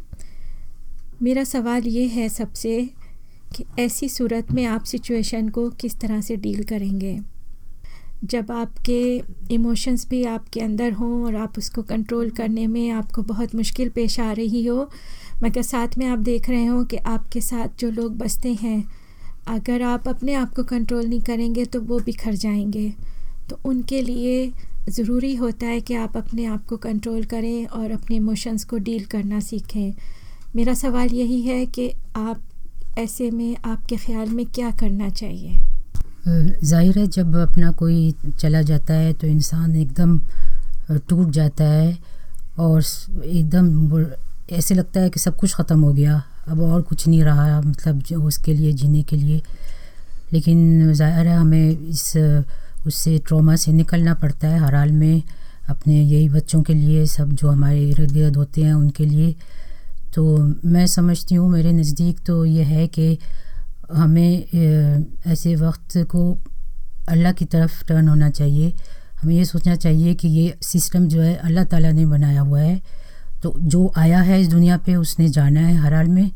मेरा 1.22 1.44
सवाल 1.44 1.82
ये 1.82 2.06
है 2.08 2.28
सबसे 2.28 2.74
कि 3.56 3.64
ऐसी 3.78 4.08
सूरत 4.08 4.52
में 4.52 4.64
आप 4.64 4.84
सिचुएशन 4.84 5.48
को 5.48 5.70
किस 5.70 6.00
तरह 6.00 6.20
से 6.20 6.36
डील 6.36 6.62
करेंगे? 6.62 7.20
जब 8.24 8.50
आपके 8.50 9.22
इमोशंस 9.50 10.08
भी 10.08 10.24
आपके 10.24 10.60
अंदर 10.60 10.92
हों 10.92 11.24
और 11.24 11.36
आप 11.36 11.58
उसको 11.58 11.82
कंट्रोल 11.82 12.30
करने 12.30 12.66
में 12.66 12.90
आपको 12.90 13.22
बहुत 13.22 13.54
मुश्किल 13.54 13.88
पेश 13.88 14.20
आ 14.20 14.32
रही 14.32 14.66
हो, 14.66 14.90
मगर 15.44 15.62
साथ 15.62 15.98
में 15.98 16.06
आप 16.06 16.18
देख 16.18 16.50
रहे 16.50 16.64
हो 16.64 16.84
कि 16.84 16.96
आपके 16.96 17.40
साथ 17.40 17.68
जो 17.78 17.90
लोग 17.90 18.18
बसते 18.18 18.52
हैं, 18.54 18.84
अगर 19.46 19.82
आप 19.82 20.08
अपने 20.08 20.34
आप 20.34 20.54
को 20.54 20.64
कंट्रोल 20.64 21.06
नहीं 21.06 21.20
करेंगे 21.20 21.64
तो 21.64 21.80
वो 21.80 22.00
बिखर 22.00 22.34
जाएँगे। 22.34 22.92
तो 23.50 23.58
उनके 23.64 24.02
लिए 24.02 24.52
ज़रूरी 24.88 25.34
होता 25.34 25.66
है 25.66 25.80
कि 25.80 25.94
आप 25.94 26.16
अपने 26.16 26.44
आप 26.44 26.66
को 26.66 26.76
कंट्रोल 26.76 27.24
करें 27.24 27.66
और 27.66 27.90
अपने 27.90 28.16
इमोशंस 28.16 28.64
को 28.64 28.78
डील 28.78 29.04
करना 29.04 29.40
सीखें। 29.40 29.92
मेरा 30.56 30.74
सवाल 30.74 31.08
यही 31.08 31.42
है 31.42 31.66
कि 31.66 31.92
आप 32.16 32.40
ऐसे 32.98 33.30
में 33.30 33.56
आपके 33.64 33.96
ख्याल 33.96 34.28
में 34.28 34.44
क्या 34.46 34.70
करना 34.70 35.08
चाहिए? 35.10 35.60
ज़ाहिर 36.62 36.98
है, 36.98 37.06
जब 37.08 37.36
अपना 37.38 37.70
कोई 37.72 38.14
चला 38.40 38.62
जाता 38.62 38.94
है 38.94 39.12
तो 39.12 39.26
इंसान 39.26 39.74
एकदम 39.76 40.18
टूट 41.08 41.30
जाता 41.30 41.64
है 41.64 41.96
और 42.58 42.82
एकदम 43.24 44.04
ऐसे 44.52 44.74
लगता 44.74 45.00
है 45.00 45.10
कि 45.10 45.20
सब 45.20 45.36
कुछ 45.36 45.54
ख़त्म 45.54 45.80
हो 45.80 45.92
गया। 45.92 46.22
अब 46.48 46.60
और 46.62 46.82
कुछ 46.82 47.06
नहीं 47.06 47.22
रहा 47.24 47.60
मतलब 47.60 47.98
जो 48.02 48.22
उसके 48.22 48.54
लिए, 48.54 48.72
जीने 48.72 49.02
के 49.02 49.16
लिए। 49.16 49.40
लेकिन 50.32 50.92
ज़ाहिर 50.92 51.26
है, 51.26 51.36
हमें 51.36 51.70
इस, 51.70 52.16
उससे 52.86 53.18
ट्रॉमा 53.26 53.56
से 53.56 53.72
निकलना 53.72 54.14
पड़ता 54.14 54.48
है, 54.48 54.58
हर 54.58 54.74
हाल 54.74 54.92
में। 54.92 55.22
अपने 55.68 55.94
यही 55.94 56.28
बच्चों 56.28 56.62
के 56.62 56.74
लिए, 56.74 57.04
सब 57.06 57.32
जो 57.32 57.48
हमारे 57.50 57.88
इर्द 57.90 58.12
गिर्द 58.12 58.36
होते 58.36 58.62
हैं, 58.62 58.74
उनके 58.74 59.04
लिए। 59.06 59.34
तो 60.14 60.38
मैं 60.64 60.86
समझती 60.86 61.34
हूँ, 61.34 61.48
मेरे 61.50 61.72
नज़दीक 61.72 62.18
तो 62.26 62.44
यह 62.44 62.66
है 62.68 62.86
कि 62.88 63.18
हमें 63.92 64.32
ऐसे 65.26 65.54
वक्त 65.56 65.96
को 66.10 66.22
अल्लाह 67.08 67.32
की 67.32 67.44
तरफ़ 67.44 67.84
टर्न 67.88 68.08
होना 68.08 68.30
चाहिए। 68.30 68.72
हमें 69.22 69.34
ये 69.34 69.44
सोचना 69.44 69.74
चाहिए 69.76 70.14
कि 70.14 70.28
ये 70.28 70.54
सिस्टम 70.62 71.06
जो 71.08 71.20
है 71.20 71.34
अल्लाह 71.36 71.64
ताला 71.64 71.90
ने 71.92 72.06
बनाया 72.06 72.40
हुआ 72.40 72.60
है। 72.60 72.80
तो 73.42 73.54
जो 73.58 73.92
आया 73.96 74.20
है 74.20 74.40
इस 74.40 74.48
दुनिया 74.48 74.76
पे, 74.76 74.94
उसने 74.96 75.28
जाना 75.28 75.60
है 75.60 75.76
हर 75.76 75.94
हाल 75.94 76.08
में। 76.08 76.30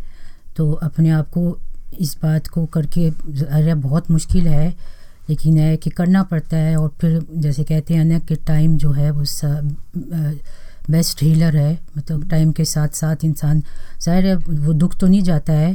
तो 0.57 0.73
अपने 0.73 1.11
आप 1.11 1.29
को 1.31 1.59
इस 2.01 2.17
बात 2.23 2.47
को 2.47 2.65
करके 2.67 3.09
अरे 3.09 3.75
बहुत 3.77 4.11
मुश्किल 4.11 4.47
है। 4.49 4.69
लेकिन 5.29 5.59
है 5.59 5.77
कि 5.77 5.91
करना 5.91 6.23
पड़ता 6.23 6.57
है 6.57 6.77
और 6.77 6.89
फिर 7.01 7.21
जैसे 7.35 7.63
कहते 7.65 7.95
हैं 7.95 8.05
ना 8.05 8.19
कि 8.19 8.35
टाइम 8.47 8.77
जो 8.79 8.91
है 8.93 9.11
वो 9.11 9.25
बेस्ट 10.91 11.23
हीलर 11.23 11.57
है। 11.57 11.79
मतलब 11.99 12.29
टाइम 12.29 12.53
के 12.53 12.65
साथ 12.65 12.89
साथ 12.89 13.25
इंसान, 13.25 13.63
ज़ाहिर 14.03 14.27
है, 14.27 14.37
वो 14.37 14.73
दुख 14.73 14.97
तो 14.99 15.07
नहीं 15.07 15.23
जाता 15.23 15.53
है, 15.53 15.73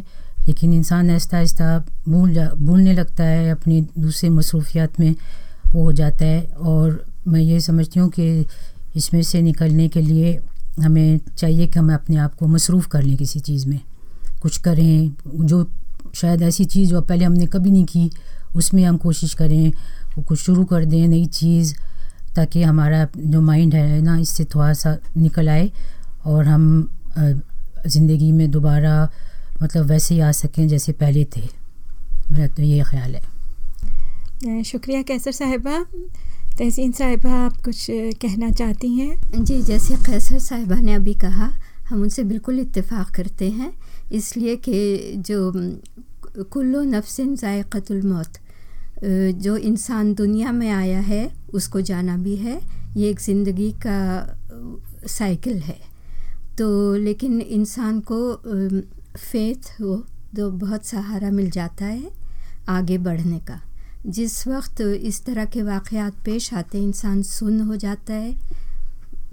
लेकिन 0.48 0.74
इंसान 0.74 1.10
ऐसा 1.10 1.38
आहिस्ता 1.38 1.78
भूल 2.10 2.34
जा, 2.34 2.50
भूलने 2.58 2.94
लगता 2.94 3.24
है, 3.24 3.50
अपनी 3.52 3.82
दूसरे 4.00 4.30
मसरूफियात 4.30 5.00
में 5.00 5.16
वो 5.76 5.84
हो 5.84 5.92
जाता 5.94 6.26
है। 6.26 6.42
और 6.44 7.06
मैं 7.28 7.42
ये 7.42 7.60
समझती 7.60 8.00
हूँ 8.00 8.10
कि 8.10 8.46
इसमें 8.96 9.22
से 9.24 9.42
निकलने 9.42 9.88
के 9.88 10.02
लिए 10.02 10.40
हमें 10.80 11.20
चाहिए 11.38 11.68
कि 11.68 11.80
हम 11.80 11.94
अपने 11.94 12.18
आप 12.18 12.36
को 12.36 12.48
मसरूफ़ 12.48 12.88
कर 12.88 13.04
लें 13.04 13.16
किसी 13.18 13.40
चीज़ 13.40 13.68
में। 13.68 13.80
कुछ 14.42 14.58
करें, 14.58 15.12
जो 15.28 15.70
शायद 16.16 16.42
ऐसी 16.42 16.66
चीज़ 16.66 16.90
जो 16.90 17.02
पहले 17.02 17.26
हमने 17.26 17.46
कभी 17.46 17.72
नहीं 17.72 17.86
की, 17.86 18.10
उसमें 18.56 18.84
हम 18.84 18.98
कोशिश 18.98 19.34
करें, 19.34 19.72
वो 20.18 20.24
कुछ 20.24 20.40
शुरू 20.40 20.64
कर 20.66 20.86
दें, 20.86 21.08
नई 21.08 21.26
चीज़ 21.26 21.74
ताकि 22.36 22.64
हमारा 22.64 23.08
जो 23.18 23.42
माइंड 23.42 23.74
है 23.76 24.02
ना 24.02 24.18
इससे 24.20 24.46
थोड़ा 24.56 24.72
सा 24.74 24.98
निकल 25.18 25.50
आए 25.50 25.72
और 26.26 26.46
हम 26.48 26.90
ज़िंदगी 27.88 28.32
में 28.32 28.50
दोबारा 28.52 29.10
मतलब 29.62 29.86
वैसे 29.86 30.14
ही 30.16 30.20
आ 30.22 30.32
सकें 30.34 30.68
जैसे 30.68 30.92
पहले 30.94 31.26
थे। 31.36 31.42
मेरा 32.32 32.48
तो 32.48 32.64
ये 32.64 32.84
ख्याल 32.84 33.16
है। 33.16 34.64
शुक्रिया 34.64 35.02
कैसर 35.04 35.32
साहिबा। 35.32 35.80
तहसीन 36.60 36.92
साहिबा 36.92 37.32
आप 37.36 37.58
कुछ 37.66 37.86
कहना 38.22 38.50
चाहती 38.52 38.90
हैं? 38.90 39.44
जी 39.44 39.62
जैसे 39.64 39.96
कैसर 40.06 40.40
साहिबा 40.40 40.76
ने 40.78 40.94
अभी 40.94 41.14
कहा 41.16 41.52
हम 41.90 42.02
उनसे 42.02 42.24
बिल्कुल 42.24 42.60
इत्तेफाक 42.60 43.10
करते 43.16 43.50
हैं। 43.52 43.72
इसलिए 44.12 44.56
कि 44.60 44.80
जो 45.20 45.52
कुल्लो 46.52 46.82
नफसिन 46.84 47.36
ज़ायक़तुलमौत 47.36 48.38
जो 49.04 49.56
इंसान 49.58 50.14
दुनिया 50.14 50.52
में 50.52 50.70
आया 50.70 51.00
है 51.02 51.24
उसको 51.54 51.82
जाना 51.84 52.18
भी 52.18 52.36
है। 52.36 52.60
ये 52.98 53.10
एक 53.10 53.20
ज़िंदगी 53.20 53.72
का 53.86 54.38
साइकिल 55.10 55.60
है। 55.60 55.80
तो 56.58 56.96
लेकिन 56.96 57.40
इंसान 57.42 58.00
को 58.12 58.36
फेथ 59.18 59.70
हो 59.82 59.96
तो 60.36 60.50
बहुत 60.52 60.86
सहारा 60.86 61.30
मिल 61.32 61.50
जाता 61.52 61.86
है 61.86 62.12
आगे 62.70 62.98
बढ़ने 63.00 63.40
का। 63.42 63.60
जिस 64.08 64.48
वक्त 64.48 64.82
इस 64.82 65.24
तरह 65.26 65.46
के 65.46 65.62
वाक़ात 65.64 66.14
पेश 66.26 66.54
आते 66.54 66.80
इंसान 66.80 67.22
सुन 67.24 67.60
हो 67.62 67.76
जाता 67.78 68.14
है, 68.14 68.36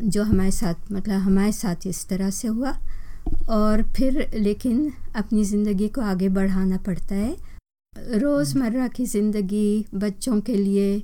जो 0.01 0.23
हमारे 0.25 0.51
साथ 0.53 0.93
मतलब 0.93 1.21
हमारे 1.21 1.53
साथ 1.53 1.87
इस 1.87 2.07
तरह 2.09 2.31
से 2.31 2.49
हुआ। 2.49 2.77
और 3.51 3.83
फिर 3.97 4.31
लेकिन 4.35 4.93
अपनी 5.17 5.45
ज़िंदगी 5.45 5.89
को 5.89 6.01
आगे 6.03 6.29
बढ़ाना 6.31 6.77
पड़ता 6.79 7.15
है। 7.15 7.37
रोज़मर्रा 8.15 8.87
की 8.89 9.05
ज़िंदगी 9.07 9.85
बच्चों 9.95 10.41
के 10.41 10.57
लिए 10.57 11.03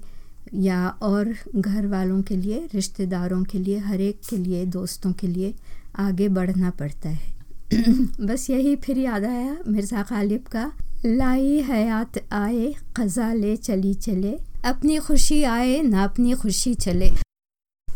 या 0.54 0.88
और 0.88 1.34
घर 1.56 1.86
वालों 1.86 2.22
के 2.22 2.36
लिए, 2.36 2.68
रिश्तेदारों 2.74 3.44
के 3.44 3.58
लिए, 3.58 3.78
हर 3.78 4.00
एक 4.00 4.20
के 4.30 4.36
लिए, 4.36 4.66
दोस्तों 4.66 5.12
के 5.12 5.26
लिए 5.26 5.54
आगे 5.96 6.28
बढ़ना 6.28 6.70
पड़ता 6.70 7.08
है। 7.08 7.34
बस 8.20 8.50
यही 8.50 8.76
फिर 8.76 8.98
याद 8.98 9.24
आया, 9.24 9.56
मिर्ज़ा 9.68 10.02
गालिब 10.02 10.40
का, 10.40 10.72
लाई 11.06 11.60
हयात 11.60 12.12
आए 12.32 12.74
ख़ज़ा 12.96 13.32
ले 13.32 13.56
चली 13.56 13.94
चले, 13.94 14.38
अपनी 14.64 14.98
खुशी 14.98 15.42
आए, 15.42 15.82
ना 15.82 16.04
अपनी 16.04 16.32
खुशी 16.32 16.74
चले। 16.74 17.10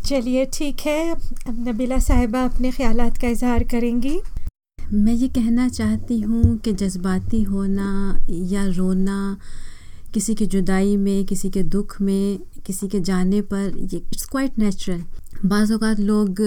चलिए 0.05 0.45
ठीक 0.53 0.79
है, 0.79 1.15
अब 1.47 1.67
नबीला 1.67 1.99
साहिबा 1.99 2.43
अपने 2.45 2.71
ख्याल 2.71 3.09
का 3.09 3.27
इजहार 3.27 3.63
करेंगी। 3.63 4.19
मैं 4.93 5.13
ये 5.13 5.27
कहना 5.27 5.69
चाहती 5.69 6.19
हूँ 6.19 6.57
कि 6.57 6.73
जज्बाती 6.73 7.43
होना 7.43 8.19
या 8.29 8.65
रोना 8.65 9.37
किसी 10.13 10.35
की 10.35 10.45
जुदाई 10.45 10.95
में, 10.97 11.25
किसी 11.25 11.49
के 11.49 11.63
दुख 11.65 11.99
में, 12.01 12.39
किसी 12.65 12.87
के 12.87 12.99
जाने 12.99 13.41
पर, 13.41 13.71
ये 13.77 13.97
इट्स 13.97 14.25
क्वाइट 14.25 14.59
नेचुरल 14.59 15.03
बाज़ 15.45 15.73
अवत 15.73 15.99
लोग 15.99 16.39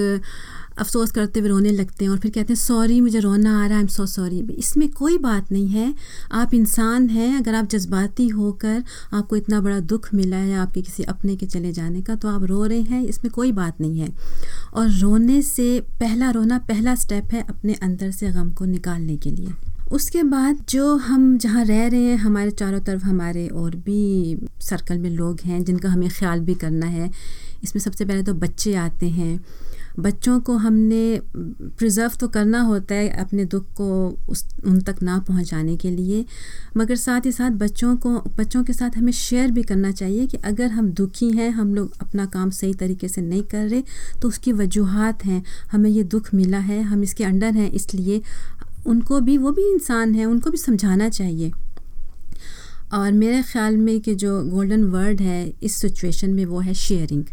अफसोस 0.78 1.10
करते 1.10 1.40
हुए 1.40 1.48
रोने 1.48 1.70
लगते 1.70 2.04
हैं 2.04 2.12
और 2.12 2.18
फिर 2.18 2.30
कहते 2.30 2.52
हैं 2.52 2.60
सॉरी 2.60 3.00
मुझे 3.00 3.18
रोना 3.18 3.50
आ 3.52 3.66
रहा 3.66 3.68
है 3.68 3.74
आई 3.74 3.80
एम 3.80 3.86
सो 3.86 4.06
सॉरी 4.06 4.38
इसमें 4.50 4.88
कोई 4.90 5.16
बात 5.18 5.50
नहीं 5.52 5.68
है। 5.68 5.94
आप 6.32 6.54
इंसान 6.54 7.08
हैं, 7.08 7.36
अगर 7.38 7.54
आप 7.54 7.68
जज्बाती 7.68 8.28
होकर 8.28 8.82
आपको 9.12 9.36
इतना 9.36 9.60
बड़ा 9.60 9.78
दुख 9.80 10.08
मिला 10.14 10.36
है 10.36 10.54
आपके 10.56 10.82
किसी 10.82 11.02
अपने 11.04 11.36
के 11.36 11.46
चले 11.46 11.72
जाने 11.72 12.02
का 12.02 12.14
तो 12.14 12.28
आप 12.28 12.44
रो 12.44 12.64
रहे 12.64 12.80
हैं, 12.80 13.02
इसमें 13.04 13.32
कोई 13.32 13.52
बात 13.52 13.80
नहीं 13.80 14.00
है। 14.00 14.08
और 14.74 14.90
रोने 14.90 15.42
से, 15.42 15.80
पहला 16.00 16.30
रोना 16.30 16.58
पहला 16.58 16.94
स्टेप 16.94 17.32
है 17.32 17.46
अपने 17.48 17.74
अंदर 17.74 18.10
से 18.10 18.30
गम 18.30 18.50
को 18.50 18.64
निकालने 18.64 19.16
के 19.16 19.30
लिए। 19.30 19.52
उसके 19.92 20.22
बाद 20.22 20.64
जो 20.70 20.94
हम 20.96 21.36
जहाँ 21.38 21.64
रह 21.64 21.86
रहे 21.86 22.02
हैं, 22.02 22.16
हमारे 22.16 22.50
चारों 22.50 22.80
तरफ़ 22.80 23.04
हमारे 23.04 23.46
और 23.48 23.74
भी 23.76 24.36
सर्कल 24.60 24.98
में 24.98 25.10
लोग 25.10 25.40
हैं 25.44 25.62
जिनका 25.64 25.88
हमें 25.88 26.08
ख्याल 26.10 26.40
भी 26.40 26.54
करना 26.54 26.86
है। 26.86 27.10
इसमें 27.64 27.80
सबसे 27.80 28.04
पहले 28.04 28.22
तो 28.22 28.34
बच्चे 28.34 28.74
आते 28.74 29.08
हैं। 29.08 29.40
बच्चों 29.98 30.38
को 30.40 30.54
हमने 30.56 31.20
प्रिज़र्व 31.36 32.12
तो 32.20 32.28
करना 32.28 32.60
होता 32.60 32.94
है 32.94 33.08
अपने 33.20 33.44
दुख 33.44 33.66
को 33.72 33.88
उस, 34.28 34.44
उन 34.66 34.80
तक 34.80 35.02
ना 35.02 35.18
पहुँचाने 35.18 35.76
के 35.76 35.90
लिए, 35.90 36.24
मगर 36.76 36.96
साथ 36.96 37.26
ही 37.26 37.32
साथ 37.32 37.50
बच्चों 37.60 37.96
को, 37.96 38.10
बच्चों 38.38 38.62
के 38.64 38.72
साथ 38.72 38.96
हमें 38.96 39.12
शेयर 39.12 39.50
भी 39.50 39.62
करना 39.62 39.90
चाहिए 39.92 40.26
कि 40.26 40.36
अगर 40.44 40.70
हम 40.70 40.90
दुखी 40.92 41.30
हैं, 41.30 41.50
हम 41.50 41.74
लोग 41.74 41.92
अपना 42.00 42.26
काम 42.28 42.50
सही 42.52 42.74
तरीके 42.74 43.08
से 43.08 43.20
नहीं 43.20 43.42
कर 43.42 43.68
रहे 43.68 43.82
तो 44.22 44.28
उसकी 44.28 44.52
वजूहत 44.54 45.24
हैं। 45.24 45.42
हमें 45.72 45.90
ये 45.90 46.02
दुख 46.04 46.34
मिला 46.34 46.58
है, 46.60 46.82
हम 46.82 47.02
इसके 47.02 47.24
अंडर 47.24 47.54
हैं, 47.54 47.70
इसलिए 47.72 48.20
उनको 48.86 49.20
भी 49.20 49.36
वो 49.38 49.52
भी 49.52 49.70
इंसान 49.72 50.14
हैं 50.14 50.26
उनको 50.26 50.50
भी 50.50 50.56
समझाना 50.58 51.08
चाहिए। 51.10 51.52
और 52.92 53.12
मेरे 53.12 53.42
ख़्याल 53.42 53.76
में 53.76 54.00
कि 54.00 54.14
जो 54.14 54.42
गोल्डन 54.46 54.82
वर्ड 54.86 55.20
है 55.20 55.52
इस 55.62 55.74
सिचुएशन 55.76 56.30
में 56.30 56.44
वो 56.46 56.60
है 56.60 56.74
शेयरिंग 56.76 57.24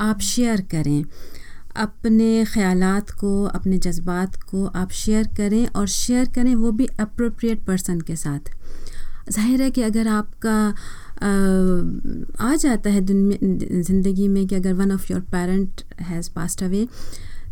आप 0.00 0.20
शेयर 0.20 0.60
करें 0.70 1.04
अपने 1.76 2.44
ख़यालात 2.44 3.10
को 3.20 3.32
अपने 3.46 3.78
जज्बात 3.78 4.36
को 4.42 4.64
आप 4.66 4.90
शेयर 4.92 5.26
करें 5.36 5.66
और 5.68 5.86
शेयर 5.88 6.28
करें 6.34 6.54
वो 6.54 6.70
भी 6.72 6.86
अप्रोप्रिएट 7.00 7.60
पर्सन 7.66 8.00
के 8.00 8.16
साथ। 8.16 8.50
ज़ाहिर 9.30 9.62
है 9.62 9.70
कि 9.70 9.82
अगर 9.82 10.08
आपका 10.08 10.56
आ, 11.20 11.30
आ 12.48 12.54
जाता 12.56 12.90
है 12.90 13.04
ज़िंदगी 13.04 14.28
में 14.28 14.46
कि 14.46 14.54
अगर 14.54 14.72
one 14.74 14.92
of 14.92 15.12
your 15.12 15.20
parent 15.30 15.82
has 16.00 16.30
passed 16.34 16.62
away 16.62 16.86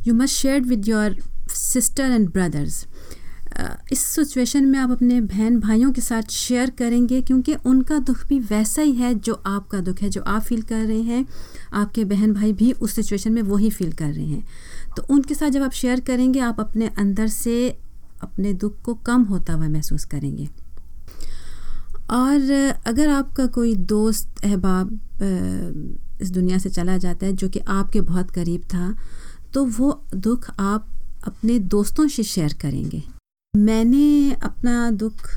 you 0.06 0.14
must 0.14 0.34
share 0.34 0.60
with 0.62 0.88
your 0.88 1.16
sister 1.48 2.02
and 2.02 2.30
brothers 2.32 2.86
इस 3.92 3.98
सिचुएशन 3.98 4.64
में 4.64 4.78
आप 4.78 4.90
अपने 4.90 5.20
बहन 5.20 5.58
भाइयों 5.60 5.90
के 5.92 6.00
साथ 6.00 6.30
शेयर 6.30 6.70
करेंगे 6.70 7.20
क्योंकि 7.22 7.54
उनका 7.66 7.98
दुख 7.98 8.26
भी 8.28 8.38
वैसा 8.40 8.82
ही 8.82 8.92
है 8.92 9.14
जो 9.14 9.34
आपका 9.46 9.78
दुख 9.80 10.00
है, 10.02 10.08
जो 10.08 10.22
आप 10.22 10.42
फील 10.42 10.62
कर 10.62 10.84
रहे 10.86 11.00
हैं। 11.00 11.24
आपके 11.72 12.04
बहन 12.04 12.32
भाई 12.32 12.52
भी 12.52 12.72
उस 12.72 12.94
सिचुएशन 12.94 13.32
में 13.32 13.42
वही 13.42 13.70
फील 13.70 13.92
कर 13.92 14.12
रहे 14.12 14.26
हैं। 14.26 14.44
तो 14.96 15.02
उनके 15.10 15.34
साथ 15.34 15.50
जब 15.50 15.62
आप 15.62 15.72
शेयर 15.72 16.00
करेंगे, 16.00 16.40
आप 16.40 16.60
अपने 16.60 16.90
अंदर 16.98 17.28
से 17.28 17.78
अपने 18.22 18.52
दुख 18.54 18.80
को 18.82 18.94
कम 19.06 19.22
होता 19.22 19.52
हुआ 19.52 19.68
महसूस 19.68 20.04
करेंगे। 20.04 20.48
और 22.10 22.50
अगर 22.86 23.08
आपका 23.08 23.46
कोई 23.46 23.74
दोस्त, 23.74 24.44
अहबाब 24.44 24.98
इस 26.20 26.30
दुनिया 26.30 26.58
से 26.58 26.70
चला 26.70 26.96
जाता 26.98 27.26
है 27.26 27.32
जो 27.32 27.48
कि 27.48 27.58
आपके 27.58 28.00
बहुत 28.00 28.30
करीब 28.30 28.62
था 28.64 28.94
तो 29.54 29.64
वो 29.64 30.04
दुख 30.14 30.50
आप 30.58 30.88
अपने 31.26 31.58
दोस्तों 31.58 32.08
से 32.08 32.22
शेयर 32.22 32.52
करेंगे। 32.52 33.02
मैंने 33.56 34.32
अपना 34.32 34.90
दुख, 34.90 35.28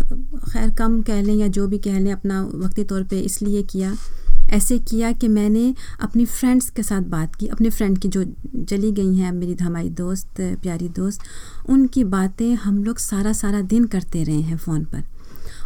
खैर 0.51 0.69
कम 0.69 1.01
कह 1.01 1.21
लें 1.21 1.35
या 1.35 1.47
जो 1.47 1.67
भी 1.67 1.77
कह 1.77 1.99
लें, 1.99 2.11
अपना 2.13 2.41
वक्ती 2.41 2.83
तौर 2.83 3.03
पे 3.03 3.19
इसलिए 3.19 3.63
किया, 3.63 3.95
ऐसे 4.49 4.77
किया 4.79 5.11
कि 5.11 5.27
मैंने 5.27 5.75
अपनी 5.99 6.25
फ्रेंड्स 6.25 6.69
के 6.69 6.83
साथ 6.83 7.01
बात 7.01 7.35
की। 7.35 7.47
अपने 7.47 7.69
फ्रेंड 7.69 7.97
की 7.97 8.07
जो 8.07 8.23
चली 8.69 8.91
गई 8.91 9.15
हैं, 9.15 9.31
मेरी 9.31 9.53
हमारी 9.53 9.89
दोस्त, 9.89 10.29
प्यारी 10.41 10.89
दोस्त, 10.89 11.21
उनकी 11.69 12.03
बातें 12.03 12.55
हम 12.55 12.83
लोग 12.83 12.97
सारा 12.97 13.33
सारा 13.33 13.61
दिन 13.61 13.85
करते 13.85 14.23
रहे 14.23 14.41
हैं 14.41 14.57
फ़ोन 14.57 14.83
पर। 14.83 15.03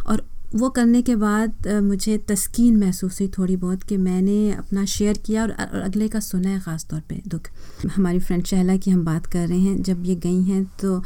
और 0.06 0.26
वो 0.54 0.68
करने 0.70 1.00
के 1.02 1.14
बाद 1.16 1.66
मुझे 1.82 2.16
तस्कीन 2.28 2.76
महसूस 2.78 3.20
हुई 3.20 3.28
थोड़ी 3.28 3.56
बहुत 3.56 3.82
कि 3.82 3.96
मैंने 3.96 4.52
अपना 4.52 4.84
शेयर 4.86 5.18
किया 5.26 5.42
और 5.42 5.50
अगले 5.50 6.08
का 6.08 6.20
सुना 6.20 6.48
है 6.48 6.60
ख़ास 6.60 6.86
तौर 6.90 7.00
पे 7.08 7.20
दुख। 7.28 7.48
हमारी 7.86 8.18
फ्रेंड 8.18 8.44
शहला 8.44 8.76
की 8.76 8.90
हम 8.90 9.04
बात 9.04 9.26
कर 9.26 9.46
रहे 9.48 9.58
हैं, 9.58 9.82
जब 9.82 10.04
ये 10.06 10.14
गई 10.16 10.42
हैं 10.42 10.64
तो 10.80 11.02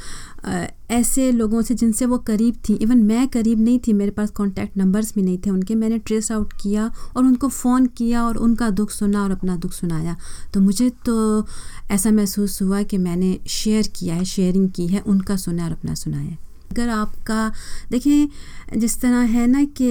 ऐसे 0.90 1.30
लोगों 1.32 1.62
से 1.62 1.74
जिनसे 1.74 2.06
वो 2.06 2.18
करीब 2.20 2.56
थी, 2.68 2.74
इवन 2.74 3.02
मैं 3.04 3.26
करीब 3.28 3.60
नहीं 3.60 3.78
थी, 3.78 3.92
मेरे 3.92 4.10
पास 4.10 4.30
कॉन्टैक्ट 4.30 4.76
नंबर्स 4.76 5.14
भी 5.14 5.22
नहीं 5.22 5.38
थे 5.38 5.50
उनके, 5.50 5.74
मैंने 5.74 5.98
ट्रेस 6.00 6.30
आउट 6.32 6.52
किया 6.62 6.90
और 7.16 7.24
उनको 7.24 7.48
फ़ोन 7.48 7.86
किया 7.98 8.24
और 8.24 8.36
उनका 8.38 8.68
दुख 8.72 8.90
सुना 8.90 9.22
और 9.22 9.30
अपना 9.30 9.56
दुख 9.56 9.72
सुनाया। 9.72 10.16
तो 10.54 10.60
मुझे 10.60 10.90
तो 11.06 11.46
ऐसा 11.90 12.10
महसूस 12.10 12.60
हुआ 12.62 12.82
कि 12.82 12.98
मैंने 12.98 13.38
शेयर 13.48 13.88
किया 13.96 14.14
है 14.14 14.24
शेयरिंग 14.26 14.70
की 14.70 14.86
है, 14.86 15.00
उनका 15.00 15.36
सुना 15.36 15.64
और 15.64 15.72
अपना 15.72 15.94
सुनाया। 15.94 16.36
अगर 16.70 16.88
आपका 16.88 17.50
देखें 17.90 18.78
जिस 18.78 19.00
तरह 19.00 19.20
है 19.34 19.46
ना 19.46 19.64
कि 19.80 19.88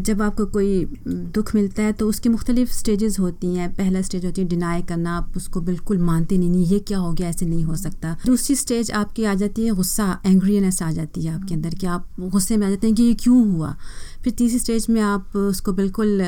जब 0.00 0.22
आपको 0.22 0.46
कोई 0.46 0.84
दुख 1.06 1.54
मिलता 1.54 1.82
है 1.82 1.92
तो 1.92 2.08
उसकी 2.08 2.28
मुख्तलिफ़ 2.28 2.70
स्टेजेस 2.72 3.18
होती 3.18 3.54
हैं। 3.54 3.68
पहला 3.74 4.02
स्टेज 4.02 4.24
होती 4.24 4.42
है 4.42 4.48
डिनाई 4.48 4.82
करना, 4.82 5.16
आप 5.16 5.36
उसको 5.36 5.60
बिल्कुल 5.60 5.98
मानते 6.00 6.38
नहीं 6.38 6.50
नहीं, 6.50 6.66
ये 6.66 6.78
क्या 6.80 6.98
हो 6.98 7.12
गया, 7.12 7.28
ऐसे 7.28 7.46
नहीं 7.46 7.64
हो 7.64 7.76
सकता। 7.76 8.16
दूसरी 8.26 8.56
स्टेज 8.56 8.90
आपकी 8.92 9.24
आ 9.24 9.34
जाती 9.34 9.66
है 9.66 9.74
गुस्सा 9.74 10.20
एंग्रीनेस 10.26 10.82
आ 10.82 10.90
जाती 10.92 11.24
है 11.24 11.34
आपके 11.34 11.54
अंदर 11.54 11.74
कि 11.74 11.86
आप 11.86 12.08
गुस्से 12.20 12.56
में 12.56 12.66
आ 12.66 12.70
जाते 12.70 12.86
हैं 12.86 12.96
कि 12.96 13.02
ये 13.02 13.14
क्यों 13.14 13.46
हुआ? 13.50 13.76
फिर 14.24 14.32
तीसरी 14.32 14.58
स्टेज 14.58 14.86
में 14.90 15.00
आप 15.00 15.36
उसको 15.36 15.72
बिल्कुल 15.72 16.20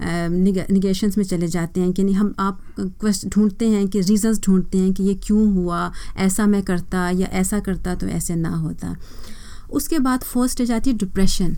निगेशंस 0.00 1.18
में 1.18 1.24
चले 1.24 1.48
जाते 1.48 1.80
हैं 1.80 1.92
कि 1.92 2.04
नहीं, 2.04 2.14
हम, 2.14 2.34
आप 2.38 2.60
क्वेश्चन 2.78 3.28
ढूंढते 3.28 3.68
हैं 3.68 3.86
कि 3.88 4.00
रीज़न्स 4.00 4.40
ढूंढते 4.40 4.78
हैं 4.78 4.92
कि 4.92 5.02
ये 5.02 5.14
क्यों 5.24 5.52
हुआ, 5.54 5.90
ऐसा 6.16 6.46
मैं 6.46 6.62
करता 6.62 7.08
या 7.10 7.26
ऐसा 7.32 7.60
करता 7.60 7.94
तो 7.94 8.06
ऐसे 8.08 8.34
ना 8.36 8.56
होता। 8.56 8.96
उसके 9.70 9.98
बाद 9.98 10.22
फोर्थ 10.22 10.52
स्टेज 10.52 10.70
आती 10.72 10.90
है 10.90 10.96
डिप्रेशन 10.96 11.56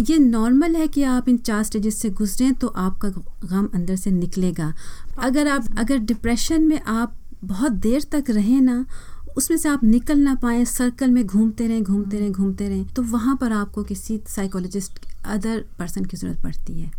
ये 0.00 0.18
नॉर्मल 0.18 0.74
है 0.76 0.86
कि 0.88 1.02
आप 1.04 1.28
इन 1.28 1.36
चार 1.38 1.62
स्टेजेस 1.62 1.98
से 1.98 2.08
गुजरें 2.10 2.54
तो 2.54 2.68
आपका 2.68 3.08
गम 3.08 3.68
अंदर 3.74 3.96
से 3.96 4.10
निकलेगा। 4.10 4.72
अगर 5.18 5.48
आप, 5.48 5.66
अगर 5.78 5.98
डिप्रेशन 5.98 6.62
में 6.62 6.80
आप 6.80 7.16
बहुत 7.44 7.72
देर 7.72 8.04
तक 8.12 8.30
रहें 8.30 8.60
ना 8.60 8.84
उसमें 9.36 9.56
से 9.58 9.68
आप 9.68 9.84
निकल 9.84 10.18
ना 10.18 10.34
पाए 10.42 10.64
सर्कल 10.64 11.10
में 11.10 11.24
घूमते 11.26 11.66
रहें 11.68 11.82
घूमते 11.82 12.18
रहें 12.18 12.32
घूमते 12.32 12.68
रहें 12.68 12.84
तो 12.94 13.02
वहाँ 13.04 13.36
पर 13.36 13.52
आपको 13.52 13.82
किसी 13.84 14.20
साइकोलॉजिस्ट 14.28 14.98
अदर 15.26 15.64
पर्सन 15.78 16.04
की 16.04 16.16
ज़रूरत 16.16 16.42
पड़ती 16.42 16.80
है। 16.80 16.90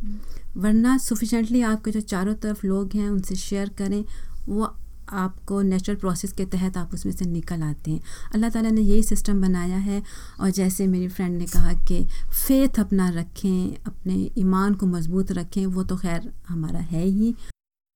वरना 0.57 0.97
सफिशेंटली 0.99 1.61
आपके 1.63 1.91
जो 1.91 2.01
चारों 2.03 2.33
तरफ़ 2.35 2.65
लोग 2.67 2.93
हैं 2.95 3.09
उनसे 3.09 3.35
शेयर 3.35 3.69
करें 3.77 4.03
वो 4.47 4.73
आपको 5.13 5.61
नेचुरल 5.61 5.97
प्रोसेस 5.99 6.31
के 6.33 6.45
तहत 6.47 6.77
आप 6.77 6.93
उसमें 6.93 7.11
से 7.13 7.25
निकल 7.25 7.61
आते 7.63 7.91
हैं। 7.91 8.01
अल्लाह 8.33 8.49
ताला 8.49 8.69
ने 8.69 8.81
यही 8.81 9.03
सिस्टम 9.03 9.41
बनाया 9.41 9.77
है 9.79 10.01
और 10.39 10.49
जैसे 10.51 10.87
मेरी 10.87 11.07
फ्रेंड 11.07 11.37
ने 11.37 11.45
कहा 11.45 11.73
कि 11.87 12.03
फ़ेथ 12.37 12.79
अपना 12.79 13.09
रखें 13.09 13.85
अपने 13.85 14.15
ईमान 14.37 14.73
को 14.73 14.85
मज़बूत 14.87 15.31
रखें 15.31 15.65
वो 15.67 15.83
तो 15.83 15.97
खैर 15.97 16.31
हमारा 16.47 16.79
है 16.81 17.05
ही। 17.05 17.33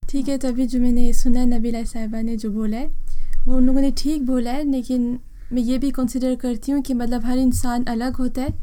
ठीक 0.02 0.28
है 0.28 0.36
तभी 0.38 0.66
जो 0.66 0.78
मैंने 0.80 1.12
सुना 1.12 1.44
नबीला 1.46 1.82
साहिबा 1.84 2.20
ने 2.22 2.36
जो 2.36 2.50
बोला 2.50 2.76
है 2.76 3.09
वो 3.46 3.56
उन 3.56 3.66
लोगों 3.66 3.80
ने 3.80 3.90
ठीक 3.98 4.26
बोला 4.26 4.50
है 4.50 4.70
लेकिन 4.70 5.18
मैं 5.52 5.62
ये 5.62 5.78
भी 5.78 5.90
कंसिडर 5.90 6.34
करती 6.36 6.72
हूँ 6.72 6.80
कि 6.82 6.94
मतलब 6.94 7.24
हर 7.24 7.38
इंसान 7.38 7.84
अलग 7.86 8.16
होता 8.16 8.42
है 8.42 8.54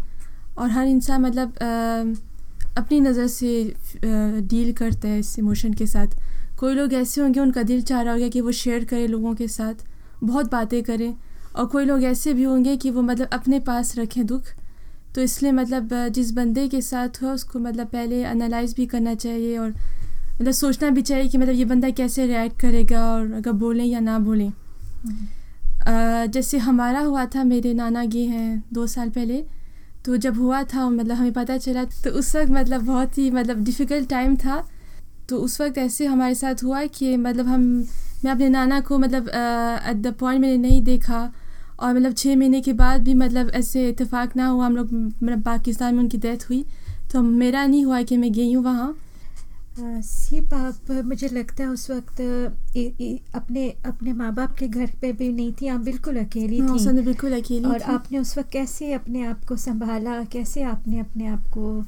और 0.57 0.69
हर 0.69 0.87
इंसान 0.87 1.21
मतलब 1.21 1.57
आ, 1.63 2.77
अपनी 2.77 2.99
नज़र 2.99 3.27
से 3.27 3.73
डील 4.03 4.71
करता 4.73 5.07
है 5.07 5.19
इस 5.19 5.37
इमोशन 5.39 5.73
के 5.73 5.85
साथ। 5.87 6.07
कोई 6.59 6.73
लोग 6.73 6.93
ऐसे 6.93 7.21
होंगे 7.21 7.39
उनका 7.39 7.63
दिल 7.63 7.81
चाह 7.81 8.01
रहा 8.01 8.13
होगा 8.13 8.27
कि 8.27 8.41
वो 8.41 8.51
शेयर 8.51 8.83
करें 8.85 9.07
लोगों 9.07 9.33
के 9.35 9.47
साथ 9.47 9.83
बहुत 10.23 10.51
बातें 10.51 10.81
करें। 10.83 11.13
और 11.55 11.65
कोई 11.65 11.85
लोग 11.85 12.03
ऐसे 12.03 12.33
भी 12.33 12.43
होंगे 12.43 12.75
कि 12.77 12.89
वो 12.89 13.01
मतलब 13.01 13.27
अपने 13.33 13.59
पास 13.59 13.97
रखें 13.97 14.25
दुख। 14.25 14.43
तो 15.15 15.21
इसलिए 15.21 15.51
मतलब 15.51 15.93
जिस 16.13 16.31
बंदे 16.31 16.67
के 16.67 16.81
साथ 16.81 17.21
हो 17.23 17.31
उसको 17.31 17.59
मतलब 17.59 17.87
पहले 17.87 18.23
एनालाइज 18.25 18.73
भी 18.75 18.85
करना 18.85 19.15
चाहिए 19.15 19.57
और 19.57 19.69
मतलब 19.69 20.51
सोचना 20.51 20.89
भी 20.89 21.01
चाहिए 21.01 21.27
कि 21.27 21.37
मतलब 21.37 21.55
ये 21.55 21.65
बंदा 21.65 21.89
कैसे 21.89 22.25
रिएक्ट 22.27 22.59
करेगा 22.61 23.01
और 23.05 23.31
अगर 23.33 23.51
बोलें 23.57 23.85
या 23.85 23.99
ना 23.99 24.19
बोलें। 24.19 24.51
जैसे 26.29 26.57
हमारा 26.59 26.99
हुआ 26.99 27.25
था, 27.25 27.43
मेरे 27.43 27.73
नाना 27.73 28.03
गे 28.05 28.23
हैं 28.25 28.63
दो 28.73 28.87
साल 28.87 29.09
पहले 29.09 29.43
तो 30.05 30.17
जब 30.17 30.37
हुआ 30.39 30.61
था 30.65 30.89
मतलब 30.89 31.15
हमें 31.15 31.31
पता 31.33 31.57
चला 31.57 31.83
तो 32.03 32.09
उस 32.11 32.35
वक्त 32.35 32.51
मतलब 32.51 32.81
बहुत 32.85 33.17
ही 33.17 33.29
मतलब 33.31 33.63
डिफ़िकल्ट 33.63 34.09
टाइम 34.09 34.35
था। 34.35 34.63
तो 35.29 35.37
उस 35.37 35.59
वक्त 35.61 35.77
ऐसे 35.77 36.05
हमारे 36.05 36.35
साथ 36.35 36.63
हुआ 36.63 36.85
कि 36.87 37.15
मतलब 37.17 37.47
हम, 37.47 37.61
मैं 38.23 38.31
अपने 38.31 38.49
नाना 38.49 38.79
को 38.81 38.97
मतलब 38.97 39.27
एट 39.29 39.97
द 39.97 40.13
पॉइंट 40.19 40.41
मैंने 40.41 40.57
नहीं 40.57 40.81
देखा 40.81 41.19
और 41.79 41.93
मतलब 41.93 42.13
छः 42.13 42.35
महीने 42.35 42.61
के 42.61 42.73
बाद 42.73 43.03
भी 43.03 43.13
मतलब 43.13 43.49
ऐसे 43.53 43.87
इतफाक़ 43.89 44.37
ना 44.37 44.47
हुआ, 44.47 44.65
हम 44.65 44.75
लोग 44.75 44.93
मतलब 44.93 45.41
पाकिस्तान 45.43 45.95
में 45.95 46.01
उनकी 46.03 46.17
डेथ 46.17 46.49
हुई। 46.49 46.63
तो 47.11 47.21
मेरा 47.21 47.65
नहीं 47.65 47.83
हुआ 47.85 48.01
कि 48.01 48.17
मैं 48.17 48.31
गई 48.33 48.53
हूँ 48.53 48.63
वहाँ। 48.63 48.95
सिप 49.79 50.53
आप 50.53 50.91
मुझे 51.05 51.27
लगता 51.27 51.63
है 51.63 51.69
उस 51.69 51.89
वक्त 51.91 52.19
ए, 52.21 52.81
ए, 53.01 53.19
अपने 53.35 53.69
अपने 53.85 54.13
माँ 54.13 54.33
बाप 54.35 54.55
के 54.59 54.67
घर 54.67 54.91
पे 55.01 55.11
भी 55.13 55.31
नहीं 55.33 55.51
थी 55.61 55.67
आप 55.67 55.79
बिल्कुल 55.79 56.17
अकेली 56.19 56.59
हाँ, 56.59 56.77
थी 56.77 56.83
बिल्कुल 57.05 57.39
अकेली 57.39 57.65
और 57.65 57.79
थी। 57.79 57.83
आपने 57.93 58.19
उस 58.19 58.37
वक्त 58.37 58.49
कैसे 58.51 58.91
अपने 58.93 59.25
आप 59.25 59.43
को 59.47 59.55
संभाला 59.65 60.23
कैसे 60.31 60.63
आपने 60.63 60.99
अपने 60.99 61.27
आप 61.27 61.43
को 61.57 61.79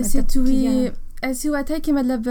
ऐसे 0.00 0.18
मतलब 0.18 1.03
ऐसे 1.24 1.48
हुआ 1.48 1.60
था 1.62 1.76
कि 1.78 1.92
मतलब 1.92 2.24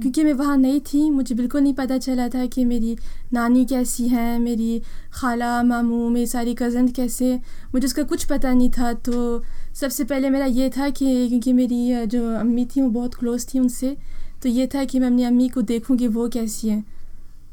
क्योंकि 0.00 0.22
मैं 0.24 0.32
वहाँ 0.32 0.56
नहीं 0.56 0.80
थी 0.82 1.08
मुझे 1.10 1.34
बिल्कुल 1.34 1.60
नहीं 1.62 1.74
पता 1.74 1.98
चला 1.98 2.28
था 2.28 2.44
कि 2.46 2.64
मेरी 2.64 2.96
नानी 3.32 3.64
कैसी 3.66 4.06
हैं 4.08 4.38
मेरी 4.38 4.80
खाला 5.14 5.62
मामू 5.62 6.08
मेरी 6.08 6.26
सारी 6.26 6.54
कज़न 6.54 6.88
कैसे। 6.88 7.34
मुझे 7.74 7.86
उसका 7.86 8.02
कुछ 8.02 8.24
पता 8.24 8.52
नहीं 8.52 8.70
था। 8.70 8.92
तो 8.92 9.42
सबसे 9.74 10.04
पहले 10.04 10.30
मेरा 10.30 10.46
ये 10.46 10.70
था 10.70 10.88
कि 10.90 11.28
क्योंकि 11.28 11.52
मेरी 11.52 12.06
जो 12.06 12.22
अम्मी 12.36 12.64
थी 12.66 12.80
वो 12.80 12.88
बहुत 12.88 13.14
क्लोज़ 13.14 13.46
थी 13.46 13.58
उनसे 13.58 13.96
तो 14.42 14.48
ये 14.48 14.66
था 14.66 14.84
कि 14.84 14.98
मैं 14.98 15.06
अपनी 15.06 15.24
अम्मी 15.24 15.48
को 15.48 15.62
देखूँ 15.62 15.96
कि 15.96 16.08
वो 16.08 16.28
कैसी 16.28 16.68
हैं। 16.68 16.84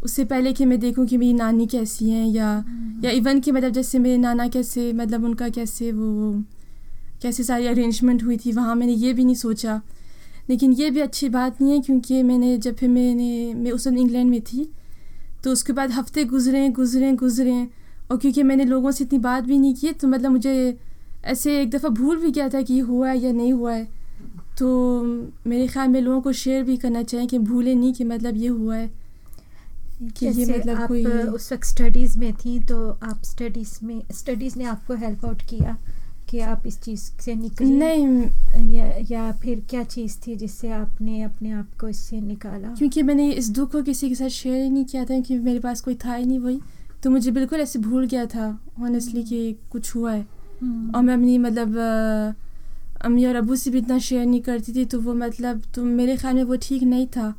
उससे 0.04 0.24
पहले 0.26 0.54
कि 0.54 0.66
मैं 0.66 0.80
देखूँ 0.80 1.06
कि 1.08 1.18
मेरी 1.18 1.34
नानी 1.34 1.66
कैसी 1.68 2.10
हैं 2.10 2.28
या 2.28 2.50
या 3.04 3.12
इवन 3.12 3.40
कि 3.40 3.52
मतलब 3.52 3.70
जैसे 3.72 4.00
मेरे 4.00 4.18
नाना 4.18 4.48
कैसे 4.48 4.92
मतलब 4.94 5.24
उनका 5.26 5.50
कैसे 5.50 5.92
वो 5.92 6.34
कैसे 7.22 7.44
सारी 7.44 7.68
अरेंजमेंट 7.68 8.24
हुई 8.24 8.38
थी 8.38 8.52
वहाँ 8.52 8.76
मैंने 8.76 8.94
ये 8.94 9.14
भी 9.14 9.26
नहीं 9.26 9.36
सोचा। 9.36 9.82
लेकिन 10.50 10.74
ये 10.74 10.90
भी 10.90 11.00
अच्छी 11.00 11.30
बात 11.30 11.62
नहीं 11.62 11.74
है 11.74 11.80
क्योंकि 11.80 12.24
मैंने 12.24 12.58
जब 12.58 12.76
फिर 12.76 12.90
मैंने 12.90 13.54
मैं 13.54 13.72
उस 13.72 13.88
इंग्लैंड 13.88 14.30
में 14.30 14.42
थी 14.42 14.72
तो 15.44 15.52
उसके 15.52 15.74
बाद 15.74 15.92
हफ़्ते 15.92 16.24
गुजरे 16.24 16.70
गुजरे 16.70 17.12
गुजरे 17.12 17.68
और 18.12 18.18
क्योंकि 18.18 18.44
मैंने 18.44 18.66
लोगों 18.66 18.92
से 18.92 19.04
इतनी 19.04 19.20
बात 19.20 19.44
भी 19.44 19.58
नहीं 19.58 19.76
की 19.76 19.92
तो 19.92 20.08
मतलब 20.08 20.32
मुझे 20.32 20.78
ऐसे 21.26 21.62
एक 21.62 21.70
दफ़ा 21.70 21.90
भूल 21.90 22.18
भी 22.18 22.32
गया 22.32 22.50
था 22.50 22.62
कि 22.62 22.80
हुआ 22.80 23.10
है 23.10 23.20
या 23.20 23.32
नहीं 23.32 23.54
हुआ 23.54 23.74
है। 23.74 23.88
तो 24.60 25.02
मेरे 25.48 25.68
ख्याल 25.68 25.88
में 25.88 26.02
लोगों 26.02 26.22
को 26.22 26.32
शेयर 26.32 26.64
भी 26.64 26.78
करना 26.78 27.04
चाहिए 27.04 27.28
कि 27.28 27.40
भूले 27.40 27.76
नहीं 27.76 27.94
कि 27.94 28.04
मतलब 28.04 28.38
ये 28.38 28.48
हुआ 28.48 28.76
है। 28.76 28.90
कि 30.20 30.26
ये 30.26 30.46
मतलब 30.46 30.82
आप 30.82 30.88
कोई 30.88 31.06
उस 31.06 31.54
वक्त 31.54 31.64
स्टडीज़ 31.64 32.20
में 32.20 32.34
थी 32.34 32.60
तो 32.60 32.90
आप 33.04 33.22
स्टडीज़ 33.24 33.86
में 33.86 34.02
स्टडीज़ 34.12 34.58
ने 34.58 34.64
आपको 34.64 34.94
हेल्प 34.96 35.26
आउट 35.26 35.42
किया? 35.42 35.78
कि 36.30 36.40
आप 36.40 36.68
इस 36.68 36.80
चीज़ 36.82 37.02
से 37.22 37.34
निकले। 37.36 37.68
नहीं 37.70 38.72
या 38.74 38.86
या 39.12 39.32
फिर 39.34 39.64
क्या 39.70 39.84
चीज़ 39.86 40.18
थी 40.28 40.36
जिससे 40.36 40.70
आपने 40.72 41.22
अपने 41.22 41.52
आप 41.52 41.78
को 41.80 41.88
इससे 41.88 42.20
निकाला? 42.22 42.74
क्योंकि 42.78 43.02
मैंने 43.02 43.30
इस 43.32 43.50
दुख 43.50 43.72
को 43.72 43.82
किसी 43.84 44.10
के 44.10 44.16
साथ 44.16 44.30
शेयर 44.30 44.64
ही 44.64 44.70
नहीं 44.70 44.86
किया 44.86 45.04
था 45.04 45.08
क्योंकि 45.08 45.40
मेरे 45.40 45.60
पास 45.60 45.82
कोई 45.82 45.96
था 45.96 46.14
ही 46.14 46.26
नहीं 46.26 46.40
वही। 46.40 46.60
तो 47.04 47.10
मुझे 47.10 47.32
बिल्कुल 47.32 47.60
ऐसे 47.60 47.80
भूल 47.80 48.06
गया 48.08 48.26
था 48.26 48.48
ऑनेस्टली 48.82 49.24
कि 49.24 49.56
कुछ 49.72 49.96
हुआ 49.96 50.14
है। 50.14 50.26
हम्म। 50.62 50.96
और 50.96 51.02
मैं 51.04 51.14
अपनी 51.14 51.38
मतलब 51.38 51.78
अम्मी 53.06 53.26
और 53.26 53.36
अबू 53.36 53.56
से 53.56 53.72
भी 53.72 53.78
इतना 53.78 53.98
शेयर 54.00 54.26
नहीं 54.26 54.42
करती 54.42 54.74
थी 54.74 54.86
तो 54.86 55.00
वो 55.02 55.14
मतलब 55.14 55.62
तो 55.76 55.84
मेरे 55.84 56.18
ख्याल 56.18 56.36
में 56.36 56.44
वो 56.44 56.56
ठीक 56.62 56.84
नहीं 56.84 57.08
था। 57.08 57.34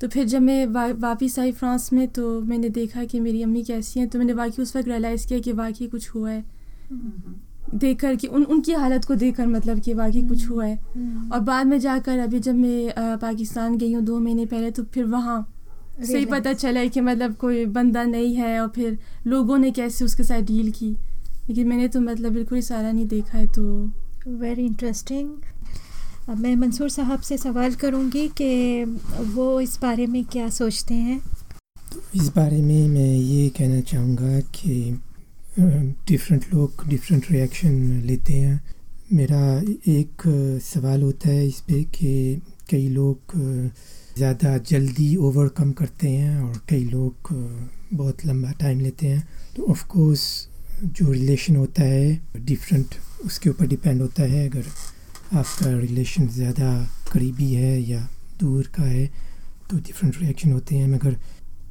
तो 0.00 0.08
फिर 0.08 0.24
जब 0.26 0.40
मैं 0.40 0.66
वा, 0.66 0.86
वापस 0.98 1.38
आई 1.38 1.52
फ्रांस 1.52 1.92
में 1.92 2.06
तो 2.08 2.40
मैंने 2.40 2.68
देखा 2.68 3.04
कि 3.04 3.20
मेरी 3.20 3.42
अम्मी 3.42 3.62
कैसी 3.62 4.00
हैं 4.00 4.08
तो 4.08 4.18
मैंने 4.18 4.32
वाकई 4.32 4.62
उस 4.62 4.76
वक्त 4.76 4.88
रियलाइज़ 4.88 5.26
किया 5.28 5.40
कि 5.40 5.52
वाकई 5.52 5.86
कुछ 5.86 6.08
हुआ 6.10 6.30
है। 6.30 6.44
हम्म। 7.70 7.78
देख 7.78 8.00
कर 8.00 8.14
कि 8.16 8.26
उन 8.28 8.44
उनकी 8.46 8.72
हालत 8.74 9.04
को 9.04 9.14
देख 9.16 9.36
कर 9.36 9.46
मतलब 9.46 9.80
कि 9.80 9.94
वाकई 9.94 10.22
कुछ 10.22 10.48
हुआ 10.50 10.64
है 10.64 10.78
हम्म। 10.94 11.30
और 11.32 11.40
बाद 11.42 11.66
में 11.66 11.78
जाकर 11.80 12.18
अभी 12.18 12.38
जब 12.40 12.54
मैं 12.56 13.18
पाकिस्तान 13.18 13.76
गई 13.78 13.92
हूँ 13.92 14.02
दो 14.04 14.18
महीने 14.18 14.46
पहले 14.46 14.70
तो 14.70 14.84
फिर 14.84 15.04
वहाँ 15.06 15.40
सही 16.00 16.24
पता 16.26 16.52
चला 16.54 16.80
है 16.80 16.88
कि 16.88 17.00
मतलब 17.00 17.34
कोई 17.36 17.64
बंदा 17.68 18.02
नहीं 18.06 18.34
है 18.34 18.60
और 18.60 18.68
फिर 18.68 18.98
लोगों 19.26 19.58
ने 19.58 19.70
कैसे 19.70 20.04
उसके 20.04 20.22
साथ 20.22 20.42
डील 20.42 20.70
की 20.72 20.90
लेकिन 21.48 21.68
मैंने 21.68 21.88
तो 21.88 22.00
मतलब 22.00 22.32
बिल्कुल 22.32 22.56
ही 22.56 22.62
सारा 22.62 22.92
नहीं 22.92 23.06
देखा 23.08 23.38
है 23.38 23.46
तो 23.48 23.62
वेरी 24.28 24.64
इंटरेस्टिंग 24.66 25.30
अब 26.28 26.38
मैं 26.38 26.54
मंसूर 26.56 26.88
साहब 26.88 27.20
से 27.20 27.36
सवाल 27.38 27.74
करूँगी 27.74 28.26
कि 28.36 28.84
वो 29.34 29.60
इस 29.60 29.78
बारे 29.82 30.06
में 30.06 30.24
क्या 30.24 30.48
सोचते 30.50 30.94
हैं 30.96 31.18
तो 31.92 32.00
इस 32.14 32.28
बारे 32.28 32.60
में 32.62 32.88
मैं 32.88 33.14
ये 33.14 33.48
कहना 33.48 33.80
चाहूँगा 33.82 34.40
कि 34.54 35.00
डिफरेंट 35.58 36.44
लोग 36.54 36.86
डिफरेंट 36.88 37.30
रिएक्शन 37.30 37.72
लेते 38.06 38.32
हैं। 38.32 38.60
मेरा 39.12 39.40
एक 39.88 40.22
सवाल 40.64 41.02
होता 41.02 41.28
है 41.28 41.46
इस 41.46 41.60
पर 41.60 41.82
कि 41.94 42.40
कई 42.70 42.88
लोग 42.88 43.34
ज़्यादा 44.16 44.56
जल्दी 44.70 45.14
ओवरकम 45.18 45.72
करते 45.72 46.08
हैं 46.08 46.40
और 46.40 46.60
कई 46.68 46.84
लोग 46.84 47.32
बहुत 47.94 48.24
लंबा 48.26 48.52
टाइम 48.60 48.80
लेते 48.80 49.06
हैं। 49.06 49.26
तो 49.56 49.64
ऑफ़ 49.70 49.84
कोर्स 49.88 50.22
जो 50.84 51.10
रिलेशन 51.12 51.56
होता 51.56 51.82
है 51.84 52.20
डिफरेंट 52.38 52.94
उसके 53.24 53.50
ऊपर 53.50 53.66
डिपेंड 53.66 54.00
होता 54.02 54.22
है। 54.22 54.48
अगर 54.48 54.66
आपका 55.32 55.78
रिलेशन 55.78 56.28
ज़्यादा 56.28 56.72
करीबी 57.12 57.52
है 57.54 57.80
या 57.82 58.08
दूर 58.40 58.70
का 58.76 58.82
है 58.82 59.06
तो 59.70 59.76
डिफरेंट 59.78 60.20
रिएक्शन 60.20 60.52
होते 60.52 60.76
हैं। 60.76 60.88
मगर 60.88 61.16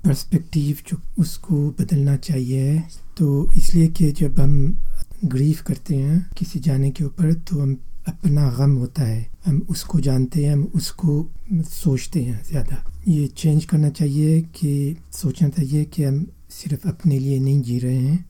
पर्सपेक्टिव 0.06 0.78
जो 0.88 0.98
उसको 1.20 1.70
बदलना 1.80 2.15
चाहिए 2.18 2.82
तो 3.20 3.52
इसलिए 3.58 3.88
कि 3.88 4.12
जब 4.12 4.40
हम 4.40 4.80
ग्रीफ 5.26 5.62
करते 5.62 5.96
हैं 5.96 6.30
किसी 6.38 6.60
जाने 6.60 6.92
के 6.92 7.04
ऊपर 7.04 7.34
तो 7.34 7.60
हम 7.60 7.78
अपना 8.08 8.50
गम 8.50 8.76
होता 8.76 9.04
है। 9.04 9.32
हम 9.46 9.68
उसको 9.70 10.00
जानते 10.00 10.46
हैं, 10.46 10.54
हम 10.54 10.72
उसको 10.76 11.32
सोचते 11.54 12.24
हैं 12.24 12.44
ज़्यादा। 12.44 12.92
ये 13.08 13.28
चेंज 13.28 13.66
करना 13.66 13.90
चाहिए 13.90 14.42
कि, 14.42 14.98
सोचना 15.14 15.50
चाहिए 15.50 15.84
कि 15.86 16.04
हम 16.04 16.26
सिर्फ़ 16.50 16.88
अपने 16.88 17.20
लिए 17.20 17.40
नहीं 17.40 17.62
जी 17.62 17.80
रहे 17.80 17.98
हैं। 17.98 18.26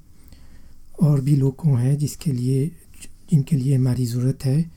और 1.01 1.21
भी 1.21 1.35
लोगों 1.35 1.79
हैं 1.79 1.97
जिसके 1.97 2.31
लिए, 2.31 2.71
जिनके 3.31 3.55
लिए 3.55 3.75
हमारी 3.75 4.05
ज़रूरत 4.05 4.45
है। 4.45 4.71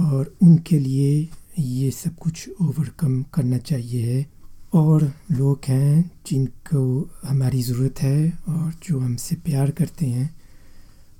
और 0.00 0.36
उनके 0.42 0.78
लिए 0.78 1.28
ये 1.58 1.90
सब 1.90 2.16
कुछ 2.16 2.50
ओवरकम 2.62 3.22
करना 3.22 3.58
चाहिए 3.58 4.26
और 4.74 5.02
लोग 5.32 5.60
हैं 5.68 6.10
जिनको 6.26 7.10
हमारी 7.24 7.62
ज़रूरत 7.62 8.00
है 8.02 8.32
और 8.48 8.72
जो 8.82 8.98
हमसे 8.98 9.36
प्यार 9.36 9.70
करते 9.70 10.06
हैं 10.06 10.28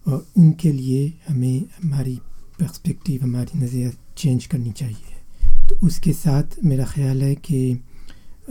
और 0.06 0.26
उनके 0.38 0.72
लिए 0.72 1.12
हमें 1.28 1.64
हमारी 1.82 2.18
पर्सपेक्टिव 2.60 3.22
हमारी 3.22 3.58
नज़रिया 3.58 3.90
चेंज 4.18 4.46
करनी 4.46 4.72
चाहिए। 4.72 5.22
तो 5.68 5.76
उसके 5.86 6.12
साथ 6.12 6.56
मेरा 6.64 6.84
ख्याल 6.84 7.22
है 7.22 7.34
कि 7.34 7.60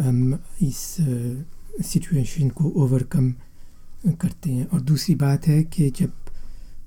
हम 0.02 0.40
इस 0.62 0.80
सिचुएशन 1.86 2.50
को 2.50 2.70
ओवरकम 2.84 3.32
करते 4.22 4.52
हैं। 4.52 4.66
और 4.68 4.82
दूसरी 4.82 5.16
बात 5.16 5.48
है 5.48 5.62
कि 5.64 5.90
जब 5.90 6.12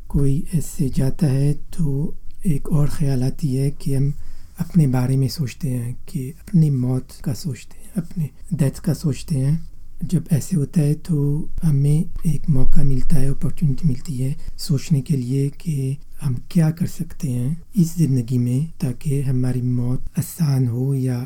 कोई 0.08 0.44
ऐसे 0.54 0.88
जाता 0.88 1.26
है 1.26 1.52
तो 1.76 2.14
एक 2.46 2.68
और 2.68 2.88
ख्याल 2.88 3.22
आती 3.24 3.54
है 3.54 3.70
कि 3.70 3.94
हम 3.94 4.12
अपने 4.58 4.86
बारे 4.86 5.16
में 5.16 5.28
सोचते 5.28 5.68
हैं 5.68 5.94
कि 6.08 6.28
अपनी 6.30 6.70
मौत 6.70 7.08
का 7.24 7.32
सोचते 7.34 7.78
हैं, 7.78 7.92
अपने 7.96 8.28
डेथ 8.54 8.80
का 8.80 8.94
सोचते 8.94 9.34
हैं। 9.34 9.68
जब 10.04 10.24
ऐसे 10.32 10.56
होता 10.56 10.80
है 10.80 10.94
तो 10.94 11.16
हमें 11.62 12.04
एक 12.26 12.48
मौका 12.50 12.82
मिलता 12.82 13.16
है 13.16 13.28
अपॉर्चुनिटी 13.30 13.88
मिलती 13.88 14.16
है 14.16 14.34
सोचने 14.58 15.00
के 15.00 15.16
लिए 15.16 15.48
कि 15.50 15.96
हम 16.20 16.34
क्या 16.50 16.70
कर 16.70 16.86
सकते 16.86 17.28
हैं 17.28 17.62
इस 17.76 17.96
ज़िंदगी 17.96 18.38
में 18.38 18.66
ताकि 18.80 19.20
हमारी 19.22 19.62
मौत 19.62 20.18
आसान 20.18 20.66
हो 20.68 20.92
या 20.94 21.18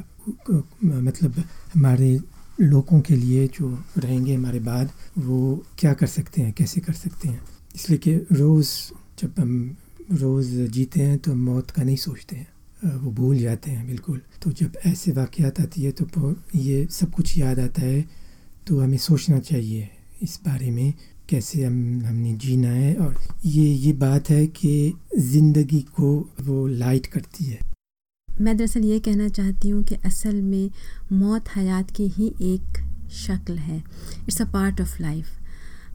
मतलब 0.85 1.43
हमारे 1.75 2.19
लोगों 2.61 3.01
के 3.01 3.17
लिए 3.17 3.47
जो 3.49 3.69
रहेंगे 3.99 4.35
हमारे 4.35 4.59
बाद, 4.61 4.91
वो 5.19 5.65
क्या 5.79 5.93
कर 5.95 6.07
सकते 6.07 6.43
हैं, 6.43 6.53
कैसे 6.53 6.81
कर 6.81 6.93
सकते 6.93 7.29
हैं। 7.29 7.41
इसलिए 7.75 7.99
कि 7.99 8.15
रोज़ 8.33 8.71
जब 9.21 9.35
हम 9.39 9.77
रोज़ 10.13 10.55
जीते 10.69 11.03
हैं 11.03 11.19
तो 11.19 11.35
मौत 11.35 11.71
का 11.71 11.83
नहीं 11.83 11.97
सोचते 11.97 12.37
हैं। 12.37 12.49
वो 12.83 13.11
भूल 13.13 13.39
जाते 13.39 13.71
हैं, 13.71 13.87
बिल्कुल। 13.87 14.21
तो 14.43 14.51
जब 14.53 14.77
ऐसे 14.87 15.13
वाक़ात 15.13 15.61
आती 15.61 15.83
है 15.83 15.93
तो 15.93 16.35
ये 16.57 16.87
सब 16.91 17.11
कुछ 17.13 17.37
याद 17.39 17.59
आता 17.61 17.83
है 17.83 18.05
तो 18.67 18.81
हमें 18.81 18.99
सोचना 18.99 19.39
चाहिए 19.41 19.89
इस 20.23 20.39
बारे 20.47 20.71
में, 20.71 20.93
कैसे 21.29 21.65
हम, 21.65 22.03
हमने 22.07 22.33
जीना 22.35 22.69
है। 22.69 22.95
और 22.97 23.15
ये 23.47 23.65
ये 23.65 23.93
बात 23.95 24.31
है 24.31 24.47
कि 24.49 24.93
ज़िंदगी 25.19 25.81
को 25.95 26.13
वो 26.41 26.67
लाइट 26.69 27.07
करती 27.07 27.45
है। 27.45 27.59
मैं 28.29 28.57
दरअसल 28.57 28.85
ये 28.85 28.99
कहना 29.01 29.29
चाहती 29.31 29.69
हूँ 29.69 29.83
कि 29.85 29.95
असल 29.97 30.35
में 30.35 30.71
मौत 31.13 31.49
हयात 31.57 31.91
की 31.91 32.09
ही 32.09 32.33
एक 32.45 32.83
शक्ल 33.17 33.57
है। 33.59 33.79
It's 34.19 34.41
a 34.43 34.45
part 34.53 34.81
of 34.81 35.01
life 35.03 35.27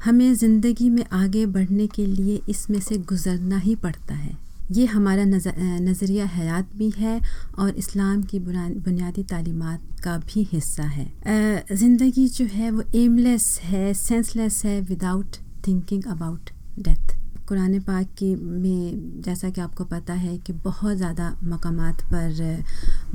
हमें 0.06 0.34
ज़िंदगी 0.36 0.90
में 0.90 1.04
आगे 1.14 1.46
बढ़ने 1.48 1.88
के 1.88 2.06
लिए 2.06 2.42
इसमें 2.50 2.80
से 2.80 2.98
गुज़रना 3.04 3.58
ही 3.58 3.76
पड़ता 3.78 4.16
है। 4.16 4.38
ये 4.72 4.86
हमारा 4.86 5.24
नज़रिया 5.26 6.26
हयात 6.28 6.70
भी 6.78 6.90
है 6.92 7.20
और 7.60 7.76
इस्लाम 7.78 8.22
की 8.24 8.40
बुनियादी 8.40 9.24
तालीमत 9.24 9.82
का 10.04 10.18
भी 10.20 10.44
हिस्सा 10.52 10.84
है। 10.84 11.66
ज़िंदगी 11.72 12.28
जो 12.30 12.46
है 12.46 12.72
वो 12.72 12.84
एमलेस 12.96 13.60
है 13.64 13.94
सेंसलेस 13.96 14.62
है 14.66 14.80
without 14.84 15.38
thinking 15.68 16.04
about 16.08 16.50
death 16.80 17.14
Quran 17.48 17.80
पाक 17.80 18.08
की 18.20 18.34
में 18.36 19.22
जैसा 19.22 19.50
कि 19.50 19.62
आपको 19.62 19.84
पता 19.86 20.14
है 20.14 20.38
कि 20.38 20.54
बहुत 20.54 20.98
ज़्यादा 20.98 21.30
मकाम 21.44 21.80
पर 22.04 22.64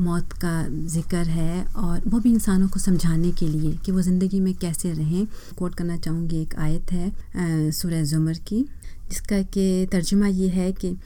मौत 0.01 0.33
का 0.45 0.53
ज़िक्र 0.69 1.25
है 1.29 1.65
और 1.65 2.03
वो 2.07 2.21
भी 2.21 2.33
इंसानों 2.33 2.69
को 2.69 2.81
समझाने 2.81 3.33
के 3.33 3.49
लिए 3.49 3.73
कि 3.77 3.93
वो 3.93 4.03
ज़िंदगी 4.03 4.41
में 4.41 4.55
कैसे 4.55 4.93
रहें। 4.93 5.27
कोट 5.59 5.75
करना 5.75 5.97
चाहूँगी 5.97 6.43
एक 6.43 6.55
आयत 6.59 6.93
है 6.93 7.71
सूरह 7.73 8.05
ज़ुमर 8.05 8.39
की। 8.49 8.65
जिसका 9.11 9.41
कि 9.55 9.65
तर्जुमा 9.93 10.27
ये 10.27 10.49
है 10.51 10.71
कि 10.75 10.97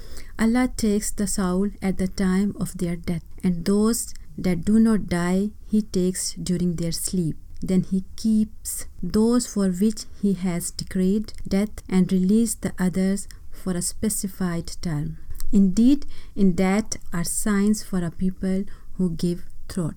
Allah 0.40 0.66
takes 0.80 1.14
the 1.16 1.26
soul 1.28 1.70
at 1.82 2.02
the 2.02 2.08
time 2.18 2.52
of 2.62 2.76
their 2.78 2.96
death 3.06 3.46
and 3.46 3.62
those 3.64 4.04
that 4.40 4.64
do 4.66 4.78
not 4.78 5.08
die 5.10 5.50
he 5.72 5.80
takes 5.94 6.34
during 6.38 6.74
their 6.76 6.92
sleep 6.92 7.66
then 7.66 7.84
he 7.90 8.00
keeps 8.18 8.86
those 9.16 9.46
for 9.48 9.70
which 9.80 10.06
he 10.22 10.32
has 10.40 10.72
decreed 10.78 11.30
death 11.48 11.82
and 11.90 12.12
release 12.12 12.56
the 12.62 12.72
others 12.80 13.26
for 13.64 13.76
a 13.76 13.80
specified 13.82 14.70
term 14.84 15.14
indeed 15.74 16.04
in 16.36 16.52
that 16.54 16.98
are 17.14 17.24
signs 17.24 17.84
for 17.84 18.02
a 18.02 18.10
people 18.18 18.64
who 18.98 19.08
give 19.20 19.42
throat 19.70 19.94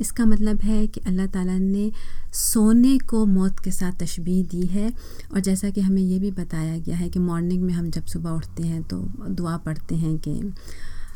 इसका 0.00 0.24
मतलब 0.26 0.60
है 0.62 0.86
कि 0.86 1.00
अल्लाह 1.06 1.26
ताला 1.26 1.58
ने 1.58 1.90
सोने 2.34 2.96
को 3.10 3.24
मौत 3.26 3.60
के 3.64 3.70
साथ 3.70 3.92
तशबी 4.00 4.42
दी 4.50 4.66
है। 4.66 4.92
और 5.32 5.40
जैसा 5.40 5.70
कि 5.70 5.80
हमें 5.80 6.02
यह 6.02 6.20
भी 6.20 6.30
बताया 6.32 6.78
गया 6.78 6.96
है 6.96 7.08
कि 7.08 7.18
मॉर्निंग 7.18 7.62
में 7.62 7.72
हम 7.74 7.90
जब 7.90 8.06
सुबह 8.06 8.30
उठते 8.30 8.62
हैं 8.62 8.82
तो 8.82 8.98
दुआ 9.30 9.56
पढ़ते 9.66 9.94
हैं 9.94 10.16
कि 10.18 10.40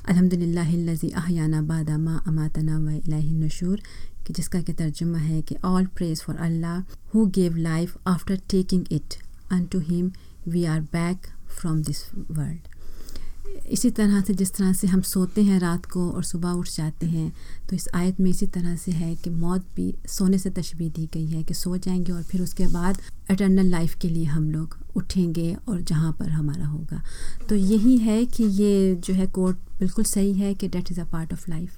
अलहमदिल्लाजी 0.08 1.08
अहयाना 1.10 1.62
बादा 1.62 1.96
मा 1.98 2.16
अमातना 2.26 2.78
व 2.78 3.00
नशूर, 3.44 3.80
कि 4.26 4.32
जिसका 4.34 4.60
कि 4.62 4.72
तर्जुमा 4.72 5.18
है 5.18 5.40
कि 5.42 5.56
all 5.64 5.86
praise 5.96 6.22
for 6.22 6.36
Allah 6.36 6.78
who 7.14 7.26
gave 7.36 7.56
life 7.56 7.96
after 8.06 8.40
taking 8.50 8.84
it 8.92 9.14
unto 9.72 9.78
him 9.80 10.10
we 10.48 10.64
are 10.64 10.80
back 10.92 11.26
from 11.50 11.82
this 11.82 12.04
world 12.14 12.76
इसी 13.70 13.90
तरह 13.90 14.20
से 14.20 14.34
जिस 14.34 14.52
तरह 14.54 14.72
से 14.72 14.86
हम 14.86 15.00
सोते 15.00 15.42
हैं 15.42 15.58
रात 15.60 15.86
को 15.86 16.10
और 16.10 16.24
सुबह 16.24 16.50
उठ 16.50 16.68
जाते 16.68 17.06
हैं 17.06 17.32
तो 17.70 17.76
इस 17.76 17.88
आयत 17.94 18.20
में 18.20 18.30
इसी 18.30 18.46
तरह 18.46 18.76
से 18.76 18.92
है 18.92 19.14
कि 19.14 19.30
मौत 19.30 19.66
भी 19.76 19.94
सोने 20.06 20.38
से 20.38 20.50
तशबी 20.50 20.88
दी 20.90 21.08
गई 21.14 21.26
है 21.26 21.42
कि 21.42 21.54
सो 21.54 21.76
जाएँगे 21.76 22.12
और 22.12 22.22
फिर 22.22 22.42
उसके 22.42 22.66
बाद 22.66 22.98
एटर्नल 23.30 23.66
लाइफ 23.66 23.94
के 23.94 24.08
लिए 24.08 24.24
हम 24.24 24.50
लोग 24.50 24.76
उठेंगे 24.96 25.56
और 25.68 25.80
जहाँ 25.80 26.12
पर 26.12 26.28
हमारा 26.28 26.66
होगा। 26.66 27.02
तो 27.48 27.54
यही 27.54 27.98
है 27.98 28.24
कि 28.26 28.44
ये 28.44 28.94
जो 28.94 29.14
है 29.14 29.26
कोर्ट 29.26 29.56
बिल्कुल 29.80 30.04
सही 30.04 30.32
है 30.32 30.54
कि 30.54 30.68
death 30.68 30.90
is 30.90 31.00
a 31.00 31.04
part 31.04 31.32
of 31.32 31.50
life 31.50 31.76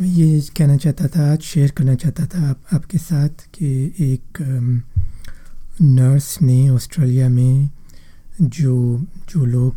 मैं 0.00 0.08
ये 0.08 0.40
कहना 0.40 0.76
चाहता 0.76 1.06
था 1.06 1.32
आज 1.32 1.40
शेयर 1.40 1.70
करना 1.70 1.94
चाहता 1.94 2.26
था 2.26 2.50
आप, 2.50 2.60
आपके 2.72 2.98
साथ 2.98 3.28
कि 3.28 3.94
एक 4.00 4.38
नर्स 5.82 6.42
ने 6.42 6.70
ऑस्ट्रेलिया 6.70 7.28
में 7.28 7.70
जो 8.40 9.04
जो 9.30 9.44
लोग 9.44 9.74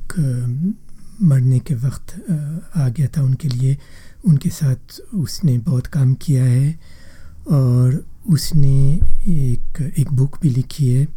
मरने 1.21 1.59
के 1.59 1.75
वक्त 1.75 2.13
आ 2.75 2.89
गया 2.89 3.07
था 3.07 3.21
उनके 3.23 3.47
लिए, 3.47 3.77
उनके 4.25 4.49
साथ 4.49 5.01
उसने 5.15 5.57
बहुत 5.57 5.87
काम 5.87 6.13
किया 6.13 6.43
है 6.43 6.79
और 7.47 8.05
उसने 8.29 8.99
एक 9.27 9.93
एक 9.97 10.11
बुक 10.13 10.37
भी 10.41 10.49
लिखी 10.49 10.93
है 10.93 11.07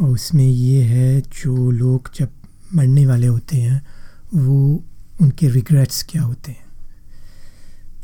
और 0.00 0.10
उसमें 0.10 0.46
ये 0.46 0.82
है 0.82 1.20
जो 1.20 1.70
लोग 1.70 2.10
जब 2.14 2.28
मरने 2.74 3.06
वाले 3.06 3.26
होते 3.26 3.56
हैं, 3.56 3.82
वो 4.34 4.84
उनके 5.20 5.48
रिग्रेट्स 5.48 6.02
क्या 6.02 6.22
होते 6.22 6.52
हैं। 6.52 6.64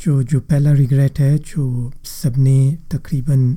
जो 0.05 0.23
जो 0.23 0.41
पहला 0.41 0.73
रिग्रेट 0.73 1.21
है, 1.21 1.39
जो 1.39 1.93
सबने 2.05 2.79
तकरीबन 2.91 3.57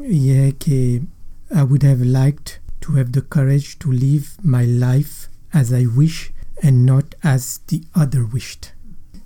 ये 0.00 0.36
है 0.36 0.50
कि 0.52 1.08
I 1.56 1.64
would 1.64 1.84
have 1.84 2.02
liked 2.02 2.50
to 2.82 2.94
have 2.94 3.08
the 3.10 3.22
courage 3.32 3.76
to 3.80 3.92
live 3.92 4.24
my 4.46 4.66
life 4.66 5.56
as 5.56 5.72
I 5.74 5.86
wish 5.92 6.26
and 6.64 6.84
not 6.86 7.14
as 7.26 7.48
the 7.72 7.80
other 7.96 8.20
wished 8.34 8.66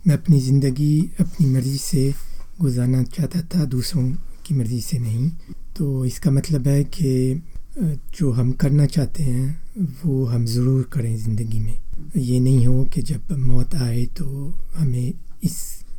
मैं 0.06 0.14
अपनी 0.14 0.40
ज़िंदगी 0.40 0.98
अपनी 1.20 1.46
मर्ज़ी 1.46 1.76
से 1.80 2.12
गुजारना 2.60 3.02
चाहता 3.04 3.40
था 3.54 3.64
दूसरों 3.66 4.10
की 4.46 4.54
मर्ज़ी 4.54 4.80
से 4.80 4.98
नहीं 4.98 5.30
तो 5.76 6.04
इसका 6.04 6.30
मतलब 6.30 6.68
है 6.68 6.82
कि 6.94 7.42
जो 7.78 8.30
हम 8.32 8.52
करना 8.54 8.86
चाहते 8.86 9.22
हैं 9.22 9.92
वो 10.02 10.24
हम 10.24 10.44
ज़रूर 10.46 10.82
करें 10.92 11.16
ज़िंदगी 11.16 11.60
में 11.60 12.12
ये 12.16 12.38
नहीं 12.40 12.66
हो 12.66 12.84
कि 12.84 13.02
जब 13.02 13.32
मौत 13.38 13.74
आए 13.76 14.04
तो 14.18 14.26
हमें 14.74 15.12
इस 15.44 15.56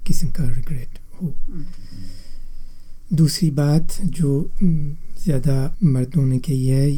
किस्म 0.08 0.28
का 0.30 0.44
रिग्रेट 0.46 1.00
हो 1.16 1.34
दूसरी 3.14 3.50
बात 3.54 3.98
जो 4.02 4.32
ज़्यादा 4.62 5.58
मर्दों 5.84 6.26
ने 6.26 6.40
कही 6.40 6.68
है 6.68 6.90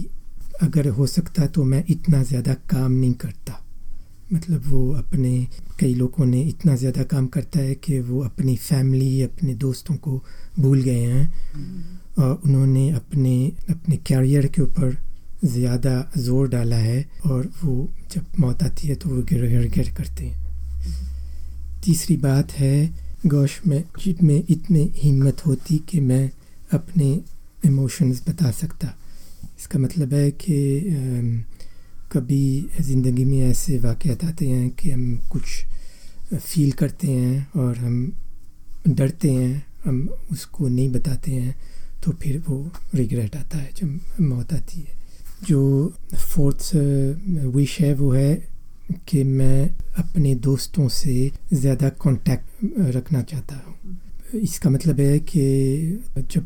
अगर 0.62 0.88
हो 0.89 1.08
सकता 1.08 1.46
तो 1.48 1.63
मैं 1.63 1.84
इतना 1.89 2.22
ज़्यादा 2.24 2.54
काम 2.70 2.91
नहीं 2.91 3.13
करता। 3.15 3.63
मतलब 4.34 4.63
वो 4.67 4.91
अपने 4.93 5.48
कई 5.80 5.93
लोगों 5.93 6.26
ने 6.26 6.41
इतना 6.43 6.76
ज़्यादा 6.76 7.04
काम 7.06 7.28
करता 7.28 7.60
है 7.60 7.76
कि 7.76 8.00
वो 8.00 8.24
अपनी 8.24 8.56
फैमिली 8.58 9.22
अपने 9.22 9.54
दोस्तों 9.56 9.96
को 9.98 10.24
भूल 10.60 10.82
गए 10.82 11.06
हैं। 11.06 11.26
और 12.17 12.41
उन्होंने 12.46 12.89
अपने 12.91 13.36
अपने 13.70 13.98
कैरियर 14.08 14.48
के 14.48 14.62
ऊपर 14.62 14.98
ज़्यादा 15.46 16.12
ज़ोर 16.17 16.48
डाला 16.50 16.76
है 16.76 17.06
और 17.26 17.50
वो 17.63 17.88
जब 18.12 18.39
मौत 18.39 18.63
आती 18.63 18.88
है 18.88 18.96
तो 18.96 19.10
वो 19.10 19.22
गिर 19.24 19.48
गिर 19.48 19.70
गिर 19.72 19.93
करते 19.98 20.26
हैं। 20.26 20.46
तीसरी 21.84 22.17
बात 22.17 22.52
है 22.52 22.76
गोश 23.26 23.60
में 23.67 23.84
में 24.24 24.43
इतनी 24.50 24.91
हिम्मत 24.96 25.46
होती 25.46 25.78
कि 25.89 26.00
मैं 26.02 26.30
अपने 26.72 27.10
इमोशंस 27.65 28.24
बता 28.28 28.52
सकता। 28.54 28.93
इसका 29.60 29.80
मतलब 29.80 30.13
है 30.13 30.30
कि 30.34 30.58
कभी 32.12 32.70
ज़िंदगी 32.82 33.26
में 33.26 33.39
ऐसे 33.41 33.78
वाक़ात 33.80 34.24
आते 34.24 34.48
हैं 34.48 34.70
कि 34.72 34.91
हम 34.91 35.17
कुछ 35.32 36.36
फील 36.36 36.72
करते 36.72 37.08
हैं 37.08 37.48
और 37.58 37.78
हम 37.78 38.12
डरते 38.88 39.32
हैं, 39.32 39.65
हम 39.86 40.08
उसको 40.32 40.67
नहीं 40.67 40.91
बताते 40.91 41.32
हैं 41.32 41.56
तो 42.04 42.12
फिर 42.13 42.38
वो 42.48 42.58
रिग्रेट 42.96 43.36
आता 43.36 43.58
है 43.58 43.72
जब 43.78 44.22
मौत 44.22 44.54
आती 44.54 44.80
है। 44.80 44.96
जो 45.43 45.93
फोर्थ 46.15 46.72
विश 47.56 47.80
है 47.80 47.93
वो 47.93 48.12
है 48.12 48.34
कि 49.08 49.24
मैं 49.24 49.70
अपने 50.00 50.34
दोस्तों 50.41 50.88
से 50.89 51.32
ज़्यादा 51.54 51.89
कांटेक्ट 52.02 52.46
रखना 52.96 53.22
चाहता 53.24 53.56
हूँ। 53.58 53.98
इसका 54.34 54.70
मतलब 54.70 55.00
है 55.00 55.20
कि 55.20 55.42
जब 56.18 56.46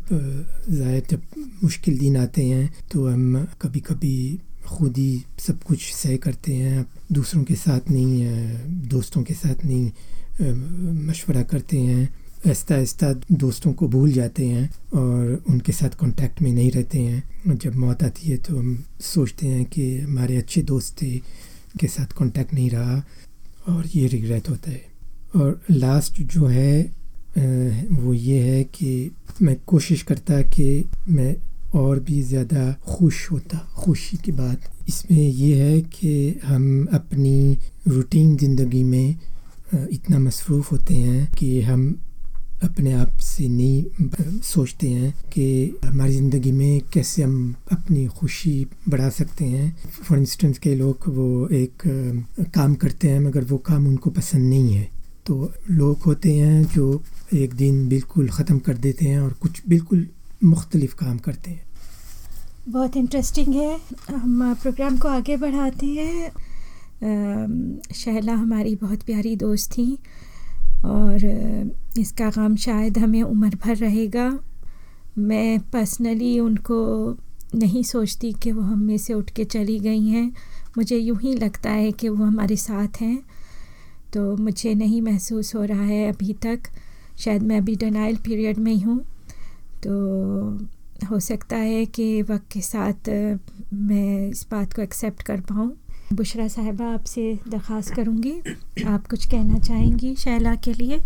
ज़ाहिर 0.70 1.04
जब 1.12 1.22
मुश्किल 1.64 1.98
दिन 1.98 2.18
आते 2.18 2.46
हैं 2.46 2.70
तो 2.92 3.08
हम 3.08 3.48
कभी 3.62 3.80
कभी 3.80 4.40
खुद 4.68 4.98
ही 4.98 5.24
सब 5.40 5.64
कुछ 5.64 5.92
सह 5.94 6.16
करते 6.18 6.54
हैं 6.54 6.86
दूसरों 7.12 7.44
के 7.44 7.56
साथ 7.56 7.90
नहीं 7.92 8.88
दोस्तों 8.90 9.24
के 9.24 9.34
साथ 9.34 9.66
नहीं 9.66 9.92
मशवरा 11.08 11.42
करते 11.44 11.78
हैं 11.80 12.04
आहिस्ता 12.46 12.76
आहिस्ता 12.76 13.12
दोस्तों 13.32 13.74
को 13.74 13.88
भूल 13.88 14.12
जाते 14.12 14.46
हैं 14.46 14.70
और 14.94 15.44
उनके 15.50 15.72
साथ 15.72 15.98
कांटेक्ट 16.00 16.42
में 16.42 16.52
नहीं 16.52 16.72
रहते 16.72 17.00
हैं। 17.00 17.58
जब 17.58 17.76
मौत 17.76 18.04
आती 18.04 18.30
है 18.30 18.38
तो 18.38 18.58
हम 18.58 18.84
सोचते 19.02 19.48
हैं 19.48 19.66
कि 19.66 19.86
हमारे 20.00 20.38
अच्छे 20.38 20.62
दोस्त 20.64 20.96
थे 21.02 21.12
के 21.80 21.88
साथ 21.88 22.18
कांटेक्ट 22.18 22.54
नहीं 22.54 22.70
रहा 22.70 23.04
और 23.70 23.86
ये 23.96 24.08
रिग्रेट 24.08 24.50
होता 24.50 24.72
है। 24.72 24.84
और 25.36 25.62
लास्ट 25.72 26.22
जो 26.24 26.46
है 26.48 27.01
वो 27.38 28.14
ये 28.14 28.40
है 28.42 28.64
कि 28.66 29.12
मैं 29.42 29.56
कोशिश 29.68 30.02
करता 30.04 30.42
कि 30.50 30.86
मैं 31.10 31.36
और 31.80 32.00
भी 32.00 32.22
ज़्यादा 32.22 32.72
खुश 32.88 33.30
होता, 33.32 33.58
खुशी 33.76 34.18
की 34.18 34.32
बात 34.32 34.62
इसमें 34.90 35.18
ये 35.18 35.56
है 35.58 35.82
कि 35.82 36.40
हम 36.44 36.88
अपनी 36.94 37.58
रूटीन 37.88 38.36
ज़िंदगी 38.38 38.84
में 38.84 39.16
इतना 39.74 40.20
मसरूफ़ 40.20 40.70
होते 40.72 40.94
हैं 40.94 41.28
कि 41.34 41.62
हम 41.62 41.94
अपने 42.64 42.92
आप 42.94 43.18
से 43.18 43.48
नहीं 43.50 44.40
सोचते 44.44 44.88
हैं 44.88 45.12
कि 45.34 45.46
हमारी 45.86 46.14
ज़िंदगी 46.14 46.52
में 46.52 46.82
कैसे 46.94 47.24
हम 47.24 47.56
अपनी 47.72 48.06
खुशी 48.18 48.54
बढ़ा 48.90 49.10
सकते 49.10 49.46
हैं। 49.46 49.76
फॉर 50.04 50.18
इंस्टेंस 50.18 50.58
के 50.58 50.76
लोग 50.76 51.08
वो 51.08 51.48
एक 51.54 51.84
काम 52.56 52.76
करते 52.76 53.10
हैं 53.10 53.20
मगर 53.20 53.44
वो 53.44 53.58
काम 53.58 53.88
उनको 53.88 54.10
पसंद 54.10 54.50
नहीं 54.50 54.74
है। 54.74 54.90
तो 55.26 55.52
लोग 55.72 56.02
होते 56.02 56.34
हैं 56.34 56.64
जो 56.66 57.02
एक 57.34 57.54
दिन 57.54 57.88
बिल्कुल 57.90 58.30
ख़त्म 58.30 58.60
कर 58.60 58.78
देते 58.78 59.06
हैं 59.06 59.20
और 59.20 59.34
कुछ 59.34 59.62
बिल्कुल 59.70 60.08
मुख्तलिफ़ 60.44 60.96
काम 60.96 61.18
करते 61.18 61.52
हैं। 61.52 61.64
बहुत 62.70 62.98
इंटरेस्टिंग 62.98 63.54
है। 63.56 63.80
हम 64.12 64.54
प्रोग्राम 64.62 64.98
को 64.98 65.08
आगे 65.08 65.38
बढ़ाते 65.38 65.86
हैं। 65.86 66.32
शहला 67.96 68.34
हमारी 68.34 68.76
बहुत 68.76 69.04
प्यारी 69.04 69.36
दोस्त 69.36 69.72
थी 69.72 69.98
और 70.86 71.26
इसका 71.98 72.30
गम 72.30 72.56
शायद 72.56 72.98
हमें 72.98 73.22
उम्र 73.24 73.56
भर 73.56 73.76
रहेगा। 73.76 74.40
मैं 75.18 75.60
पर्सनली 75.60 76.40
उनको 76.40 76.78
नहीं 77.56 77.84
सोचती 77.84 78.34
कि 78.34 78.52
वो 78.52 78.62
हम 78.62 78.80
में 78.80 78.98
से 78.98 79.14
उठ 79.14 79.30
के 79.30 79.46
चली 79.46 79.80
गई 79.80 80.08
हैं। 80.08 80.32
मुझे 80.78 80.98
यूँ 80.98 81.20
ही 81.22 81.34
लगता 81.34 81.70
है 81.70 81.92
कि 81.92 82.10
वो 82.10 82.26
हमारे 82.26 82.56
साथ 82.56 83.02
हैं। 83.02 83.18
तो 84.14 84.38
मुझे 84.38 84.74
नहीं 84.74 85.02
महसूस 85.02 85.56
हो 85.56 85.64
रहा 85.64 85.84
है 85.84 86.14
अभी 86.14 86.34
तक। 86.34 86.60
शायद 87.22 87.44
मैं 87.44 87.58
अभी 87.58 87.76
डनाइल 87.76 88.16
पीरियड 88.16 88.58
में 88.58 88.74
ही 88.74 88.82
हूँ। 88.82 89.00
तो 89.88 89.92
हो 91.10 91.20
सकता 91.20 91.56
है 91.56 91.86
कि 91.86 92.22
वक्त 92.22 92.52
के 92.52 92.62
साथ 92.62 93.10
मैं 93.74 94.30
इस 94.30 94.48
बात 94.52 94.74
को 94.74 94.82
एक्सेप्ट 94.82 95.22
कर 95.22 95.40
पाऊँ। 95.40 95.78
बुशरा 96.14 96.48
साहिबा, 96.48 96.86
आपसे 96.86 97.40
दरख्वास्त 97.48 97.94
करूँगी। 97.96 98.34
आप 98.88 99.08
कुछ 99.08 99.26
कहना 99.26 99.60
चाहेंगी 99.60 100.16
शैला 100.16 100.56
के 100.56 100.74
लिए? 100.74 101.02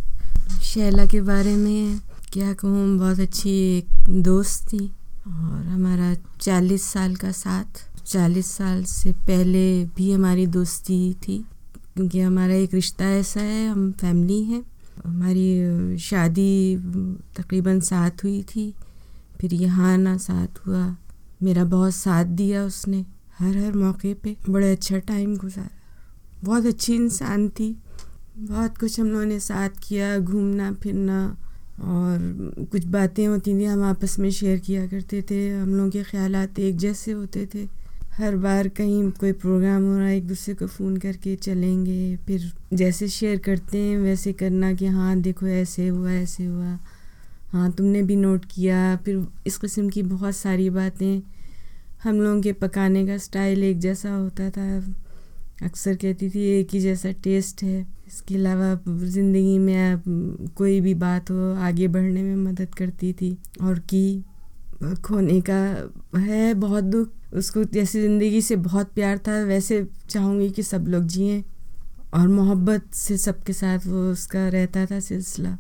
शैला 0.64 1.06
के 1.06 1.22
बारे 1.22 1.56
में 1.56 2.00
क्या 2.34 2.54
कहूँ? 2.54 2.98
बहुत 2.98 3.20
अच्छी 3.20 3.78
एक 3.78 3.86
दोस्त 4.10 4.74
थी 4.74 4.92
और 5.28 5.66
हमारा 5.68 6.16
चालीस 6.42 6.84
साल 6.84 7.16
का 7.16 7.32
साथ। 7.32 7.90
चालीस 8.06 8.52
साल 8.52 8.84
से 8.84 9.12
पहले 9.12 9.86
भी 9.86 10.12
हमारी 10.12 10.48
दोस्ती 10.48 11.14
थी। 11.14 11.46
क्योंकि 11.96 12.20
हमारा 12.20 12.54
एक 12.54 12.74
रिश्ता 12.74 13.06
ऐसा 13.06 13.42
है, 13.42 13.70
हम 13.70 13.92
फैमिली 13.92 14.44
हैं। 14.44 14.64
हमारी 15.06 15.98
शादी 15.98 16.78
तकरीबन 17.38 17.80
साथ 17.80 18.12
हुई 18.24 18.44
थी। 18.44 18.74
फिर 19.42 19.54
यहाँ 19.54 19.94
आना 19.94 20.18
साथ 20.18 20.68
हुआ। 20.68 20.96
मेरा 21.44 21.64
बहुत 21.64 21.96
साथ 21.96 22.26
दिया 22.26 22.66
उसने 22.66 23.06
हर 23.40 23.58
हर 23.58 23.74
मौके 23.74 24.14
पे। 24.14 24.38
बड़े 24.50 24.72
अच्छा 24.72 24.98
टाइम 24.98 25.38
गुजारा। 25.38 25.70
बहुत 26.44 26.66
अच्छी 26.66 26.96
इंसान 26.96 27.50
थी। 27.50 27.78
बहुत 28.38 28.78
कुछ 28.78 29.00
हम 29.00 29.08
लोगों 29.08 29.26
ने 29.26 29.40
साथ 29.40 29.70
किया, 29.84 30.20
घूमना, 30.20 30.74
फिरना 30.74 31.38
और 31.82 32.18
कुछ 32.72 32.86
बातें 32.86 33.28
होती 33.28 33.60
थी, 33.60 33.66
हम 33.66 33.84
आपस 33.84 34.20
में 34.20 34.30
शेयर 34.32 34.60
किया 34.60 34.88
करते 34.88 35.22
थे। 35.22 35.50
हम 35.50 35.76
लोगों 35.76 35.90
के 35.90 36.04
ख्याल 36.04 36.36
एक 36.36 36.78
जैसे 36.78 37.12
होते 37.12 37.46
थे। 37.46 37.85
हर 38.18 38.36
बार 38.36 38.68
कहीं 38.68 39.12
कोई 39.12 39.32
प्रोग्राम 39.32 39.84
हो 39.84 39.98
रहा 39.98 40.08
है, 40.08 40.18
एक 40.18 40.28
दूसरे 40.28 40.54
को 40.56 40.68
फ़ोन 40.68 40.98
करके 40.98 41.36
चलेंगे, 41.36 42.16
फिर 42.16 42.52
जैसे 42.74 43.08
शेयर 43.08 43.38
करते 43.38 43.78
हैं, 43.78 43.98
वैसे 43.98 44.34
करना 44.34 44.74
कि 44.74 44.86
हाँ 44.86 45.16
देखो 45.22 45.48
ऐसे 45.48 45.88
हुआ 45.88 46.12
ऐसे 46.12 46.46
हुआ। 46.46 46.78
हाँ 47.52 47.72
तुमने 47.72 48.02
भी 48.04 48.16
नोट 48.16 48.46
किया, 48.46 48.96
फिर 48.96 49.28
इस 49.48 49.58
किस्म 49.58 49.90
की 49.90 50.04
बहुत 50.04 50.36
सारी 50.36 50.70
बातें। 50.70 51.22
हम 52.04 52.22
लोगों 52.22 52.42
के 52.42 52.54
पकाने 52.54 53.06
का 53.08 53.18
स्टाइल 53.18 53.64
एक 53.64 53.80
जैसा 53.80 54.10
होता 54.10 54.50
था। 54.50 54.78
अक्सर 55.64 55.96
कहती 55.96 56.30
थी, 56.30 56.44
एक 56.60 56.74
ही 56.74 56.80
जैसा 56.80 57.12
टेस्ट 57.12 57.64
है। 57.64 57.86
इसके 58.08 58.36
अलावा 58.36 58.74
ज़िंदगी 58.90 59.58
में 59.60 60.02
कोई 60.56 60.80
भी 60.82 60.94
बात 60.94 61.32
हो, 61.32 61.54
आगे 61.56 61.88
बढ़ने 61.88 62.24
में 62.24 62.36
मदद 62.36 62.76
करती 62.76 63.14
थी। 63.14 63.38
और 63.62 63.80
की? 63.80 64.24
खोने 65.04 65.40
का 65.42 65.56
है, 66.20 66.54
बहुत 66.54 66.84
दुख। 66.84 67.10
उसको 67.34 67.64
जैसे 67.66 68.02
ज़िंदगी 68.02 68.42
से 68.42 68.56
बहुत 68.56 68.92
प्यार 68.96 69.18
था, 69.18 69.42
वैसे 69.44 69.86
चाहूँगी 70.10 70.50
कि 70.50 70.64
सब 70.64 70.88
लोग 70.88 71.04
जिए। 71.08 71.44
और 72.14 72.28
मोहब्बत 72.28 72.84
से 72.94 73.18
सबके 73.18 73.54
साथ 73.54 73.88
वो 73.88 74.10
उसका 74.12 74.48
रहता 74.50 74.86
था 74.86 75.00
सिलसिला। 75.02 75.58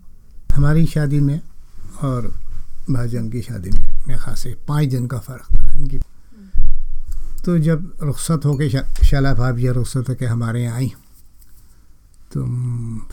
हमारी 0.53 0.85
शादी 0.85 1.19
में 1.19 1.39
और 2.01 2.27
भाईजान 2.89 3.29
की 3.29 3.41
शादी 3.41 3.69
में 3.69 3.87
मैं 4.07 4.17
खास 4.17 4.43
पाँच 4.67 4.89
दिन 4.89 5.07
का 5.07 5.19
फ़र्क 5.19 5.47
था 5.53 5.73
इनकी। 5.79 5.97
तो 7.45 7.57
जब 7.59 7.91
रुख्सत 8.01 8.45
हो 8.45 8.53
के 8.57 8.69
शाला 9.05 9.33
भाभी 9.33 9.67
रुख्सत 9.69 10.09
होकर 10.09 10.25
हमारे 10.25 10.63
यहाँ 10.63 10.77
आई 10.77 10.93
तो 12.31 12.45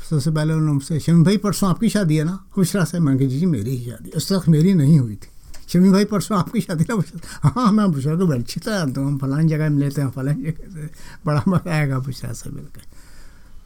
सबसे 0.00 0.30
पहले 0.30 0.52
उन्होंने 0.52 0.72
मुझसे 0.72 0.98
शमी 1.00 1.22
भाई, 1.22 1.36
परसों 1.36 1.68
आपकी 1.70 1.88
शादी 1.88 2.16
है 2.16 2.24
ना? 2.24 2.38
खुशरा 2.54 2.84
से 2.84 3.00
मैंने 3.00 3.26
जी 3.26 3.38
जी, 3.38 3.46
मेरी 3.46 3.76
ही 3.76 3.90
शादी 3.90 4.10
उस 4.10 4.32
वक्त 4.32 4.48
मेरी 4.48 4.74
नहीं 4.74 4.98
हुई 4.98 5.14
थी। 5.16 5.28
शमी 5.68 5.90
भाई, 5.90 6.04
परसों 6.04 6.38
आपकी 6.38 6.60
शादी 6.60 6.84
ना 6.88 6.96
पूछा 6.96 7.48
हाँ 7.48 7.70
मैं 7.72 7.90
बुशरा 7.92 8.16
को 8.16 8.26
अच्छी 8.34 8.60
तरह 8.60 8.92
तो 8.92 9.04
हम 9.04 9.18
फलान 9.18 9.48
जगह 9.48 9.70
में 9.70 9.78
लेते 9.78 10.00
हैं 10.00 10.10
फलान 10.10 10.42
जगह 10.42 10.74
से 10.74 10.88
बड़ा 11.26 11.42
मज़ा 11.48 11.74
आएगा 11.74 11.98
बुशरा 12.00 12.32
से 12.32 12.50
मिलकर। 12.50 12.82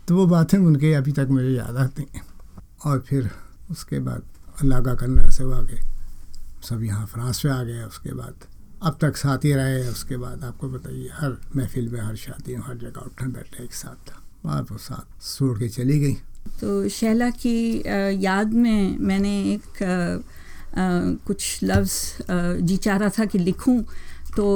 तो 0.09 0.17
वो 0.17 0.27
बातें 0.27 0.59
उनके 0.59 0.93
अभी 0.95 1.13
तक 1.13 1.29
मुझे 1.31 1.51
याद 1.51 1.77
आती 1.77 2.07
हैं। 2.15 2.23
और 2.87 3.01
फिर 3.09 3.31
उसके 3.71 3.99
बाद 4.01 4.23
अल्लाह 4.63 4.81
का 4.81 4.95
करना 4.95 5.29
से 5.29 5.43
हुआ 5.45 5.63
के 5.63 5.79
सब 6.63 6.83
यहाँ 6.83 7.07
फ्रांस 7.07 7.45
में 7.45 7.53
आ 7.53 7.63
गए, 7.63 7.83
उसके 7.85 8.13
बाद 8.15 8.35
अब 8.83 8.99
तक 9.01 9.17
साथ 9.17 9.45
ही 9.45 9.53
रहे, 9.53 9.89
उसके 9.89 10.17
बाद 10.17 10.45
आपको 10.45 10.69
बताइए, 10.69 11.09
हर 11.13 11.37
महफिल 11.57 11.89
में, 11.89 12.01
हर 12.01 12.17
शादी 12.17 12.55
हर 12.55 12.77
जगह 12.77 13.01
उठने 13.01 13.29
बैठे 13.29 13.65
एक 13.65 13.75
साथ 13.75 14.11
था। 14.11 14.23
वहाँ 14.45 14.61
वो 14.71 14.79
साथ 14.79 15.23
छोड़ 15.23 15.59
के 15.59 15.69
चली 15.69 15.99
गई। 16.01 16.15
तो 16.61 16.89
शैला 16.89 17.31
की 17.33 17.83
याद 18.25 18.53
में 18.55 18.99
मैंने 19.01 19.33
एक 19.53 19.83
कुछ 20.79 21.59
लफ्ज़ 21.65 22.63
जी 22.63 22.77
चाह 22.77 22.97
रहा 22.97 23.09
था 23.09 23.25
कि 23.25 23.39
लिखूं 23.39 23.83
तो 24.37 24.47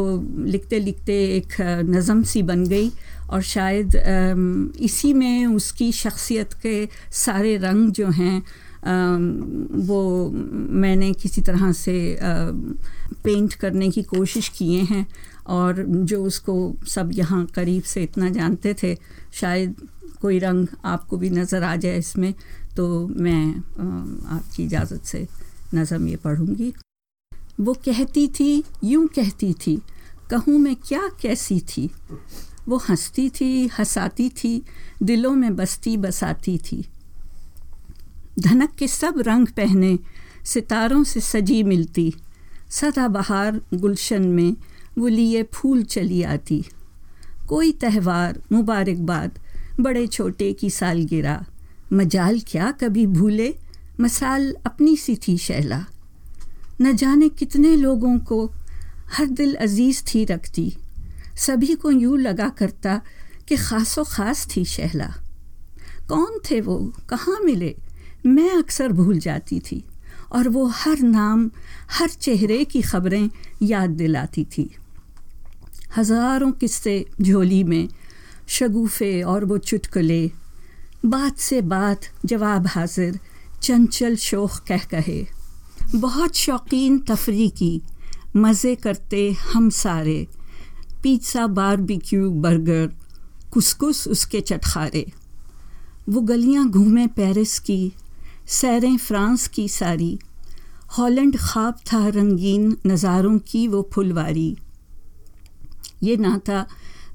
लिखते 0.45 0.79
लिखते 0.79 1.15
एक 1.37 1.61
नज़म 1.89 2.23
सी 2.23 2.43
बन 2.43 2.65
गई 2.65 2.91
और 3.31 3.43
शायद 3.43 3.95
इसी 4.81 5.13
में 5.15 5.47
उसकी 5.47 5.93
शख्सियत 5.93 6.53
के 6.53 6.89
सारे 7.13 7.57
रंग 7.57 7.91
जो 7.91 8.09
हैं 8.11 8.43
वो 9.87 10.31
मैंने 10.85 11.13
किसी 11.13 11.41
तरह 11.41 11.73
से 11.73 11.97
पेंट 13.25 13.55
करने 13.55 13.91
की 13.91 14.03
कोशिश 14.03 14.49
किए 14.49 14.81
हैं 14.81 15.07
और 15.47 15.83
जो 15.83 16.23
उसको 16.25 16.57
सब 16.89 17.11
यहाँ 17.15 17.45
करीब 17.55 17.83
से 17.83 18.03
इतना 18.03 18.31
जानते 18.31 18.75
थे, 18.83 18.97
शायद 19.33 19.75
कोई 20.21 20.39
रंग 20.39 20.67
आपको 20.85 21.17
भी 21.17 21.31
नज़र 21.31 21.63
आ 21.63 21.77
जाए 21.77 21.99
इसमें 21.99 22.33
तो 22.77 22.87
मैं 23.09 23.55
आपकी 24.37 24.65
इजाज़त 24.65 25.05
से 25.05 25.27
नज़म 25.75 26.09
ये 26.09 26.17
पढ़ूँगी। 26.17 26.75
वो 27.61 27.75
कहती 27.75 28.29
थी, 28.29 28.65
यूँ 28.85 29.07
कहती 29.07 29.53
थी, 29.53 29.77
कहूँ 30.31 30.59
मैं 30.59 30.77
क्या 30.77 31.09
कैसी 31.23 31.61
थी? 31.61 31.91
वो 32.69 32.77
हंसती 32.77 33.31
थी, 33.31 33.67
हंसाती 33.67 34.29
थी, 34.29 34.63
दिलों 35.03 35.35
में 35.35 35.57
बसती 35.57 35.97
बसाती 35.97 36.59
थी। 36.59 36.85
धनक 38.39 38.71
के 38.71 38.89
सब 38.89 39.15
रंग 39.19 39.47
पहने, 39.47 39.99
सितारों 40.45 41.05
से 41.05 41.21
सजी 41.21 41.63
मिलती। 41.63 42.15
सदा 42.71 43.09
बहार 43.09 43.61
गुलशन 43.75 44.23
में 44.23 44.57
वो 44.99 45.09
लिए 45.09 45.43
फूल 45.43 45.83
चली 45.83 46.23
आती। 46.23 46.65
कोई 47.49 47.73
त्यौहार, 47.73 48.43
मुबारकबाद, 48.53 49.39
बड़े 49.81 50.07
छोटे 50.07 50.53
की 50.53 50.71
सालगिरह। 50.71 51.47
मजाल 51.93 52.41
क्या 52.41 52.71
कभी 52.71 53.07
भूले? 53.07 53.55
मसाल 54.01 54.55
अपनी 54.67 54.97
सी 54.97 55.17
थी 55.17 55.37
शैला। 55.39 55.85
न 56.81 56.93
जाने 56.97 57.29
कितने 57.29 57.77
लोगों 57.77 58.19
को 58.19 58.45
हर 59.13 59.27
दिल 59.27 59.55
अज़ीज़ 59.55 60.03
थी 60.05 60.25
रखती। 60.25 60.73
सभी 61.37 61.75
को 61.75 61.91
यूँ 61.91 62.19
लगा 62.19 62.49
करता 62.49 63.01
कि 63.49 63.57
ख़ासो 63.57 64.05
ख़ास 64.05 64.47
थी 64.57 64.65
शहला 64.65 65.15
कौन 66.09 66.41
थे 66.51 66.61
वो? 66.61 66.93
कहाँ 67.09 67.39
मिले? 67.41 67.75
मैं 68.27 68.51
अक्सर 68.51 68.93
भूल 68.93 69.19
जाती 69.19 69.61
थी। 69.61 69.85
और 70.33 70.49
वो 70.49 70.67
हर 70.67 70.99
नाम, 70.99 71.51
हर 71.91 72.09
चेहरे 72.09 72.65
की 72.65 72.83
खबरें 72.83 73.31
याद 73.63 73.91
दिलाती 73.91 74.45
थी। 74.45 74.71
हज़ारों 75.97 76.53
किस्से 76.53 77.05
झोली 77.23 77.65
में, 77.65 77.89
शगुफ़े 78.49 79.23
और 79.23 79.45
वो 79.45 79.59
चुटकुले। 79.59 80.31
बात 81.07 81.39
से 81.39 81.61
बात 81.61 82.01
जवाब 82.25 82.67
हाजिर 82.67 83.19
चंचल 83.63 84.17
शोख 84.17 84.59
कह 84.67 84.85
कहे। 84.85 85.25
बहुत 85.95 86.37
शौकीन 86.37 86.99
तफरी 86.99 87.49
की 87.49 87.81
मज़े 88.37 88.75
करते 88.75 89.31
हम 89.45 89.69
सारे। 89.71 90.27
पिज़्ज़ा 91.03 91.47
बारबेक्यू, 91.47 92.31
बर्गर, 92.31 92.91
कुसकुस 93.53 94.07
उसके 94.09 94.41
चटखारे। 94.41 95.05
वो 96.09 96.21
गलियाँ 96.21 96.69
घूमे 96.69 97.07
पेरिस 97.07 97.59
की, 97.59 97.93
सैरें 98.49 98.97
फ्रांस 98.97 99.47
की 99.49 99.69
सारी। 99.69 100.19
हॉलैंड 100.99 101.37
ख्वाब 101.39 101.79
था 101.93 102.07
रंगीन 102.09 102.77
नज़ारों 102.87 103.39
की 103.41 103.67
वो 103.69 103.89
फुलवारी। 103.93 104.57
ये 106.03 106.17
नाता 106.17 106.67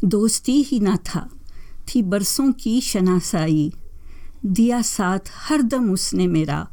दोस्ती 0.05 0.61
ही 0.63 0.79
ना 0.79 0.95
था, 1.05 1.29
थी 1.87 2.01
बरसों 2.03 2.51
की 2.53 2.79
शनासाई। 2.81 3.71
दिया 4.45 4.81
साथ 4.81 5.19
हर 5.33 5.61
दम 5.61 5.91
उसने 5.91 6.27
मेरा। 6.27 6.67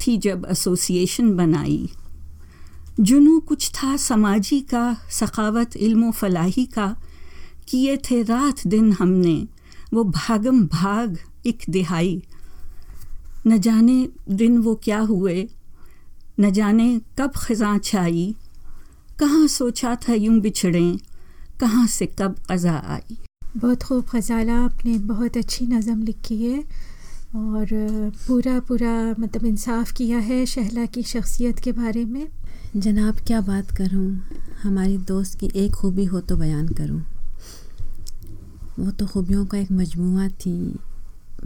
थी 0.00 0.16
जब 0.16 0.46
एसोसिएशन 0.50 1.36
बनाई। 1.36 1.88
जुनू 3.00 3.40
कुछ 3.40 3.70
था 3.70 3.96
समाजी 3.96 4.60
का, 4.60 4.96
सखावत 5.10 5.76
इल्म 5.76 6.10
फलाही 6.10 6.66
का। 6.66 6.96
किए 7.68 7.96
थे 7.96 8.22
रात 8.22 8.66
दिन 8.66 8.92
हमने, 8.92 9.46
वो 9.94 10.04
भागम 10.04 10.66
भाग 10.66 11.18
एक 11.46 11.62
दिहाई। 11.70 12.22
न 13.46 13.58
जाने 13.58 14.08
दिन 14.28 14.58
वो 14.58 14.74
क्या 14.74 14.98
हुए, 14.98 15.48
न 16.40 16.50
जाने 16.50 17.00
कब 17.18 17.32
खजा 17.36 17.78
छाई। 17.78 18.34
कहाँ 19.20 19.46
सोचा 19.46 19.94
था 19.94 20.14
यूँ 20.14 20.40
बिछड़ें, 20.40 20.98
कहाँ 21.60 21.86
से 21.86 22.06
कब 22.06 22.36
कज़ा 22.50 22.78
आई। 22.86 23.16
बहुत 23.56 23.82
खूब 23.82 24.04
गज़ाला 24.14 24.54
आपने 24.54 24.98
बहुत 24.98 25.36
अच्छी 25.36 25.66
नज़म 25.66 26.02
लिखी 26.02 26.44
है। 26.44 26.87
और 27.36 27.66
पूरा 28.26 28.58
पूरा 28.60 28.92
मतलब 29.18 29.44
इंसाफ 29.44 29.90
किया 29.92 30.18
है 30.18 30.44
शहला 30.46 30.84
की 30.86 31.02
शख्सियत 31.02 31.58
के 31.58 31.72
बारे 31.72 32.04
में। 32.04 32.26
जनाब, 32.76 33.16
क्या 33.26 33.40
बात 33.40 33.70
करूँ? 33.70 34.08
हमारी 34.62 34.96
दोस्त 34.98 35.38
की 35.40 35.50
एक 35.54 35.72
खूबी 35.72 36.04
हो 36.04 36.20
तो 36.20 36.36
बयान 36.36 36.68
करूँ। 36.68 37.00
वो 38.78 38.90
तो 38.90 39.06
खूबियों 39.06 39.44
का 39.46 39.58
एक 39.58 39.72
मजमू 39.72 40.28
थी। 40.28 40.78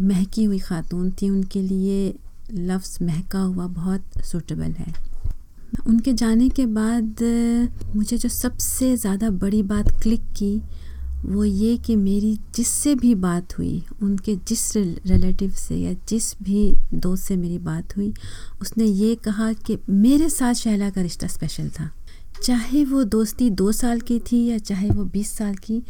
महकी 0.00 0.44
हुई 0.44 0.58
ख़ातून 0.58 1.10
थी। 1.12 1.30
उनके 1.30 1.60
लिए 1.62 2.14
लफ्ज़ 2.52 3.04
महका 3.04 3.38
हुआ 3.38 3.66
बहुत 3.66 4.22
सूटेबल 4.24 4.72
है। 4.72 4.92
उनके 5.86 6.12
जाने 6.12 6.48
के 6.48 6.66
बाद 6.66 7.22
मुझे 7.96 8.18
जो 8.18 8.28
सबसे 8.28 8.96
ज़्यादा 8.96 9.30
बड़ी 9.30 9.62
बात 9.62 9.90
क्लिक 10.02 10.22
की 10.36 10.60
वो 11.24 11.44
ये 11.44 11.76
कि 11.76 11.96
मेरी 11.96 12.38
जिससे 12.54 12.94
भी 12.94 13.14
बात 13.14 13.58
हुई, 13.58 13.84
उनके 14.02 14.34
जिस 14.36 14.76
रिलेटिव 14.76 15.50
से 15.50 15.76
या 15.76 15.92
जिस 16.08 16.34
भी 16.42 16.74
दोस्त 16.94 17.24
से 17.24 17.36
मेरी 17.36 17.58
बात 17.58 17.96
हुई, 17.96 18.12
उसने 18.60 18.84
ये 18.84 19.14
कहा 19.14 19.52
कि 19.52 19.78
मेरे 19.90 20.28
साथ 20.28 20.54
शहला 20.54 20.90
का 20.90 21.02
रिश्ता 21.02 21.26
स्पेशल 21.26 21.68
था। 21.68 21.90
चाहे 22.42 22.84
वो 22.84 23.04
दोस्ती 23.04 23.50
दो 23.50 23.72
साल 23.72 24.00
की 24.00 24.18
थी 24.20 24.44
या 24.46 24.58
चाहे 24.58 24.90
वो 24.90 25.04
बीस 25.04 25.30
साल 25.30 25.54
की 25.54 25.82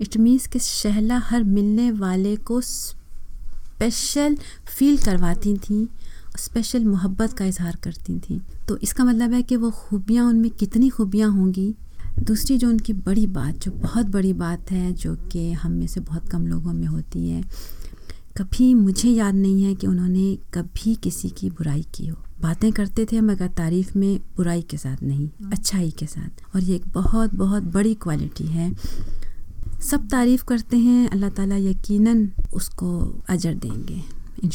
इट 0.00 0.16
मीन्स 0.16 0.46
कि 0.46 0.58
शहला 0.58 1.18
हर 1.18 1.42
मिलने 1.44 1.90
वाले 1.90 2.36
को 2.36 2.60
स्पेशल 2.60 4.36
फील 4.78 4.98
करवाती 4.98 5.56
थी 5.58 5.88
स्पेशल 6.38 6.84
मोहब्बत 6.84 7.32
का 7.32 7.44
इजहार 7.44 7.76
करती 7.76 8.18
थी। 8.18 8.40
तो 8.68 8.76
इसका 8.76 9.04
मतलब 9.04 9.32
है 9.32 9.42
कि 9.42 9.56
वो 9.56 9.70
खूबियाँ, 9.70 10.26
उनमें 10.26 10.50
कितनी 10.50 10.88
खूबियाँ 10.88 11.30
होंगी 11.30 11.74
दूसरी 12.18 12.56
जो 12.58 12.68
उनकी 12.68 12.92
बड़ी 12.92 13.26
बात 13.26 13.58
जो 13.58 13.70
बहुत 13.72 14.06
बड़ी 14.06 14.32
बात 14.32 14.70
है 14.70 14.92
जो 14.92 15.14
कि 15.32 15.52
हम 15.52 15.72
में 15.72 15.86
से 15.86 16.00
बहुत 16.00 16.28
कम 16.28 16.46
लोगों 16.46 16.72
में 16.72 16.86
होती 16.86 17.28
है 17.28 17.42
कभी 18.36 18.72
मुझे 18.74 19.10
याद 19.10 19.34
नहीं 19.34 19.62
है 19.62 19.74
कि 19.74 19.86
उन्होंने 19.86 20.34
कभी 20.54 20.94
किसी 20.94 21.28
की 21.28 21.50
बुराई 21.50 21.82
की 21.94 22.06
हो। 22.06 22.16
बातें 22.42 22.72
करते 22.72 23.04
थे 23.04 23.20
मगर 23.20 23.48
तारीफ़ 23.48 23.98
में 23.98 24.20
बुराई 24.36 24.62
के 24.62 24.76
साथ 24.76 25.02
नहीं 25.02 25.28
अच्छाई 25.52 25.90
के 25.90 26.06
साथ। 26.06 26.54
और 26.54 26.62
ये 26.62 26.76
एक 26.76 26.84
बहुत 26.94 27.34
बहुत 27.34 27.62
बड़ी 27.62 27.94
क्वालिटी 27.94 28.46
है। 28.46 28.72
सब 29.80 30.08
तारीफ़ 30.08 30.44
करते 30.44 30.78
हैं 30.78 31.08
अल्लाह 31.08 31.30
ताला 31.30 31.56
यकीनन 31.56 32.28
उसको 32.54 32.98
अजर 33.28 33.54
देंगे 33.54 34.02
इन 34.44 34.50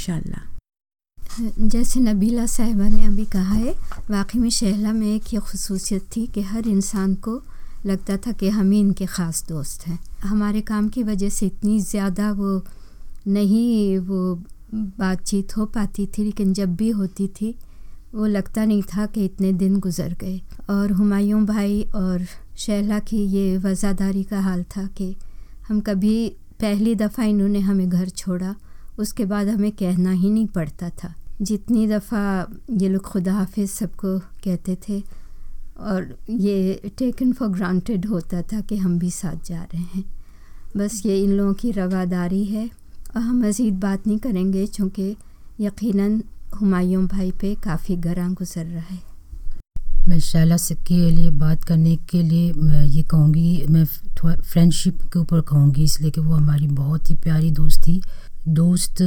जैसे 1.60 2.00
नबीला 2.00 2.46
साहिबा 2.46 2.88
ने 2.90 3.06
अभी 3.06 3.26
कहा 3.26 3.54
है, 3.54 3.76
वाकई 4.10 4.40
में 4.40 4.50
शहला 4.50 4.94
में 4.94 5.08
एक 5.08 5.34
ये 5.34 5.40
खसूसियत 5.42 6.04
थी 6.16 6.26
कि 6.28 6.42
हर 6.44 6.68
इंसान 6.68 7.14
को 7.18 7.42
लगता 7.86 8.18
था 8.18 8.32
कि 8.32 8.50
हम 8.50 8.72
ही 8.72 8.80
इनके 8.80 9.06
ख़ास 9.06 9.44
दोस्त 9.50 9.88
हैं। 9.88 10.00
हमारे 10.24 10.62
काम 10.64 10.88
की 10.90 11.04
वजह 11.04 11.30
से 11.30 11.46
इतनी 11.46 11.80
ज़्यादा 11.82 12.32
वो 12.32 12.62
नहीं 13.28 13.98
वो 14.00 14.36
बातचीत 14.74 15.56
हो 15.58 15.66
पाती 15.66 16.06
थी, 16.08 16.24
लेकिन 16.24 16.54
जब 16.54 16.76
भी 16.76 16.90
होती 16.92 17.28
थी, 17.28 17.54
वो 18.16 18.26
लगता 18.26 18.66
नहीं 18.66 18.82
था 18.84 19.06
कि 19.06 19.26
इतने 19.26 19.52
दिन 19.54 19.80
गुजर 19.80 20.16
गए। 20.22 20.40
और 20.70 20.92
हुमायूं 20.92 21.46
भाई 21.46 21.82
और 21.96 22.26
शैला 22.58 23.00
की 23.00 23.18
ये 23.28 23.58
वज़ादारी 23.58 24.24
का 24.24 24.40
हाल 24.42 24.64
था 24.76 24.86
कि 24.88 25.16
हम 25.68 25.80
कभी 25.82 26.18
पहली 26.62 26.96
दफ़ा 26.96 27.24
इन्होंने 27.24 27.60
हमें 27.60 27.90
घर 27.90 28.10
छोड़ा 28.10 28.56
उसके 29.00 29.26
बाद 29.26 29.48
हमें 29.48 29.72
कहना 29.72 30.12
ही 30.12 30.30
नहीं 30.30 30.48
पड़ता 30.48 30.90
था। 31.04 31.14
जितनी 31.42 31.88
दफ़ा 31.88 32.48
ये 32.72 32.90
लोग 32.90 33.02
खुदा 33.02 33.34
हाफिज 33.34 33.70
सबको 33.70 34.18
कहते 34.44 34.78
थे 34.90 35.02
और 35.80 36.18
ये 36.30 36.92
टेकन 36.98 37.32
फॉर 37.34 37.50
ग्रांटेड 37.50 38.06
होता 38.06 38.42
था 38.42 38.62
कि 38.62 38.78
हम 38.78 39.00
भी 39.00 39.10
साथ 39.12 39.48
जा 39.48 39.62
रहे 39.64 39.84
हैं। 39.96 40.04
बस 40.78 41.02
ये 41.06 41.24
इन 41.24 41.32
लोगों 41.32 41.54
की 41.54 41.72
रवादारी 41.72 42.44
है। 42.46 42.70
और 43.16 43.22
हम 43.22 43.44
मज़ीद 43.46 43.80
बात 43.80 44.08
नहीं 44.08 44.18
करेंगे 44.18 44.66
चूँकि 44.68 45.16
यकीनन 45.62 46.22
हुमायूं 46.62 47.06
भाई 47.08 47.32
पे 47.32 47.54
काफ़ी 47.56 47.96
गरा 47.96 48.28
गुजर 48.30 48.66
रहा 48.66 48.94
है। 48.94 49.00
मैं 50.08 50.20
शैला 50.20 50.58
के 50.88 51.10
लिए 51.12 51.30
बात 51.32 51.64
करने 51.64 51.96
के 52.10 52.22
लिए 52.24 52.52
मैं 52.54 52.84
ये 52.86 53.04
कहूँगी, 53.04 53.66
मैं 53.70 53.86
फ्रेंडशिप 53.86 55.02
के 55.14 55.20
ऊपर 55.20 55.42
कहूँगी, 55.42 55.84
इसलिए 55.84 56.12
कि 56.12 56.22
वो 56.22 56.34
हमारी 56.34 56.68
बहुत 56.68 57.10
ही 57.10 57.16
प्यारी 57.16 57.52
दोस्त 57.52 57.82
थी। 57.82 58.02
दोस्त 58.48 59.02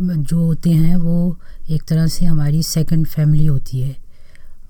जो 0.00 0.38
होते 0.38 0.70
हैं, 0.70 0.96
वो 0.96 1.36
एक 1.70 1.82
तरह 1.82 2.06
से 2.06 2.24
हमारी 2.24 2.62
सेकंड 2.62 3.06
फैमिली 3.06 3.46
होती 3.46 3.80
है। 3.80 3.96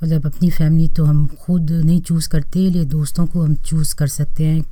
मतलब 0.02 0.26
अपनी 0.26 0.50
फैमिली 0.50 0.88
तो 0.88 1.04
हम 1.04 1.26
खुद 1.40 1.70
नहीं 1.70 2.00
चूज़ 2.00 2.28
करते 2.28 2.60
ले 2.70 2.84
दोस्तों 2.84 3.26
को 3.26 3.42
हम 3.42 3.54
चूज़ 3.54 3.94
कर 3.94 4.06
सकते 4.06 4.46
हैं, 4.46 4.62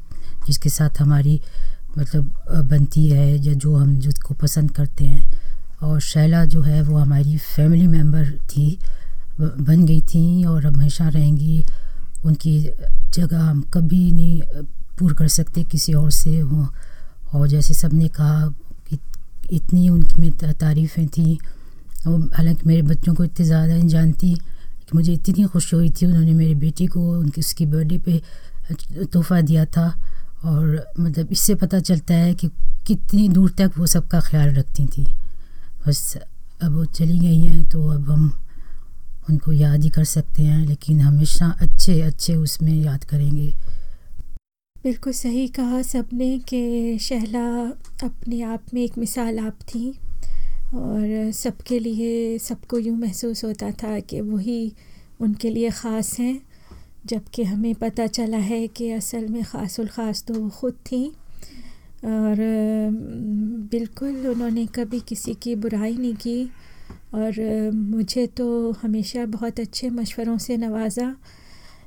जिसके 0.47 0.69
साथ 0.69 1.01
हमारी 1.01 1.41
मतलब 1.99 2.65
बनती 2.71 3.07
है, 3.09 3.47
या 3.47 3.53
जो 3.53 3.75
हम, 3.77 3.99
जिसको 3.99 4.35
पसंद 4.35 4.71
करते 4.71 5.05
हैं। 5.05 5.41
और 5.83 6.01
शैला 6.01 6.45
जो 6.45 6.63
है, 6.63 6.83
वो 6.83 6.97
हमारी 6.99 7.37
फैमिली 7.37 7.87
मेंबर 7.87 8.31
थी 8.51 8.79
बन 9.41 9.85
गई 9.87 10.01
थी, 10.01 10.45
और 10.45 10.67
हमेशा 10.67 11.09
रहेंगी। 11.09 11.65
उनकी 12.25 12.61
जगह 13.15 13.41
हम 13.41 13.61
कभी 13.75 14.11
नहीं 14.13 14.41
पूर 14.99 15.13
कर 15.15 15.29
सकते 15.29 15.63
किसी 15.65 15.93
और 15.93 16.11
से 16.11 16.43
वो 16.43 16.67
और 17.35 17.49
जैसे 17.49 17.75
सबने 17.75 18.09
कहा 18.09 18.55
इतनी 19.51 19.89
उनमें 19.89 20.31
तारीफ़ें 20.33 21.07
थी। 21.09 21.39
और 22.07 22.21
हालाँकि 22.37 22.67
मेरे 22.67 22.83
बच्चों 22.83 23.15
को 23.15 23.25
इतनी 23.25 23.47
ज़्यादा 23.47 23.75
नहीं 23.75 23.89
जानती, 23.89 24.35
कि 24.35 24.95
मुझे 24.95 25.13
इतनी 25.13 25.45
खुशी 25.45 25.77
हुई 25.77 25.91
थी, 25.91 26.07
उन्होंने 26.07 26.33
मेरी 26.35 26.55
बेटी 26.57 26.87
को, 26.87 27.01
उनकी, 27.11 27.41
उसकी 27.41 27.67
बर्थडे 27.67 27.99
पे 27.99 28.21
तोहफ़ा 29.05 29.41
दिया 29.41 29.65
था। 29.67 29.89
और 30.45 30.87
मतलब 31.01 31.29
इससे 31.33 31.55
पता 31.55 31.81
चलता 31.81 32.15
है 32.15 32.35
कि 32.35 32.49
कितनी 32.87 33.29
दूर 33.29 33.51
तक 33.51 33.73
वो 33.79 33.87
सबका 33.87 34.21
ख्याल 34.21 34.55
रखती 34.55 34.87
थी। 34.87 35.05
बस 35.87 36.17
अब 36.63 36.73
वो 36.73 36.85
चली 36.85 37.19
गई 37.19 37.41
हैं 37.41 37.65
तो 37.71 37.89
अब 37.89 38.11
हम 38.11 38.33
उनको 39.31 39.53
याद 39.53 39.83
ही 39.83 39.89
कर 39.91 40.05
सकते 40.05 40.43
हैं, 40.43 40.67
लेकिन 40.67 41.01
हमेशा 41.01 41.47
अच्छे 41.61 42.01
अच्छे 42.01 42.35
उसमें 42.37 42.75
याद 42.75 43.05
करेंगे। 43.05 43.53
बिल्कुल 44.85 45.13
सही 45.13 45.47
कहा 45.49 45.83
सबने 45.83 46.39
कि 46.39 46.99
शहला 47.01 47.47
अपने 48.05 48.41
आप 48.43 48.63
में 48.75 48.83
एक 48.83 48.97
मिसाल 48.99 49.39
आप 49.39 49.59
थी 49.65 49.89
और 50.75 51.31
सबके 51.33 51.79
लिए, 51.79 52.39
सबको 52.39 52.79
यूँ 52.79 52.97
महसूस 52.99 53.45
होता 53.45 53.71
था 53.73 53.99
कि 54.01 54.21
वही 54.21 54.73
उनके 55.21 55.51
लिए 55.51 55.71
ख़ास 55.71 56.19
हैं, 56.21 56.41
जबकि 57.07 57.45
हमें 57.45 57.75
पता 57.75 58.07
चला 58.07 58.37
है 58.37 58.67
कि 58.69 58.91
असल 58.91 59.27
में 59.29 59.43
ख़ासुल 59.45 59.87
ख़ास 59.89 60.25
तो 60.29 60.35
वो 60.35 60.49
ख़ुद 60.51 60.75
थी। 60.87 61.05
और 62.05 62.37
बिल्कुल 63.71 64.27
उन्होंने 64.27 64.67
कभी 64.67 65.01
किसी 65.01 65.35
की 65.35 65.55
बुराई 65.57 65.97
नहीं 65.97 66.15
की 66.17 66.51
और 67.15 67.71
मुझे 67.75 68.27
तो 68.27 68.71
हमेशा 68.83 69.25
बहुत 69.27 69.61
अच्छे 69.61 69.91
मशवरों 69.91 70.37
से 70.39 70.57
नवाजा। 70.57 71.15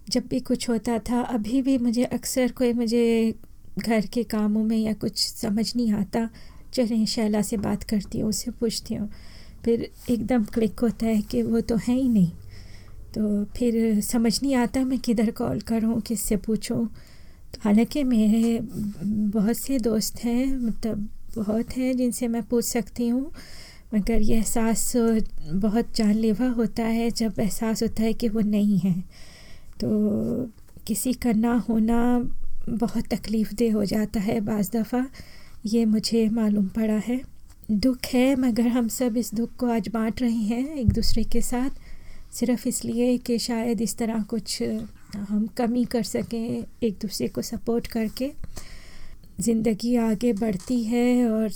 जब 0.09 0.27
भी 0.27 0.39
कुछ 0.39 0.69
होता 0.69 0.97
था, 0.99 1.21
अभी 1.21 1.61
भी 1.61 1.77
मुझे 1.77 2.03
अक्सर 2.03 2.51
कोई 2.51 2.73
मुझे 2.73 3.33
घर 3.79 4.05
के 4.05 4.23
कामों 4.23 4.63
में 4.63 4.77
या 4.77 4.93
कुछ 4.93 5.17
समझ 5.17 5.75
नहीं 5.75 5.91
आता, 5.93 6.29
चलें, 6.73 7.05
शैला 7.05 7.41
से 7.41 7.57
बात 7.57 7.83
करती 7.83 8.19
हूँ, 8.19 8.29
उससे 8.29 8.51
पूछती 8.51 8.95
हूँ। 8.95 9.09
फिर 9.65 9.89
एकदम 10.09 10.43
क्लिक 10.43 10.79
होता 10.79 11.05
है 11.05 11.21
कि 11.21 11.41
वो 11.41 11.61
तो 11.61 11.75
है 11.75 11.95
ही 11.95 12.07
नहीं। 12.09 12.31
तो 13.13 13.45
फिर 13.57 14.01
समझ 14.01 14.41
नहीं 14.43 14.55
आता 14.55 14.83
मैं 14.83 14.99
किधर 14.99 15.31
कॉल 15.31 15.59
करूँ, 15.59 16.01
किससे 16.01 16.37
पूछूँ। 16.37 16.85
तो 17.53 17.59
हालाँकि 17.63 18.03
मेरे 18.03 18.59
बहुत 19.03 19.57
से 19.57 19.79
दोस्त 19.79 20.23
हैं 20.23 20.45
मतलब 20.57 21.07
बहुत 21.37 21.77
हैं 21.77 21.95
जिनसे 21.97 22.27
मैं 22.27 22.43
पूछ 22.43 22.65
सकती 22.65 23.07
हूँ, 23.07 23.31
मगर 23.95 24.21
ये 24.21 24.35
एहसास 24.35 24.91
बहुत 25.51 25.95
जानलेवा 25.95 26.47
होता 26.47 26.83
है 26.83 27.09
जब 27.11 27.39
एहसास 27.39 27.83
होता 27.83 28.03
है 28.03 28.13
कि 28.13 28.29
वो 28.29 28.39
नहीं 28.39 28.77
है। 28.79 28.93
तो 29.79 29.89
किसी 30.87 31.13
का 31.13 31.31
ना 31.33 31.53
होना 31.69 31.99
बहुत 32.69 33.07
तकलीफ़ 33.07 33.53
दे 33.53 33.69
हो 33.69 33.85
जाता 33.85 34.19
है 34.19 34.39
बज़ 34.41 34.71
दफ़ा। 34.71 35.05
ये 35.65 35.85
मुझे 35.85 36.27
मालूम 36.29 36.67
पड़ा 36.67 36.97
है। 36.97 37.21
दुख 37.71 38.05
है, 38.05 38.35
मगर 38.35 38.67
हम 38.67 38.87
सब 38.87 39.17
इस 39.17 39.33
दुख 39.33 39.55
को 39.55 39.67
आज 39.67 39.87
बांट 39.87 40.21
रहे 40.21 40.31
हैं 40.31 40.75
एक 40.75 40.87
दूसरे 40.87 41.23
के 41.23 41.41
साथ। 41.41 41.69
सिर्फ़ 42.33 42.67
इसलिए 42.67 43.17
कि 43.17 43.37
शायद 43.39 43.81
इस 43.81 43.97
तरह 43.97 44.21
कुछ 44.23 44.61
हम 45.15 45.47
कमी 45.57 45.83
कर 45.85 46.03
सकें 46.03 46.65
एक 46.83 46.93
दूसरे 46.93 47.27
को 47.27 47.41
सपोर्ट 47.41 47.87
करके। 47.87 48.31
ज़िंदगी 49.39 49.95
आगे 49.95 50.33
बढ़ती 50.33 50.83
है 50.83 51.29
और 51.31 51.49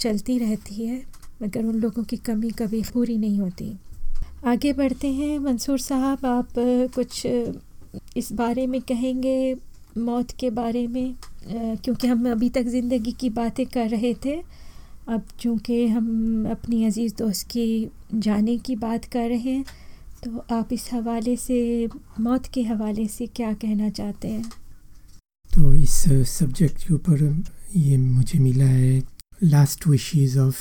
चलती 0.00 0.38
रहती 0.38 0.86
है, 0.86 1.02
मगर 1.42 1.64
उन 1.64 1.74
लोगों 1.74 2.02
की 2.02 2.16
कमी 2.16 2.50
कभी 2.50 2.82
पूरी 2.92 3.16
नहीं 3.18 3.38
होती। 3.38 3.72
आगे 4.46 4.72
बढ़ते 4.72 5.08
हैं। 5.08 5.38
मंसूर 5.38 5.78
साहब, 5.78 6.26
आप 6.26 6.48
कुछ 6.94 7.26
इस 8.16 8.32
बारे 8.32 8.66
में 8.66 8.80
कहेंगे? 8.80 9.54
मौत 9.98 10.30
के 10.30 10.50
बारे 10.50 10.86
में 10.86 11.14
क्योंकि 11.48 12.06
हम 12.06 12.30
अभी 12.30 12.48
तक 12.50 12.66
ज़िंदगी 12.68 13.12
की 13.12 13.30
बातें 13.30 13.64
कर 13.66 13.88
रहे 13.88 14.14
थे। 14.24 14.34
अब 15.08 15.26
चूँकि 15.40 15.86
हम 15.86 16.46
अपनी 16.50 16.84
अज़ीज़ 16.84 17.14
दोस्त 17.18 17.46
की 17.46 17.88
जाने 18.14 18.56
की 18.58 18.76
बात 18.76 19.04
कर 19.04 19.28
रहे 19.28 19.38
हैं 19.38 19.64
तो 20.24 20.44
आप 20.54 20.72
इस 20.72 20.88
हवाले 20.92 21.36
से, 21.36 21.88
मौत 22.20 22.46
के 22.46 22.62
हवाले 22.62 23.06
से 23.08 23.26
क्या 23.26 23.52
कहना 23.54 23.88
चाहते 23.90 24.28
हैं? 24.28 24.50
तो 25.50 25.74
इस 25.74 25.96
सब्जेक्ट 26.28 26.86
के 26.86 26.94
ऊपर 26.94 27.42
ये 27.76 27.96
मुझे 27.96 28.38
मिला 28.38 28.64
है 28.64 29.02
last 29.42 29.86
wishes 29.86 30.36
of 30.38 30.56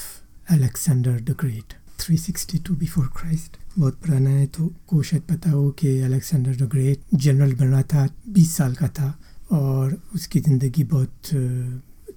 Alexander 0.50 1.20
the 1.22 1.36
great 1.40 1.74
362 2.00 2.76
before 2.80 3.06
Christ 3.18 3.58
बहुत 3.78 3.96
पुराना 4.02 4.30
है 4.30 4.46
तो 4.48 4.66
को 4.88 5.02
शायद 5.04 5.24
पता 5.30 5.52
हो 5.52 5.70
कि 5.80 6.00
अलेक्सेंडर 6.02 6.56
द 6.56 6.70
ग्रेट 6.72 7.00
जनरल 7.16 7.54
बना 7.56 7.82
था 7.84 8.08
20 8.34 8.52
साल 8.58 8.74
का 8.76 8.88
था 8.90 9.14
और 9.52 9.98
उसकी 10.16 10.40
ज़िंदगी 10.40 10.84
बहुत 10.86 11.14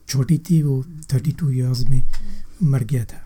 छोटी 0.08 0.38
थी। 0.40 0.62
वो 0.62 0.82
32 1.04 1.50
इयर्स 1.50 1.84
में 1.88 2.02
मर 2.62 2.84
गया 2.84 3.04
था। 3.04 3.22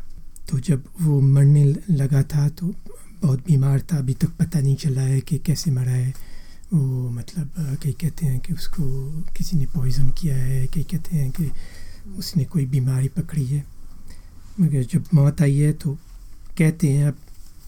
तो 0.51 0.59
जब 0.61 0.85
वो 1.01 1.21
मरने 1.21 1.65
लगा 1.91 2.23
था 2.25 2.49
तो 2.51 2.75
बहुत 3.23 3.47
बीमार 3.47 3.81
था। 3.83 3.99
अभी 3.99 4.15
तक 4.15 4.31
पता 4.39 4.61
नहीं 4.61 4.77
चला 4.77 5.03
है 5.03 5.21
कि 5.21 5.39
कैसे 5.47 5.71
मरा 5.71 5.93
है। 5.93 6.13
वो 6.73 7.11
मतलब 7.11 7.79
कई 7.83 7.93
कहते 7.93 8.27
हैं 8.27 8.39
कि 8.41 8.53
उसको 8.53 8.83
किसी 9.37 9.57
ने 9.57 9.67
पॉइज़न 9.75 10.11
किया 10.13 10.37
है 10.37 10.67
कई 10.67 10.83
कहते 10.83 11.17
हैं 11.17 11.31
कि 11.31 11.51
उसने 12.19 12.45
कोई 12.45 12.67
बीमारी 12.67 13.09
पकड़ी 13.11 13.47
है। 13.47 13.65
मगर 14.61 14.83
जब 14.85 15.05
मौत 15.15 15.41
आई 15.43 15.57
है 15.59 15.73
तो 15.75 15.97
कहते 16.59 16.89
हैं 16.89 17.07
अब 17.09 17.17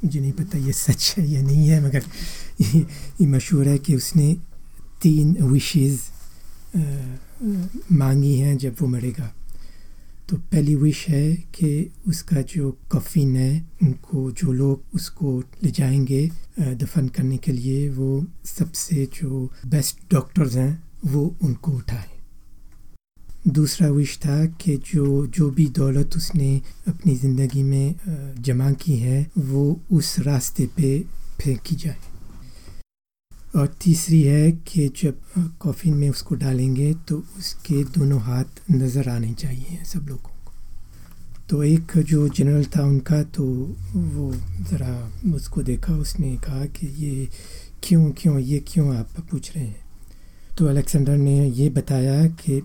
मुझे 0.04 0.20
नहीं 0.20 0.32
पता 0.32 0.58
ये 0.58 0.72
सच 0.72 1.14
है 1.18 1.26
या 1.28 1.42
नहीं 1.42 1.68
है 1.68 1.80
मगर 1.86 2.02
ये, 2.60 2.78
ये 3.20 3.26
मशहूर 3.26 3.68
है 3.68 3.78
कि 3.78 3.94
उसने 3.94 4.32
तीन 5.02 5.36
विशेज़ 5.42 6.00
मांगी 7.92 8.34
हैं 8.38 8.56
जब 8.58 8.76
वो 8.80 8.88
मरेगा। 8.88 9.32
तो 10.28 10.36
पहली 10.36 10.74
विश 10.74 11.04
है 11.08 11.34
कि 11.54 11.90
उसका 12.08 12.40
जो 12.42 12.70
कफिन 12.92 13.36
है 13.36 13.66
उनको 13.82 14.30
जो 14.30 14.52
लोग 14.52 14.94
उसको 14.94 15.38
ले 15.64 15.70
जाएँगे 15.70 16.30
दफन 16.60 17.08
करने 17.08 17.36
के 17.36 17.52
लिए 17.52 17.88
वो 17.90 18.26
सबसे 18.44 19.06
जो 19.14 19.52
बेस्ट 19.66 19.98
डॉक्टर्स 20.12 20.56
हैं 20.56 20.82
वो 21.04 21.34
उनको 21.42 21.72
उठाएँ। 21.72 22.15
दूसरा 23.48 23.88
विश 23.88 24.16
था 24.18 24.44
कि 24.60 24.76
जो 24.86 25.26
जो 25.28 25.48
भी 25.50 25.66
दौलत 25.70 26.16
उसने 26.16 26.60
अपनी 26.88 27.14
ज़िंदगी 27.16 27.62
में 27.62 27.94
जमा 28.38 28.70
की 28.72 28.96
है, 28.96 29.26
वो 29.38 29.80
उस 29.92 30.18
रास्ते 30.20 30.66
पे 30.76 30.98
फेंकी 31.40 31.76
जाए। 31.76 31.96
और 33.56 33.66
तीसरी 33.82 34.22
है 34.22 34.50
कि 34.68 34.88
जब 35.02 35.20
कॉफ़िन 35.60 35.94
में 35.94 36.08
उसको 36.10 36.34
डालेंगे 36.34 36.92
तो 37.08 37.22
उसके 37.38 37.82
दोनों 37.94 38.20
हाथ 38.20 38.60
नज़र 38.70 39.08
आने 39.08 39.32
चाहिए 39.34 39.84
सब 39.84 40.06
लोगों 40.08 40.34
को। 40.34 40.52
तो 41.50 41.62
एक 41.62 41.96
जो 41.98 42.28
जनरल 42.28 42.64
था 42.66 42.84
उनका 42.84 43.22
तो 43.22 43.44
वो 43.94 44.32
ज़रा 44.70 45.34
उसको 45.34 45.62
देखा, 45.62 45.94
उसने 45.94 46.36
कहा 46.36 46.64
कि 46.66 46.86
ये 46.98 47.28
क्यों 47.82 48.10
क्यों, 48.12 48.38
ये 48.38 48.58
क्यों 48.68 48.96
आप 48.96 49.20
पूछ 49.30 49.54
रहे 49.56 49.64
हैं? 49.64 49.84
तो 50.58 50.66
अलेक्जेंडर 50.66 51.16
ने 51.16 51.48
ये 51.48 51.68
बताया 51.70 52.26
कि 52.26 52.62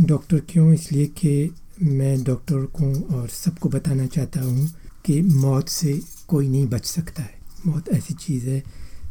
डॉक्टर 0.00 0.42
क्यों 0.48 0.74
इसलिए 0.74 1.06
कि 1.06 1.54
मैं 1.82 2.24
डॉक्टर 2.24 2.64
को 2.64 3.16
और 3.16 3.28
सबको 3.28 3.68
बताना 3.68 4.06
चाहता 4.06 4.40
हूँ 4.40 4.70
कि 5.04 5.22
मौत 5.22 5.68
से 5.68 6.00
कोई 6.28 6.48
नहीं 6.48 6.66
बच 6.66 6.86
सकता 6.86 7.22
है। 7.22 7.40
मौत 7.66 7.88
ऐसी 7.88 8.14
चीज़ 8.14 8.48
है 8.48 8.60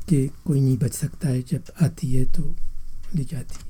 कि 0.09 0.29
कोई 0.45 0.61
नहीं 0.61 0.77
बच 0.77 0.93
सकता 0.93 1.29
है। 1.29 1.41
जब 1.41 1.63
आती 1.81 2.13
है 2.13 2.25
तो 2.25 2.55
ले 3.15 3.23
जाती 3.23 3.55
है। 3.55 3.69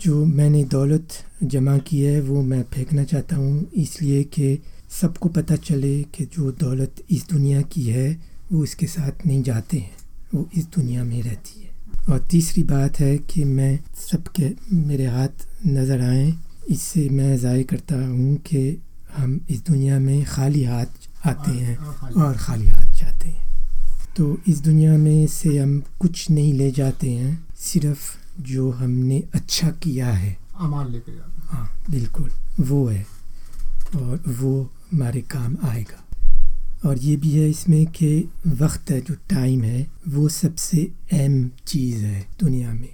जो 0.00 0.24
मैंने 0.24 0.64
दौलत 0.64 1.08
जमा 1.42 1.78
की 1.78 2.00
है, 2.00 2.20
वो 2.20 2.42
मैं 2.42 2.62
फेंकना 2.62 3.04
चाहता 3.04 3.36
हूँ। 3.36 3.70
इसलिए 3.74 4.22
कि 4.22 4.62
सबको 5.00 5.28
पता 5.28 5.56
चले 5.56 6.02
कि 6.02 6.24
जो 6.24 6.52
दौलत 6.52 6.94
इस 7.10 7.28
दुनिया 7.30 7.62
की 7.62 7.82
है, 7.82 8.22
वो 8.52 8.64
इसके 8.64 8.86
साथ 8.86 9.26
नहीं 9.26 9.42
जाते 9.42 9.78
हैं। 9.78 9.96
वो 10.34 10.50
इस 10.56 10.64
दुनिया 10.64 11.04
में 11.04 11.22
रहती 11.22 11.62
है। 11.62 11.69
और 12.08 12.18
तीसरी 12.30 12.62
बात 12.62 13.00
है 13.00 13.16
कि 13.30 13.44
मैं 13.44 13.78
सबके 13.98 14.50
मेरे 14.72 15.06
हाथ 15.06 15.46
नज़र 15.66 16.00
आएँ। 16.02 16.32
इससे 16.70 17.08
मैं 17.10 17.36
ज़ाहिर 17.38 17.66
करता 17.70 17.96
हूँ 17.96 18.36
कि 18.46 18.62
हम 19.14 19.40
इस 19.50 19.64
दुनिया 19.66 19.98
में 19.98 20.24
खाली 20.24 20.64
हाथ 20.64 21.08
आते 21.26 21.50
हैं 21.50 21.76
और 21.76 22.36
खाली 22.36 22.68
हाथ 22.68 22.98
जाते 22.98 23.28
हैं। 23.28 23.48
तो 24.16 24.36
इस 24.48 24.60
दुनिया 24.60 24.96
में 24.98 25.26
से 25.28 25.56
हम 25.58 25.78
कुछ 26.00 26.30
नहीं 26.30 26.52
ले 26.54 26.70
जाते 26.70 27.10
हैं 27.10 27.32
सिर्फ़ 27.60 28.10
जो 28.42 28.70
हमने 28.70 29.22
अच्छा 29.34 29.70
किया 29.82 30.06
है। 30.06 30.36
अमाल 30.60 30.90
लेके 30.92 31.12
जाते 31.12 31.48
हाँ 31.48 31.70
बिल्कुल 31.90 32.30
वो 32.60 32.86
है 32.88 33.06
और 33.96 34.22
वो 34.28 34.52
हमारे 34.92 35.20
काम 35.30 35.56
आएगा। 35.64 36.04
और 36.86 36.98
ये 36.98 37.16
भी 37.16 37.30
है 37.30 37.50
इसमें 37.50 37.86
कि 37.86 38.28
वक्त 38.46 38.90
है, 38.90 39.00
जो 39.00 39.14
टाइम 39.14 39.62
है, 39.62 39.86
वो 40.08 40.28
सबसे 40.28 40.90
अहम 41.12 41.50
चीज़ 41.66 42.04
है 42.04 42.26
दुनिया 42.40 42.72
में। 42.72 42.88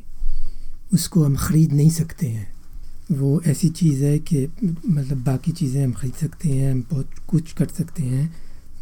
उसको 0.93 1.25
हम 1.25 1.37
ख़रीद 1.37 1.73
नहीं 1.73 1.91
सकते 1.91 2.27
हैं। 2.27 2.55
वो 3.13 3.43
ऐसी 3.47 3.69
चीज़ 3.69 4.05
है 4.05 4.19
कि 4.19 4.49
मतलब 4.89 5.25
बाकी 5.25 5.53
चीज़ें 5.53 5.85
हम 5.85 5.93
ख़रीद 5.93 6.15
सकते 6.15 6.49
हैं, 6.49 6.73
हम 6.73 6.85
बहुत 6.91 7.11
कुछ 7.29 7.53
कर 7.53 7.67
सकते 7.67 8.03
हैं, 8.03 8.35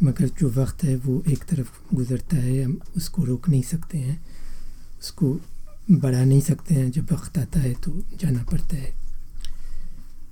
मगर 0.03 0.27
जो 0.27 0.49
वक्त 0.49 0.83
है, 0.83 0.95
वो 0.95 1.23
एक 1.29 1.43
तरफ़ 1.43 1.95
गुज़रता 1.95 2.37
है, 2.37 2.63
हम 2.63 2.79
उसको 2.97 3.23
रोक 3.23 3.49
नहीं 3.49 3.61
सकते 3.61 3.97
हैं, 3.97 4.25
उसको 5.01 5.39
बढ़ा 5.91 6.23
नहीं 6.23 6.41
सकते 6.41 6.75
हैं। 6.75 6.91
जब 6.91 7.07
वक्त 7.11 7.37
आता 7.37 7.59
है 7.59 7.73
तो 7.73 7.91
जाना 7.91 8.43
पड़ता 8.43 8.77
है। 8.77 8.93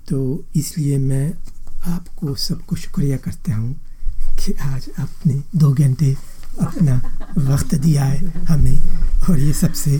तो 0.08 0.44
इसलिए 0.56 0.98
मैं 0.98 1.34
आपको 1.86 2.34
सबको 2.34 2.76
शुक्रिया 2.76 3.16
करता 3.16 3.56
हूँ। 3.56 3.80
कि 4.38 4.52
आज 4.64 4.88
आपने 5.00 5.34
दो 5.56 5.72
घंटे 5.72 6.14
अपना 6.62 6.96
वक्त 7.48 7.74
दिया 7.76 8.04
है 8.04 8.44
हमें 8.46 8.78
और 9.30 9.38
ये 9.40 9.52
सबसे 9.54 9.98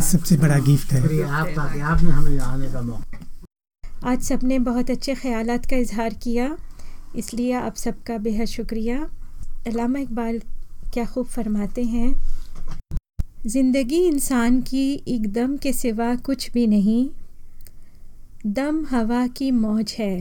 सबसे 0.00 0.36
बड़ा 0.36 0.58
गिफ्ट 0.60 0.92
है। 0.92 1.00
आपने 1.22 2.10
हमें 2.10 2.38
आने 2.40 2.68
का 2.72 2.80
मौका 2.82 4.10
आज 4.10 4.22
सबने 4.22 4.58
बहुत 4.60 4.90
अच्छे 4.90 5.14
ख्याल 5.14 5.56
का 5.60 5.76
इजहार 5.76 6.14
किया 6.22 6.56
इसलिए 7.16 7.52
आप 7.54 7.76
सबका 7.76 8.18
बेहद 8.18 8.46
शुक्रिया। 8.48 8.98
अलामा 9.66 9.98
इकबाल 9.98 10.40
क्या 10.92 11.04
खूब 11.04 11.26
फरमाते 11.28 11.84
हैं 11.86 12.14
ज़िंदगी 13.46 14.00
इंसान 14.06 14.60
की 14.62 14.84
एकदम 15.08 15.56
के 15.56 15.72
सिवा 15.72 16.14
कुछ 16.26 16.50
भी 16.52 16.66
नहीं। 16.66 17.08
दम 18.54 18.84
हवा 18.90 19.26
की 19.36 19.50
मौज 19.52 19.94
है 19.98 20.14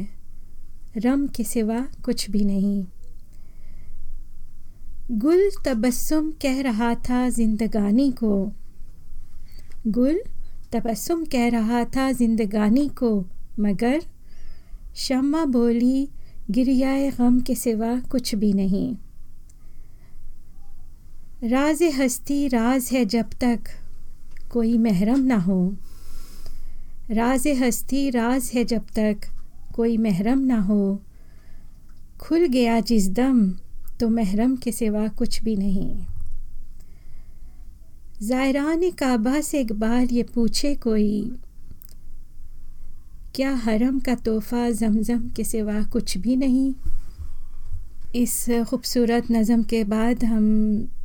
रम 0.97 1.27
के 1.35 1.43
सिवा 1.43 1.79
कुछ 2.05 2.29
भी 2.29 2.43
नहीं। 2.45 2.83
गुल 5.11 5.49
तबस्सुम 5.65 6.31
कह 6.31 6.61
रहा 6.61 6.95
था 6.95 7.29
जिंदगानी 7.29 8.11
को। 8.11 8.51
गुल 9.87 10.21
तबस्सुम 10.71 11.25
कह 11.25 11.49
रहा 11.49 11.83
था 11.83 12.11
जिंदगानी 12.11 12.89
को, 12.89 13.25
मगर 13.59 14.01
शम्मा 14.95 15.45
बोली, 15.45 16.09
गिरियाए 16.51 17.11
गम 17.11 17.39
के 17.39 17.55
सिवा 17.55 17.99
कुछ 17.99 18.35
भी 18.35 18.53
नहीं। 18.53 18.97
राज 21.43 21.83
हस्ती 21.83 22.47
राज 22.47 22.89
है 22.93 23.05
जब 23.05 23.29
तक 23.29 23.59
कोई 24.51 24.77
महरम 24.77 25.19
ना 25.19 25.37
हो। 25.37 25.75
राज 27.11 27.47
हस्ती 27.47 28.09
राज 28.09 28.51
है 28.55 28.65
जब 28.65 28.81
तक 28.81 29.17
कोई 29.75 29.97
महरम 29.97 30.39
ना 30.39 30.59
हो। 30.59 31.01
खुल 32.19 32.45
गया 32.45 32.79
जिस 32.79 33.09
दम 33.09 33.53
तो 33.99 34.09
महरम 34.09 34.55
के 34.55 34.71
सिवा 34.71 35.07
कुछ 35.17 35.41
भी 35.43 35.55
नहीं। 35.55 35.93
ज़ायरान 38.21 38.89
काबा 38.91 39.39
से 39.41 39.59
इकबाल 39.61 40.07
ये 40.11 40.23
पूछे 40.33 40.73
कोई, 40.75 41.31
क्या 43.35 43.51
हरम 43.57 43.99
का 43.99 44.15
तोहफ़ा 44.15 44.69
जमज़म 44.71 45.29
के 45.29 45.43
सिवा 45.43 45.81
कुछ 45.93 46.17
भी 46.17 46.35
नहीं? 46.35 46.73
इस 48.15 48.45
खूबसूरत 48.69 49.31
नज़म 49.31 49.63
के 49.63 49.83
बाद 49.85 50.23
हम 50.23 50.45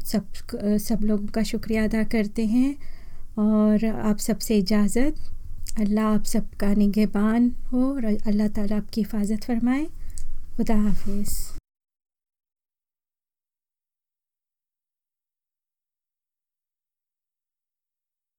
सब 0.05 0.79
सब 0.81 1.05
लोगों 1.05 1.27
का 1.27 1.43
शुक्रिया 1.43 1.85
अदा 1.85 2.03
करते 2.07 2.47
हैं। 2.47 2.75
और 3.39 3.85
आप 3.85 4.19
सबसे 4.19 4.59
इजाज़त। 4.59 5.15
अल्लाह 5.81 6.05
आप 6.07 6.25
सबका 6.27 6.73
निगहबान 6.75 7.51
हो 7.73 7.85
और 7.85 8.05
अल्लाह 8.05 8.49
ताला 8.49 8.77
आपकी 8.77 9.01
हिफाजत 9.01 9.45
फरमाए। 9.45 9.87
खुदा 10.57 10.77
हाफिज़। 10.77 11.58